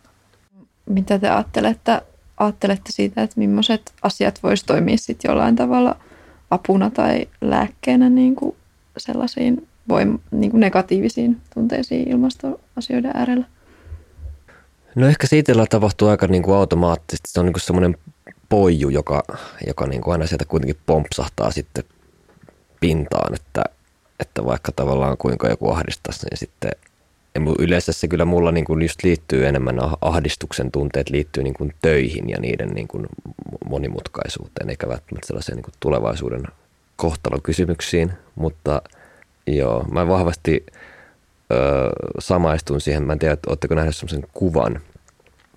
Mitä 0.87 1.19
te 1.19 1.31
ajattelette 1.31 2.03
ajattelette 2.41 2.93
siitä, 2.93 3.23
että 3.23 3.39
millaiset 3.39 3.93
asiat 4.03 4.43
voisi 4.43 4.67
toimia 4.67 4.97
sitten 4.97 5.29
jollain 5.29 5.57
tavalla 5.57 5.97
apuna 6.51 6.91
tai 6.91 7.29
lääkkeenä 7.41 8.09
niin 8.09 8.37
kuin 8.37 8.57
sellaisiin 8.97 9.69
voim, 9.89 10.19
niin 10.31 10.51
kuin 10.51 10.61
negatiivisiin 10.61 11.41
tunteisiin 11.55 12.09
ilmastoasioiden 12.09 13.11
äärellä? 13.15 13.45
No 14.95 15.07
ehkä 15.07 15.27
siitä 15.27 15.53
tapahtuu 15.71 16.09
aika 16.09 16.27
niin 16.27 16.43
kuin 16.43 16.57
automaattisesti. 16.57 17.31
Se 17.31 17.41
on 17.41 17.47
niin 17.47 17.53
kuin 17.53 17.63
semmoinen 17.63 17.97
poiju, 18.49 18.89
joka, 18.89 19.23
joka 19.67 19.87
niin 19.87 20.03
kuin 20.03 20.13
aina 20.13 20.27
sieltä 20.27 20.45
kuitenkin 20.45 20.77
pompsahtaa 20.87 21.51
sitten 21.51 21.85
pintaan, 22.81 23.35
että, 23.35 23.65
että 24.21 24.45
vaikka 24.45 24.73
tavallaan 24.73 25.17
kuinka 25.17 25.49
joku 25.49 25.71
ahdistaisi, 25.71 26.27
niin 26.27 26.39
sitten– 26.39 26.71
yleensä 27.59 27.93
se 27.93 28.09
kyllä 28.09 28.25
mulla 28.25 28.53
niin 28.53 28.65
kuin 28.65 28.83
just 28.83 29.03
liittyy 29.03 29.47
enemmän 29.47 29.79
ahdistuksen 30.01 30.71
tunteet 30.71 31.11
liittyy 31.11 31.43
niin 31.43 31.55
kuin 31.55 31.75
töihin 31.83 32.31
ja 32.31 32.41
niiden 32.41 32.69
niin 32.69 32.89
kuin 32.89 33.07
monimutkaisuuteen, 33.67 34.71
eikä 34.71 34.89
välttämättä 34.89 35.27
sellaiseen 35.27 35.57
niin 35.57 35.65
kuin 35.65 35.75
tulevaisuuden 35.81 36.43
kohtalokysymyksiin, 36.97 38.13
mutta 38.35 38.83
joo, 39.47 39.85
mä 39.93 40.09
vahvasti 40.09 40.67
ö, 41.53 41.57
samaistun 42.19 42.81
siihen. 42.81 43.03
Mä 43.03 43.13
en 43.13 43.19
tiedä, 43.19 43.37
oletteko 43.47 43.75
nähneet 43.75 43.97
sellaisen 43.97 44.31
kuvan 44.33 44.81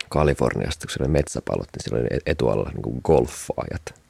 Kaliforniasta, 0.09 0.87
kun 0.97 1.11
metsäpalot, 1.11 1.67
niin 1.73 1.83
siellä 1.83 1.99
oli 1.99 2.19
etualla 2.25 2.69
niin 2.73 2.81
kuin 2.81 3.01
golfaajat. 3.03 4.03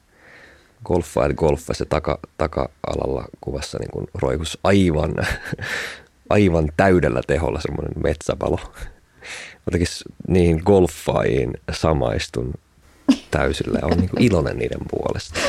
Golfaajat 0.84 1.36
golfassa 1.36 1.84
taka, 1.88 2.18
taka-alalla 2.38 3.24
kuvassa 3.40 3.78
niin 3.78 3.90
kuin 3.90 4.06
roikus 4.14 4.58
aivan 4.64 5.14
aivan 6.30 6.68
täydellä 6.76 7.20
teholla 7.26 7.60
semmoinen 7.60 8.02
metsäpalo. 8.02 8.58
Jotenkin 9.66 9.88
niihin 10.28 10.62
golfaajiin 10.64 11.52
samaistun 11.72 12.54
täysillä 13.30 13.78
ja 13.82 13.86
on 13.86 13.98
niin 13.98 14.10
iloinen 14.18 14.58
niiden 14.58 14.80
puolesta. 14.90 15.40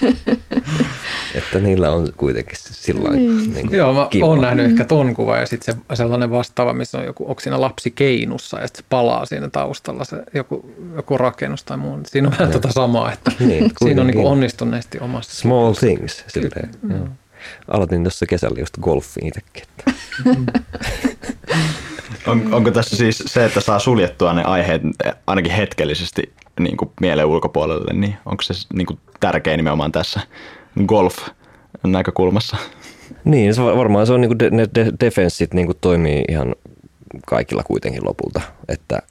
että 1.34 1.58
niillä 1.58 1.90
on 1.90 2.08
kuitenkin 2.16 2.56
sillä 2.58 3.10
niin. 3.10 3.54
niin 3.54 3.72
Joo, 3.72 3.94
mä 3.94 4.06
kiva. 4.10 4.26
oon 4.26 4.40
nähnyt 4.40 4.66
ehkä 4.66 4.84
ton 4.84 5.14
kuva 5.14 5.36
ja 5.36 5.46
sitten 5.46 5.74
se 5.74 5.96
sellainen 5.96 6.30
vastaava, 6.30 6.72
missä 6.72 6.98
on 6.98 7.04
joku, 7.04 7.28
onko 7.28 7.40
siinä 7.40 7.60
lapsi 7.60 7.90
keinussa 7.90 8.60
ja 8.60 8.66
sitten 8.66 8.82
se 8.82 8.86
palaa 8.90 9.26
siinä 9.26 9.48
taustalla 9.48 10.04
se 10.04 10.22
joku, 10.34 10.74
joku 10.96 11.18
rakennus 11.18 11.64
tai 11.64 11.76
muu. 11.76 11.98
Siinä 12.06 12.28
on 12.28 12.34
vähän 12.38 12.52
tuota 12.52 12.72
samaa, 12.72 13.12
että 13.12 13.32
niin, 13.40 13.72
siinä 13.84 14.00
on 14.00 14.06
niin 14.06 14.26
onnistuneesti 14.26 14.98
omassa. 15.00 15.40
Small 15.40 15.72
things. 15.72 16.24
Silleen, 16.28 16.70
mm. 16.82 17.08
Aloitin 17.68 18.04
tuossa 18.04 18.26
kesällä 18.26 18.60
just 18.60 18.78
golfiin 18.80 19.26
itsekin. 19.26 19.62
On, 22.26 22.54
onko 22.54 22.70
tässä 22.70 22.96
siis 22.96 23.22
se, 23.26 23.44
että 23.44 23.60
saa 23.60 23.78
suljettua 23.78 24.32
ne 24.32 24.42
aiheet 24.42 24.82
ainakin 25.26 25.52
hetkellisesti 25.52 26.32
niin 26.60 26.76
kuin 26.76 26.90
mieleen 27.00 27.26
ulkopuolelle, 27.26 27.92
niin 27.92 28.16
onko 28.26 28.42
se 28.42 28.54
niin 28.74 28.86
kuin 28.86 28.98
tärkeä 29.20 29.56
nimenomaan 29.56 29.92
tässä 29.92 30.20
golf-näkökulmassa? 30.86 32.56
Niin, 33.24 33.54
se 33.54 33.62
varmaan 33.62 34.06
se 34.06 34.12
on 34.12 34.20
niin 34.20 34.38
kuin 34.38 34.56
ne 34.56 34.68
de- 34.74 34.92
defenssit 35.00 35.54
niin 35.54 35.66
kuin 35.66 35.78
toimii 35.80 36.24
ihan 36.28 36.54
kaikilla 37.26 37.62
kuitenkin 37.62 38.04
lopulta, 38.04 38.40
että, 38.68 39.02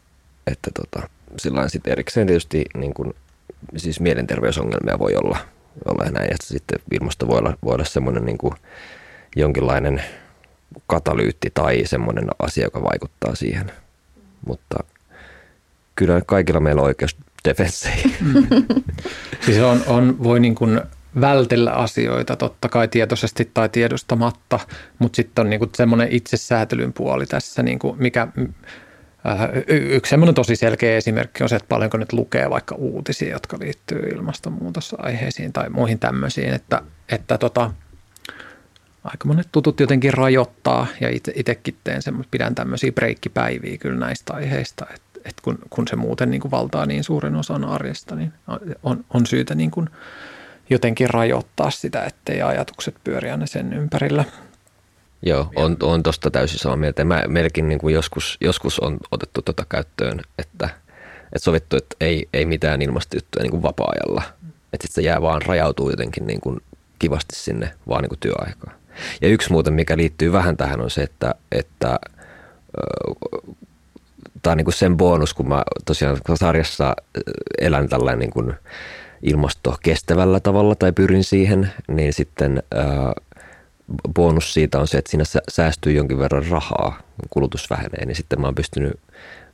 että 0.48 0.72
tota, 0.74 1.10
sillä 1.38 1.70
sitten 1.70 1.92
erikseen 1.92 2.28
tietysti 2.28 2.66
niin 2.78 2.94
kuin, 2.94 3.14
siis 3.78 4.00
mielenterveysongelmia 4.00 5.00
voi 5.00 5.16
olla, 5.16 5.38
olla 5.86 6.12
näin, 6.12 6.28
ja 6.30 6.36
sitten 6.44 6.80
ilmasto 6.92 7.28
voi 7.28 7.40
olla, 7.40 7.58
voi 7.64 7.74
olla 7.74 7.86
semmoinen 7.86 8.26
niin 8.26 8.38
kuin 8.38 8.54
jonkinlainen 9.36 10.04
katalyytti 10.88 11.52
tai 11.54 11.82
semmoinen 11.86 12.28
asia, 12.40 12.64
joka 12.64 12.84
vaikuttaa 12.84 13.36
siihen, 13.36 13.72
mutta 14.48 14.84
kyllä 15.96 16.22
kaikilla 16.26 16.60
meillä 16.60 16.82
on 16.82 16.88
oikeus 16.88 17.18
defensseihin. 17.46 18.16
Mm. 18.22 18.46
siis 19.46 19.58
on, 19.58 19.84
on, 19.88 20.24
voi 20.24 20.40
niin 20.40 20.56
kuin 20.56 20.82
vältellä 21.22 21.72
asioita 21.72 22.36
totta 22.36 22.70
kai 22.70 22.88
tietoisesti 22.88 23.52
tai 23.54 23.70
tiedostamatta, 23.70 24.60
mutta 25.00 25.16
sitten 25.16 25.42
on 25.44 25.50
niin 25.50 25.60
kuin 25.60 25.72
semmoinen 25.76 26.08
itsesäätelyn 26.12 26.94
puoli 26.94 27.26
tässä, 27.26 27.64
niin 27.64 27.80
kuin 27.80 27.96
mikä 28.00 28.28
Yksi 29.68 30.10
semmoinen 30.10 30.36
tosi 30.36 30.56
selkeä 30.56 30.98
esimerkki 30.98 31.44
on 31.44 31.50
se, 31.50 31.56
että 31.56 31.68
paljonko 31.68 31.98
nyt 31.98 32.14
lukee 32.14 32.50
vaikka 32.50 32.76
uutisia, 32.76 33.30
jotka 33.30 33.60
liittyy 33.60 34.00
ilmastonmuutosaiheisiin 34.00 35.54
tai 35.54 35.70
muihin 35.70 36.00
tämmöisiin, 36.00 36.54
että, 36.54 36.82
että 37.10 37.38
tota, 37.38 37.72
aika 39.04 39.28
monet 39.28 39.48
tutut 39.52 39.80
jotenkin 39.80 40.14
rajoittaa 40.14 40.88
ja 41.02 41.10
itsekin 41.36 41.76
teen 41.84 42.02
semmoista, 42.02 42.32
pidän 42.32 42.56
tämmöisiä 42.56 42.92
breikkipäiviä 42.92 43.78
kyllä 43.78 44.00
näistä 44.00 44.34
aiheista, 44.34 44.86
että, 44.96 45.20
että 45.26 45.42
kun, 45.42 45.58
kun 45.70 45.88
se 45.88 45.96
muuten 45.96 46.32
niin 46.32 46.42
kuin 46.42 46.52
valtaa 46.52 46.86
niin 46.86 47.04
suuren 47.04 47.36
osan 47.36 47.64
arjesta, 47.64 48.16
niin 48.16 48.34
on, 48.84 49.06
on 49.14 49.26
syytä 49.26 49.56
niin 49.56 49.72
kuin 49.72 49.90
jotenkin 50.70 51.10
rajoittaa 51.10 51.72
sitä, 51.72 52.04
ettei 52.04 52.42
ajatukset 52.42 52.96
pyöri 53.04 53.32
aina 53.32 53.46
sen 53.46 53.74
ympärillä. 53.74 54.26
Joo, 55.22 55.52
on, 55.56 55.78
on 55.84 56.04
tuosta 56.04 56.32
täysin 56.32 56.60
samaa 56.60 56.78
mieltä. 56.78 57.04
Mä 57.04 57.24
melkein 57.28 57.70
niin 57.70 57.80
kuin 57.80 57.94
joskus, 57.94 58.38
joskus 58.42 58.80
on 58.80 58.98
otettu 59.12 59.42
tuota 59.42 59.66
käyttöön, 59.70 60.20
että, 60.38 60.70
että 61.24 61.40
sovittu, 61.40 61.78
että 61.78 61.96
ei, 62.02 62.30
ei 62.34 62.46
mitään 62.46 62.82
ilmastojuttuja 62.82 63.44
niin 63.44 63.52
kuin 63.52 63.64
vapaa-ajalla. 63.64 64.22
Että 64.74 64.88
sitten 64.88 64.96
se 64.96 65.02
jää 65.02 65.22
vaan, 65.22 65.42
rajautuu 65.42 65.90
jotenkin 65.90 66.28
niin 66.28 66.42
kuin 66.42 66.60
kivasti 67.00 67.36
sinne 67.36 67.72
vaan 67.88 68.02
niin 68.02 68.10
kuin 68.10 68.20
työaikaan. 68.20 68.76
Ja 69.22 69.28
yksi 69.28 69.52
muuten, 69.52 69.74
mikä 69.74 69.98
liittyy 69.98 70.32
vähän 70.32 70.58
tähän 70.58 70.82
on 70.82 70.90
se, 70.90 71.04
että, 71.04 71.36
että 71.52 72.00
tämä 74.42 74.52
on 74.52 74.58
niin 74.58 74.66
kuin 74.66 74.74
sen 74.74 74.98
bonus, 74.98 75.34
kun 75.34 75.50
mä 75.50 75.64
tosiaan 75.86 76.18
sarjassa 76.36 76.96
elän 77.62 77.90
tällainen 77.90 78.20
niin 78.20 78.32
kuin 78.32 78.54
ilmasto 79.22 79.78
kestävällä 79.84 80.40
tavalla 80.40 80.76
tai 80.76 80.92
pyrin 80.92 81.24
siihen, 81.24 81.72
niin 81.88 82.14
sitten 82.14 82.64
ää, 82.76 83.14
bonus 84.16 84.54
siitä 84.54 84.80
on 84.80 84.88
se, 84.88 84.98
että 84.98 85.12
siinä 85.12 85.24
säästyy 85.50 85.94
jonkin 85.94 86.20
verran 86.20 86.48
rahaa, 86.48 87.02
kulutus 87.30 87.70
vähenee, 87.70 88.06
niin 88.06 88.16
sitten 88.16 88.42
mä 88.42 88.48
oon 88.48 88.56
pystynyt 88.56 89.00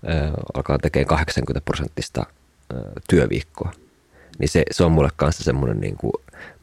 ää, 0.06 0.32
alkaa 0.54 0.78
tekemään 0.78 1.08
80 1.08 1.66
prosenttista 1.66 2.26
ää, 2.74 2.80
työviikkoa. 3.10 3.72
Niin 4.40 4.50
se, 4.50 4.64
se 4.72 4.84
on 4.84 4.92
mulle 4.92 5.10
kanssa 5.16 5.44
semmoinen 5.44 5.80
niin 5.80 5.98
kuin 5.98 6.14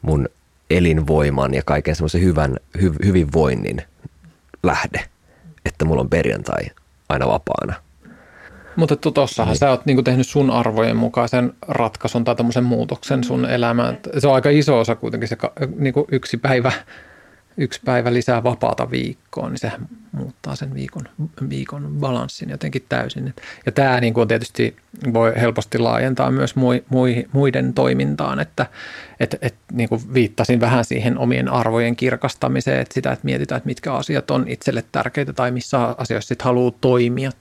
mun 0.01 0.29
elinvoiman 0.69 1.53
ja 1.53 1.61
kaiken 1.65 1.95
semmoisen 1.95 2.21
hyvän, 2.21 2.57
hy, 2.81 2.93
hyvinvoinnin 3.05 3.81
lähde, 4.63 5.05
että 5.65 5.85
mulla 5.85 6.01
on 6.01 6.09
perjantai 6.09 6.63
aina 7.09 7.27
vapaana. 7.27 7.73
Mutta 8.75 8.95
tuossahan 8.95 9.51
niin. 9.51 9.59
sä 9.59 9.69
oot 9.69 9.85
niinku 9.85 10.03
tehnyt 10.03 10.27
sun 10.27 10.49
arvojen 10.51 10.97
mukaisen 10.97 11.53
ratkaisun 11.67 12.23
tai 12.23 12.35
tämmöisen 12.35 12.63
muutoksen 12.63 13.23
sun 13.23 13.45
elämään. 13.45 13.97
Se 14.17 14.27
on 14.27 14.35
aika 14.35 14.49
iso 14.49 14.79
osa 14.79 14.95
kuitenkin 14.95 15.29
se 15.29 15.37
niinku 15.75 16.07
yksi 16.11 16.37
päivä 16.37 16.71
yksi 17.57 17.81
päivä 17.85 18.13
lisää 18.13 18.43
vapaata 18.43 18.91
viikkoon, 18.91 19.51
niin 19.51 19.59
se 19.59 19.71
muuttaa 20.11 20.55
sen 20.55 20.73
viikon, 20.73 21.09
viikon 21.49 21.95
balanssin 21.99 22.49
jotenkin 22.49 22.85
täysin. 22.89 23.33
Ja 23.65 23.71
tämä 23.71 23.99
niin 23.99 24.13
kuin 24.13 24.27
tietysti 24.27 24.75
voi 25.13 25.33
helposti 25.35 25.77
laajentaa 25.77 26.31
myös 26.31 26.55
muiden 27.31 27.73
toimintaan, 27.73 28.39
että 28.39 28.65
et, 29.19 29.35
et, 29.41 29.55
niin 29.71 29.89
kuin 29.89 30.13
viittasin 30.13 30.59
vähän 30.59 30.85
siihen 30.85 31.17
omien 31.17 31.49
arvojen 31.49 31.95
kirkastamiseen, 31.95 32.79
että 32.79 32.93
sitä, 32.93 33.11
että 33.11 33.25
mietitään, 33.25 33.57
että 33.57 33.67
mitkä 33.67 33.93
asiat 33.93 34.31
on 34.31 34.47
itselle 34.47 34.83
tärkeitä 34.91 35.33
tai 35.33 35.51
missä 35.51 35.95
asioissa 35.97 36.27
sitten 36.27 36.45
haluaa 36.45 36.73
toimia, 36.81 37.31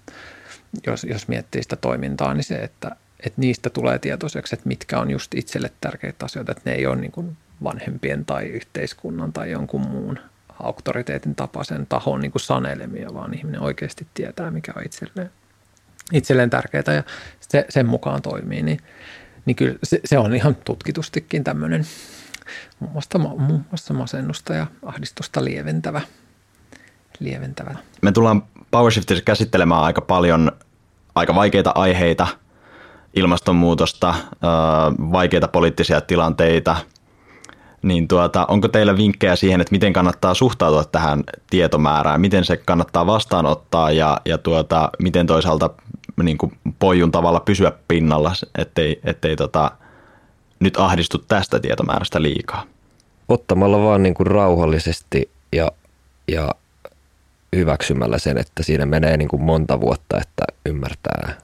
jos, 0.87 1.05
jos 1.05 1.29
miettii 1.29 1.63
sitä 1.63 1.77
toimintaa, 1.77 2.35
niin 2.35 2.45
se, 2.45 2.55
että, 2.55 2.97
että 3.21 3.41
niistä 3.41 3.71
tulee 3.71 3.99
tietoiseksi, 3.99 4.55
että 4.55 4.69
mitkä 4.69 4.99
on 4.99 5.11
just 5.11 5.35
itselle 5.35 5.71
tärkeitä 5.81 6.25
asioita, 6.25 6.53
että 6.53 6.71
ne 6.71 6.77
ei 6.77 6.87
ole 6.87 6.97
niin 6.97 7.13
kuin 7.13 7.37
vanhempien 7.65 8.25
tai 8.25 8.47
yhteiskunnan 8.47 9.33
tai 9.33 9.51
jonkun 9.51 9.81
muun 9.81 10.19
auktoriteetin 10.63 11.35
tapaisen 11.35 11.87
tahon 11.87 12.21
niin 12.21 12.33
kuin 12.33 12.43
sanelemia, 12.43 13.15
vaan 13.15 13.35
ihminen 13.35 13.61
oikeasti 13.61 14.07
tietää, 14.15 14.51
mikä 14.51 14.73
on 14.77 14.85
itselleen, 14.85 15.31
itselleen 16.13 16.51
tärkeää 16.51 16.95
ja 16.95 17.03
se, 17.41 17.67
sen 17.69 17.87
mukaan 17.87 18.23
toimii, 18.23 18.63
niin, 18.63 18.79
niin 19.45 19.57
kyllä 19.57 19.79
se, 19.83 20.01
se 20.05 20.19
on 20.19 20.35
ihan 20.35 20.55
tutkitustikin 20.55 21.45
tämmöinen 21.45 21.87
muun 22.81 22.93
muassa, 22.93 23.19
muun 23.19 23.65
muassa 23.71 23.95
masennusta 23.95 24.55
ja 24.55 24.67
ahdistusta 24.85 25.45
lieventävä, 25.45 26.01
lieventävä. 27.19 27.75
Me 28.03 28.13
tullaan 28.13 28.43
PowerShiftissa 28.71 29.25
käsittelemään 29.25 29.83
aika 29.83 30.01
paljon 30.01 30.53
aika 31.15 31.35
vaikeita 31.35 31.73
aiheita, 31.75 32.27
ilmastonmuutosta, 33.15 34.15
vaikeita 35.13 35.49
poliittisia 35.49 36.01
tilanteita– 36.01 36.77
niin 37.83 38.09
tuota, 38.09 38.47
onko 38.47 38.69
teillä 38.69 38.97
vinkkejä 38.97 39.37
siihen, 39.37 39.61
että 39.61 39.73
miten 39.73 39.93
kannattaa 39.93 40.35
suhtautua 40.35 40.85
tähän 40.85 41.25
tietomäärään, 41.51 42.21
miten 42.21 42.45
se 42.45 42.57
kannattaa 42.57 43.07
vastaanottaa 43.07 43.91
ja, 43.91 44.21
ja 44.25 44.39
tuota, 44.39 44.91
miten 44.99 45.27
toisaalta 45.27 45.71
niin 46.23 46.39
kuin 46.39 46.59
pojun 46.79 47.13
tavalla 47.13 47.41
pysyä 47.41 47.73
pinnalla, 47.89 48.33
ettei, 48.59 49.01
ettei 49.05 49.37
tota, 49.37 49.71
nyt 50.61 50.77
ahdistu 50.77 51.19
tästä 51.19 51.61
tietomäärästä 51.61 52.23
liikaa? 52.23 52.65
Ottamalla 53.29 53.83
vaan 53.85 54.03
niin 54.03 54.15
kuin 54.15 54.27
rauhallisesti 54.27 55.31
ja, 55.53 55.73
ja 56.29 56.51
hyväksymällä 57.57 58.19
sen, 58.19 58.39
että 58.39 58.63
siinä 58.63 58.87
menee 58.87 59.17
niin 59.17 59.29
kuin 59.29 59.43
monta 59.43 59.81
vuotta, 59.81 60.17
että 60.21 60.45
ymmärtää 60.67 61.39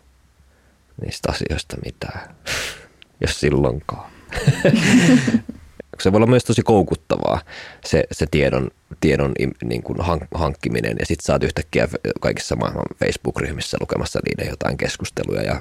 niistä 1.05 1.33
asioista 1.33 1.77
mitään, 1.85 2.35
jos 3.23 3.41
silloinkaan. 3.41 4.11
Se 6.01 6.13
voi 6.13 6.19
olla 6.19 6.27
myös 6.27 6.45
tosi 6.45 6.63
koukuttavaa 6.63 7.41
se, 7.85 8.05
se 8.13 8.27
tiedon, 8.31 8.71
tiedon 9.01 9.33
niin 9.65 9.83
kuin 9.83 9.99
hankkiminen. 10.35 10.97
Ja 11.01 11.07
sitten 11.07 11.25
saat 11.25 11.45
yhtäkkiä 11.45 11.89
kaikissa 12.21 12.57
maailman 12.57 12.85
Facebook-ryhmissä 12.99 13.77
lukemassa 13.81 14.21
niiden 14.29 14.51
jotain 14.51 14.77
keskusteluja 14.77 15.43
ja 15.43 15.61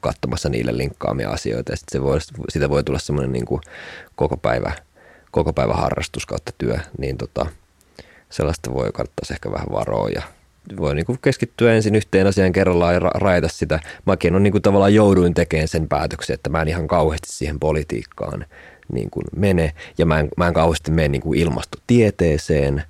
katsomassa 0.00 0.48
niille 0.48 0.76
linkkaamia 0.76 1.30
asioita. 1.30 1.72
Ja 1.72 1.76
sitten 1.76 2.00
se 2.00 2.04
voi, 2.04 2.18
siitä 2.48 2.70
voi 2.70 2.84
tulla 2.84 2.98
semmoinen 2.98 3.32
niin 3.32 3.60
koko 4.16 4.36
päivä, 4.36 4.72
koko 5.30 5.52
päivä 5.52 5.74
harrastus 5.74 6.26
kautta 6.26 6.52
työ, 6.58 6.78
niin 6.98 7.18
tota, 7.18 7.46
sellaista 8.30 8.72
voi 8.72 8.90
kannattaisi 8.92 9.32
ehkä 9.32 9.52
vähän 9.52 9.68
varoa 9.72 10.08
ja 10.08 10.22
voi 10.76 10.94
niin 10.94 11.06
keskittyä 11.22 11.74
ensin 11.74 11.94
yhteen 11.94 12.26
asiaan 12.26 12.52
kerrallaan 12.52 12.94
ja 12.94 13.00
rajata 13.00 13.48
sitä. 13.48 13.80
Mäkin 14.06 14.34
on 14.34 14.42
niin 14.42 14.52
kuin 14.52 14.62
tavallaan 14.62 14.94
jouduin 14.94 15.34
tekemään 15.34 15.68
sen 15.68 15.88
päätöksen, 15.88 16.34
että 16.34 16.50
mä 16.50 16.62
en 16.62 16.68
ihan 16.68 16.88
kauheasti 16.88 17.32
siihen 17.32 17.60
politiikkaan 17.60 18.46
niin 18.92 19.10
kuin 19.10 19.24
mene. 19.36 19.72
Ja 19.98 20.06
mä 20.06 20.20
en, 20.20 20.28
mä 20.36 20.48
en 20.48 20.54
kauheasti 20.54 20.90
mene 20.90 21.08
niin 21.08 21.22
kuin 21.22 21.38
ilmastotieteeseen 21.38 22.82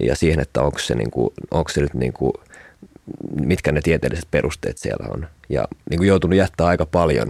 ja 0.00 0.16
siihen, 0.16 0.40
että 0.40 0.62
onko 0.62 0.78
se, 0.78 0.94
niin 0.94 1.10
kuin, 1.10 1.30
onko 1.50 1.70
se 1.70 1.80
nyt 1.80 1.94
niin 1.94 2.12
kuin, 2.12 2.32
mitkä 3.40 3.72
ne 3.72 3.80
tieteelliset 3.80 4.30
perusteet 4.30 4.78
siellä 4.78 5.06
on. 5.14 5.28
Ja 5.48 5.68
niin 5.90 5.98
kuin 5.98 6.08
joutunut 6.08 6.38
jättää 6.38 6.66
aika 6.66 6.86
paljon 6.86 7.28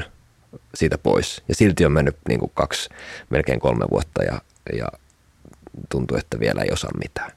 siitä 0.75 0.99
pois. 0.99 1.43
Ja 1.49 1.55
silti 1.55 1.87
on 1.87 1.93
mennyt 1.93 2.17
niin 2.29 2.41
kuin 2.41 2.53
kaksi, 2.55 2.89
melkein 3.31 3.61
kolme 3.61 3.85
vuotta 3.91 4.23
ja, 4.23 4.41
ja 4.77 4.89
tuntuu, 5.89 6.17
että 6.17 6.41
vielä 6.41 6.63
ei 6.63 6.73
osaa 6.73 6.91
mitään. 7.03 7.33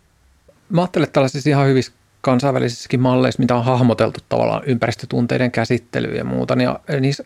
Mä 0.69 0.81
ajattelen, 0.81 1.03
että 1.03 1.13
tällaisissa 1.13 1.49
ihan 1.49 1.67
hyvissä 1.67 1.91
kansainvälisissäkin 2.21 2.99
malleissa, 2.99 3.41
mitä 3.41 3.55
on 3.55 3.65
hahmoteltu 3.65 4.19
tavallaan 4.29 4.63
ympäristötunteiden 4.65 5.51
käsittelyä 5.51 6.15
ja 6.15 6.23
muuta, 6.23 6.55
niin 6.55 6.69
niissä 6.99 7.23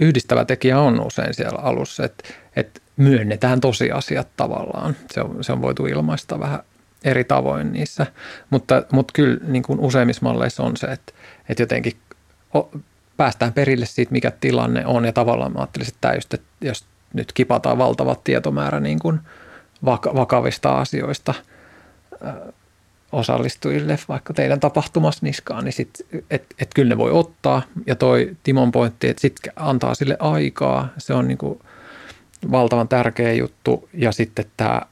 yhdistävä 0.00 0.44
tekijä 0.44 0.80
on 0.80 1.00
usein 1.00 1.34
siellä 1.34 1.58
alussa, 1.58 2.04
että, 2.04 2.24
että 2.56 2.80
myönnetään 2.96 3.60
tosiasiat 3.60 4.28
tavallaan. 4.36 4.96
Se 5.10 5.20
on, 5.20 5.44
se 5.44 5.52
on 5.52 5.62
voitu 5.62 5.86
ilmaista 5.86 6.40
vähän 6.40 6.60
eri 7.04 7.24
tavoin 7.24 7.72
niissä, 7.72 8.06
mutta, 8.50 8.82
mutta 8.92 9.12
kyllä 9.12 9.40
niin 9.46 9.62
kuin 9.62 9.80
useimmissa 9.80 10.22
malleissa 10.22 10.62
on 10.62 10.76
se, 10.76 10.86
että, 10.86 11.12
että 11.48 11.62
jotenkin 11.62 11.92
päästään 13.16 13.52
perille 13.52 13.86
siitä, 13.86 14.12
mikä 14.12 14.30
tilanne 14.30 14.86
on 14.86 15.04
ja 15.04 15.12
tavallaan 15.12 15.52
mä 15.52 15.58
ajattelin, 15.58 15.88
että 15.88 16.12
just, 16.14 16.34
että 16.34 16.46
jos 16.60 16.84
nyt 17.12 17.32
kipataan 17.32 17.78
valtava 17.78 18.16
tietomäärä 18.24 18.80
niin 18.80 18.98
kuin 18.98 19.20
vakavista 20.14 20.78
asioista 20.78 21.34
osallistujille 23.12 23.98
vaikka 24.08 24.34
teidän 24.34 24.60
tapahtumassa 24.60 25.26
niskaan, 25.26 25.64
niin 25.64 25.72
sit, 25.72 26.06
et, 26.30 26.46
et 26.58 26.70
kyllä 26.74 26.88
ne 26.88 26.98
voi 26.98 27.10
ottaa. 27.10 27.62
Ja 27.86 27.94
toi 27.94 28.36
Timon 28.42 28.72
pointti, 28.72 29.08
että 29.08 29.20
sitten 29.20 29.52
antaa 29.56 29.94
sille 29.94 30.16
aikaa, 30.20 30.88
se 30.98 31.14
on 31.14 31.28
niin 31.28 31.38
kuin– 31.38 31.60
valtavan 32.50 32.88
tärkeä 32.88 33.32
juttu. 33.32 33.88
Ja 33.92 34.12
sitten 34.12 34.44
tämä, 34.56 34.82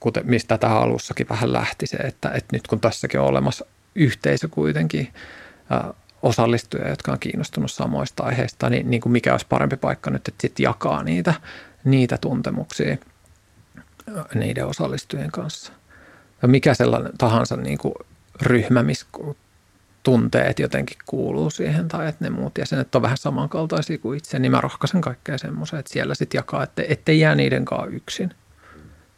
kuten, 0.00 0.22
mistä 0.26 0.58
tämä 0.58 0.74
alussakin 0.74 1.28
vähän 1.28 1.52
lähti 1.52 1.86
se, 1.86 1.96
että, 1.96 2.28
että 2.28 2.56
nyt 2.56 2.66
kun 2.66 2.80
tässäkin 2.80 3.20
on 3.20 3.26
olemassa 3.26 3.66
yhteisö 3.94 4.48
kuitenkin 4.48 5.12
osallistujia, 6.22 6.88
jotka 6.88 7.12
on 7.12 7.18
kiinnostunut 7.18 7.70
samoista 7.70 8.22
aiheista, 8.22 8.70
niin, 8.70 8.90
niin 8.90 9.00
kuin 9.00 9.12
mikä 9.12 9.32
olisi 9.32 9.46
parempi 9.48 9.76
paikka 9.76 10.10
nyt, 10.10 10.28
että 10.28 10.42
sitten 10.42 10.64
jakaa 10.64 11.02
niitä, 11.02 11.34
niitä 11.84 12.18
tuntemuksia 12.18 12.96
niiden 14.34 14.66
osallistujien 14.66 15.30
kanssa. 15.30 15.72
Ja 16.42 16.48
mikä 16.48 16.74
sellainen 16.74 17.12
tahansa 17.18 17.56
niin 17.56 17.78
kuin 17.78 17.94
ryhmä, 18.42 18.82
missä 18.82 19.06
tunteet 20.02 20.58
jotenkin 20.58 20.96
kuuluu 21.06 21.50
siihen 21.50 21.88
tai 21.88 22.08
että 22.08 22.24
ne 22.24 22.30
muut 22.30 22.58
jäsenet 22.58 22.94
on 22.94 23.02
vähän 23.02 23.16
samankaltaisia 23.16 23.98
kuin 23.98 24.18
itse, 24.18 24.38
niin 24.38 24.52
mä 24.52 24.60
rohkaisen 24.60 25.00
kaikkea 25.00 25.38
semmoisen, 25.38 25.78
että 25.78 25.92
siellä 25.92 26.14
sitten 26.14 26.38
jakaa, 26.38 26.62
että 26.62 26.82
ettei 26.88 27.20
jää 27.20 27.34
niiden 27.34 27.64
kanssa 27.64 27.86
yksin. 27.86 28.30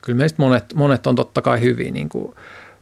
Kyllä 0.03 0.19
meistä 0.19 0.43
monet, 0.43 0.75
monet 0.75 1.07
on 1.07 1.15
totta 1.15 1.43
kai 1.43 1.61
hyvin 1.61 1.95
niin 1.95 2.09
kuin 2.09 2.35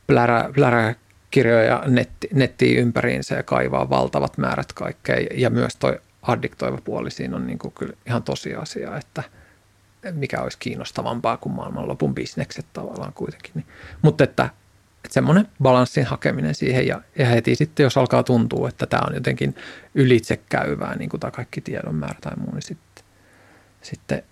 plärä, 0.06 0.50
plärä 0.54 0.94
kirjoja 1.30 1.82
netti, 1.86 2.28
nettiin 2.32 2.78
ympäriinsä 2.78 3.34
ja 3.34 3.42
kaivaa 3.42 3.90
valtavat 3.90 4.38
määrät 4.38 4.72
kaikkea. 4.72 5.16
Ja 5.34 5.50
myös 5.50 5.76
toi 5.76 6.00
addiktoiva 6.22 6.78
puoli 6.84 7.10
siinä 7.10 7.36
on 7.36 7.46
niin 7.46 7.58
kuin 7.58 7.74
kyllä 7.78 7.92
ihan 8.06 8.22
tosiasia, 8.22 8.96
että 8.96 9.22
mikä 10.12 10.40
olisi 10.40 10.58
kiinnostavampaa 10.58 11.36
kuin 11.36 11.52
maailmanlopun 11.52 12.14
bisnekset 12.14 12.66
tavallaan 12.72 13.12
kuitenkin. 13.12 13.52
Niin. 13.54 13.66
Mutta 14.02 14.24
että, 14.24 14.50
että 15.04 15.14
semmoinen 15.14 15.48
balanssin 15.62 16.04
hakeminen 16.04 16.54
siihen 16.54 16.86
ja, 16.86 17.00
ja 17.18 17.26
heti 17.26 17.54
sitten, 17.54 17.84
jos 17.84 17.96
alkaa 17.96 18.22
tuntua, 18.22 18.68
että 18.68 18.86
tämä 18.86 19.02
on 19.08 19.14
jotenkin 19.14 19.54
ylitsekäyvää, 19.94 20.96
niin 20.96 21.10
kuin 21.10 21.20
tämä 21.20 21.30
kaikki 21.30 21.60
tiedon 21.60 21.94
määrä 21.94 22.18
tai 22.20 22.36
muu, 22.36 22.50
niin 22.52 22.62
sitten, 22.62 23.04
sitten 23.82 24.22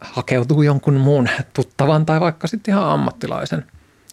hakeutuu 0.00 0.62
jonkun 0.62 0.94
muun 0.94 1.28
tuttavan 1.52 2.06
tai 2.06 2.20
vaikka 2.20 2.46
sitten 2.46 2.72
ihan 2.72 2.88
ammattilaisen, 2.88 3.66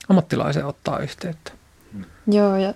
ammattilaisen 0.10 0.66
ottaa 0.66 1.00
yhteyttä. 1.00 1.52
Joo, 2.28 2.56
ja, 2.56 2.74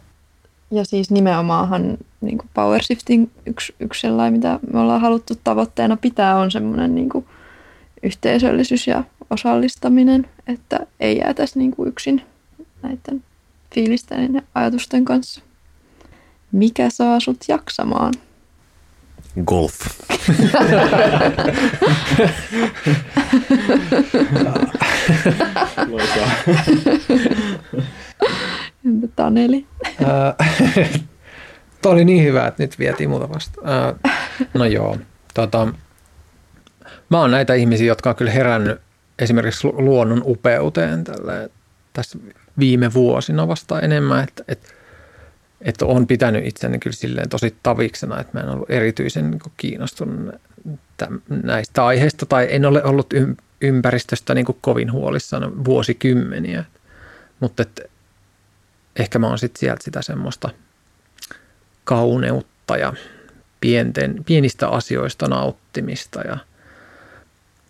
ja 0.71 0.85
siis 0.85 1.11
nimenomaanhan 1.11 1.97
niin 2.21 2.37
kuin 2.37 2.49
power 2.53 2.83
shifting 2.83 3.29
yksi, 3.45 3.75
yksi 3.79 4.01
sellainen, 4.01 4.33
mitä 4.33 4.59
me 4.73 4.79
ollaan 4.79 5.01
haluttu 5.01 5.33
tavoitteena 5.43 5.97
pitää, 5.97 6.37
on 6.37 6.51
semmoinen 6.51 6.95
niin 6.95 7.09
kuin 7.09 7.25
yhteisöllisyys 8.03 8.87
ja 8.87 9.03
osallistaminen, 9.29 10.29
että 10.47 10.79
ei 10.99 11.17
jäätäisi 11.17 11.59
niin 11.59 11.71
kuin 11.71 11.89
yksin 11.89 12.21
näiden 12.83 13.23
fiilisten 13.75 14.33
ja 14.33 14.41
ajatusten 14.55 15.05
kanssa. 15.05 15.41
Mikä 16.51 16.89
saa 16.89 17.19
sut 17.19 17.37
jaksamaan? 17.47 18.13
Golf. 19.45 19.73
Entä 28.85 29.07
Taneli? 29.15 29.65
Tuo 31.81 31.91
oli 31.91 32.05
niin 32.05 32.23
hyvä, 32.23 32.47
että 32.47 32.63
nyt 32.63 32.79
vietiin 32.79 33.09
muuta 33.09 33.29
vasta. 33.29 33.61
No 34.53 34.65
joo, 34.65 34.97
tota, 35.33 35.67
mä 37.09 37.19
oon 37.19 37.31
näitä 37.31 37.53
ihmisiä, 37.53 37.87
jotka 37.87 38.09
on 38.09 38.15
kyllä 38.15 38.31
herännyt 38.31 38.81
esimerkiksi 39.19 39.67
luonnon 39.67 40.21
upeuteen 40.25 41.03
tällä, 41.03 41.49
tässä 41.93 42.19
viime 42.59 42.93
vuosina 42.93 43.47
vasta 43.47 43.79
enemmän, 43.79 44.23
että, 44.23 44.43
että, 44.47 44.67
että 45.61 45.85
on 45.85 46.07
pitänyt 46.07 46.45
itseni 46.45 46.79
kyllä 46.79 46.95
silleen 46.95 47.29
tosi 47.29 47.55
taviksena, 47.63 48.19
että 48.19 48.37
mä 48.37 48.43
en 48.43 48.49
ollut 48.49 48.69
erityisen 48.69 49.31
niin 49.31 49.41
kiinnostunut 49.57 50.35
näistä 51.43 51.85
aiheista 51.85 52.25
tai 52.25 52.47
en 52.49 52.65
ole 52.65 52.83
ollut 52.83 53.13
ympäristöstä 53.61 54.33
niin 54.33 54.45
kovin 54.61 54.91
huolissaan 54.91 55.65
vuosikymmeniä. 55.65 56.65
Mutta 57.39 57.61
että 57.61 57.83
ehkä 58.95 59.19
mä 59.19 59.27
oon 59.27 59.39
sitten 59.39 59.59
sieltä 59.59 59.83
sitä 59.83 60.01
semmoista 60.01 60.49
kauneutta 61.83 62.77
ja 62.77 62.93
pienten, 63.61 64.23
pienistä 64.25 64.67
asioista 64.67 65.27
nauttimista 65.27 66.21
ja 66.21 66.37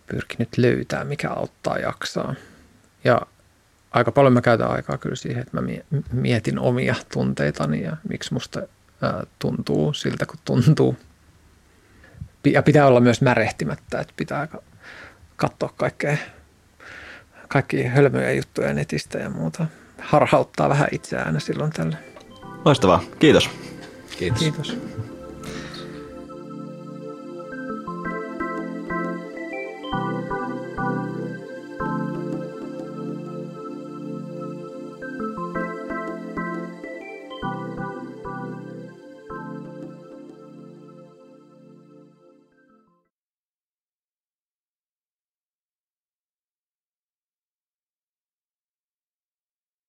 pyrkinyt 0.07 0.57
löytää, 0.57 1.03
mikä 1.03 1.29
auttaa 1.29 1.77
jaksaa. 1.77 2.35
Ja 3.03 3.21
aika 3.91 4.11
paljon 4.11 4.33
mä 4.33 4.41
käytän 4.41 4.71
aikaa 4.71 4.97
kyllä 4.97 5.15
siihen, 5.15 5.41
että 5.41 5.61
mä 5.61 5.67
mietin 6.11 6.59
omia 6.59 6.95
tunteitani 7.13 7.83
ja 7.83 7.97
miksi 8.09 8.33
musta 8.33 8.61
tuntuu 9.39 9.93
siltä, 9.93 10.25
kun 10.25 10.39
tuntuu. 10.45 10.97
Ja 12.45 12.63
pitää 12.63 12.87
olla 12.87 12.99
myös 12.99 13.21
märehtimättä, 13.21 13.99
että 13.99 14.13
pitää 14.17 14.47
katsoa 15.35 15.73
kaikkea, 15.77 16.17
kaikki 17.47 17.83
hölmöjä 17.83 18.31
juttuja 18.31 18.73
netistä 18.73 19.17
ja 19.17 19.29
muuta 19.29 19.65
harhauttaa 19.99 20.69
vähän 20.69 20.87
itseään 20.91 21.41
silloin 21.41 21.71
tällä. 21.71 21.97
Loistavaa. 22.65 23.03
Kiitos. 23.19 23.49
Kiitos. 24.17 24.39
Kiitos. 24.39 24.77